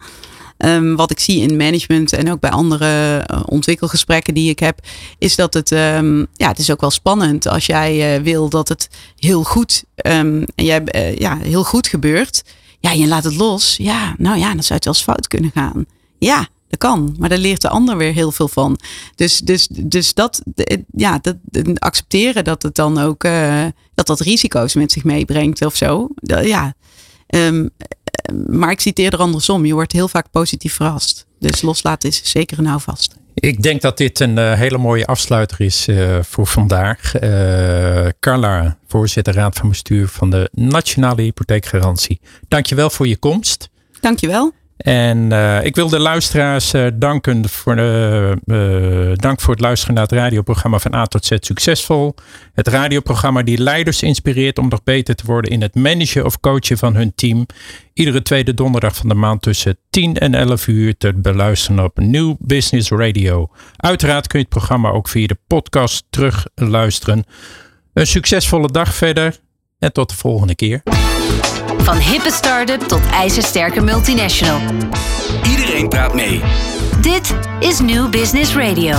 Um, 0.59 0.97
wat 0.97 1.11
ik 1.11 1.21
zie 1.21 1.41
in 1.41 1.57
management 1.57 2.13
en 2.13 2.31
ook 2.31 2.41
bij 2.41 2.51
andere 2.51 3.25
uh, 3.31 3.43
ontwikkelgesprekken 3.47 4.35
die 4.35 4.51
ik 4.51 4.59
heb, 4.59 4.79
is 5.19 5.37
dat 5.37 5.55
het, 5.55 5.71
um, 5.71 6.27
ja, 6.33 6.49
het 6.49 6.59
is 6.59 6.71
ook 6.71 6.81
wel 6.81 6.91
spannend 6.91 7.49
als 7.49 7.67
jij 7.67 8.17
uh, 8.17 8.23
wil 8.25 8.49
dat 8.49 8.69
het 8.69 8.89
heel 9.19 9.43
goed, 9.43 9.85
um, 9.95 10.45
en 10.55 10.65
jij, 10.65 10.83
uh, 10.95 11.17
ja, 11.17 11.37
heel 11.37 11.65
goed 11.65 11.87
gebeurt. 11.87 12.43
Ja, 12.81 12.93
je 12.93 13.07
laat 13.07 13.25
het 13.25 13.37
los. 13.37 13.77
Ja, 13.77 14.15
nou 14.19 14.39
ja, 14.39 14.53
dan 14.53 14.63
zou 14.63 14.75
het 14.75 14.85
wel 14.85 14.95
eens 14.95 15.03
fout 15.03 15.29
kunnen 15.29 15.51
gaan. 15.55 15.87
Ja, 16.19 16.49
dat 16.69 16.79
kan, 16.79 17.17
maar 17.19 17.29
daar 17.29 17.39
leert 17.39 17.61
de 17.61 17.69
ander 17.69 17.97
weer 17.97 18.13
heel 18.13 18.33
veel 18.33 18.49
van. 18.49 18.79
Dus, 19.15 19.39
dus, 19.39 19.69
dus 19.71 20.15
dat, 20.15 20.43
ja, 20.93 21.19
dat, 21.19 21.37
accepteren 21.75 22.45
dat 22.45 22.63
het 22.63 22.75
dan 22.75 22.99
ook, 22.99 23.23
dat 23.95 24.07
dat 24.07 24.21
risico's 24.21 24.75
met 24.75 24.93
zich 24.93 25.05
meebrengt 25.05 25.65
of 25.65 25.77
zo. 25.77 26.09
Ja, 26.23 26.75
maar 28.47 28.71
ik 28.71 28.81
citeer 28.81 29.13
er 29.13 29.19
andersom. 29.19 29.67
Je 29.67 29.75
wordt 29.75 29.93
heel 29.93 30.09
vaak 30.09 30.31
positief 30.31 30.75
verrast. 30.75 31.27
Dus 31.39 31.63
loslaten 31.63 32.09
is 32.09 32.21
zeker 32.25 32.59
een 32.59 32.67
houvast. 32.67 33.17
Ik 33.35 33.63
denk 33.63 33.81
dat 33.81 33.97
dit 33.97 34.21
een 34.21 34.37
uh, 34.37 34.53
hele 34.53 34.79
mooie 34.79 35.07
afsluiter 35.07 35.61
is 35.61 35.89
uh, 35.89 36.19
voor 36.23 36.47
vandaag. 36.47 37.21
Uh, 37.21 38.07
Carla, 38.21 38.79
voorzitter 38.87 39.35
raad 39.35 39.57
van 39.57 39.69
bestuur 39.69 40.09
van 40.09 40.31
de 40.31 40.49
Nationale 40.53 41.23
Hypotheekgarantie. 41.23 42.21
Dankjewel 42.49 42.91
voor 42.91 43.09
je 43.09 43.17
komst. 43.17 43.69
Dankjewel. 44.01 44.53
En 44.77 45.31
uh, 45.33 45.65
ik 45.65 45.75
wil 45.75 45.89
de 45.89 45.99
luisteraars 45.99 46.75
uh, 46.75 46.87
danken 46.95 47.49
voor, 47.49 47.79
uh, 47.79 49.13
dank 49.15 49.41
voor 49.41 49.55
het 49.55 49.63
luisteren 49.63 49.95
naar 49.95 50.05
het 50.05 50.13
radioprogramma 50.13 50.79
van 50.79 50.95
A 50.95 51.07
tot 51.07 51.25
Z 51.25 51.33
Succesvol. 51.41 52.15
Het 52.53 52.69
radioprogramma 52.69 53.43
die 53.43 53.59
leiders 53.59 54.03
inspireert 54.03 54.59
om 54.59 54.69
nog 54.69 54.83
beter 54.83 55.15
te 55.15 55.27
worden 55.27 55.51
in 55.51 55.63
het 55.63 55.75
managen 55.75 56.25
of 56.25 56.41
coachen 56.41 56.79
van 56.79 56.95
hun 56.95 57.15
team. 57.15 57.47
Iedere 57.93 58.23
tweede 58.23 58.55
donderdag 58.55 58.97
van 58.97 59.09
de 59.09 59.15
maand 59.15 59.43
tussen 59.43 59.79
10 59.91 60.19
en 60.19 60.35
11 60.35 60.67
uur 60.67 60.97
te 60.97 61.13
beluisteren 61.15 61.85
op 61.85 61.99
New 61.99 62.35
Business 62.39 62.91
Radio. 62.91 63.51
Uiteraard 63.77 64.27
kun 64.27 64.39
je 64.39 64.45
het 64.45 64.55
programma 64.55 64.91
ook 64.91 65.09
via 65.09 65.27
de 65.27 65.39
podcast 65.47 66.05
terug 66.11 66.47
luisteren. 66.55 67.25
Een 67.93 68.07
succesvolle 68.07 68.71
dag 68.71 68.95
verder 68.95 69.39
en 69.85 69.93
tot 69.93 70.09
de 70.09 70.17
volgende 70.17 70.55
keer. 70.55 70.83
Van 71.79 71.97
hippe 71.97 72.31
start-up 72.31 72.81
tot 72.81 73.01
ijzersterke 73.11 73.81
multinational. 73.81 74.61
Iedereen 75.51 75.89
praat 75.89 76.15
mee. 76.15 76.41
Dit 77.01 77.35
is 77.61 77.81
New 77.81 78.11
Business 78.11 78.55
Radio. 78.55 78.97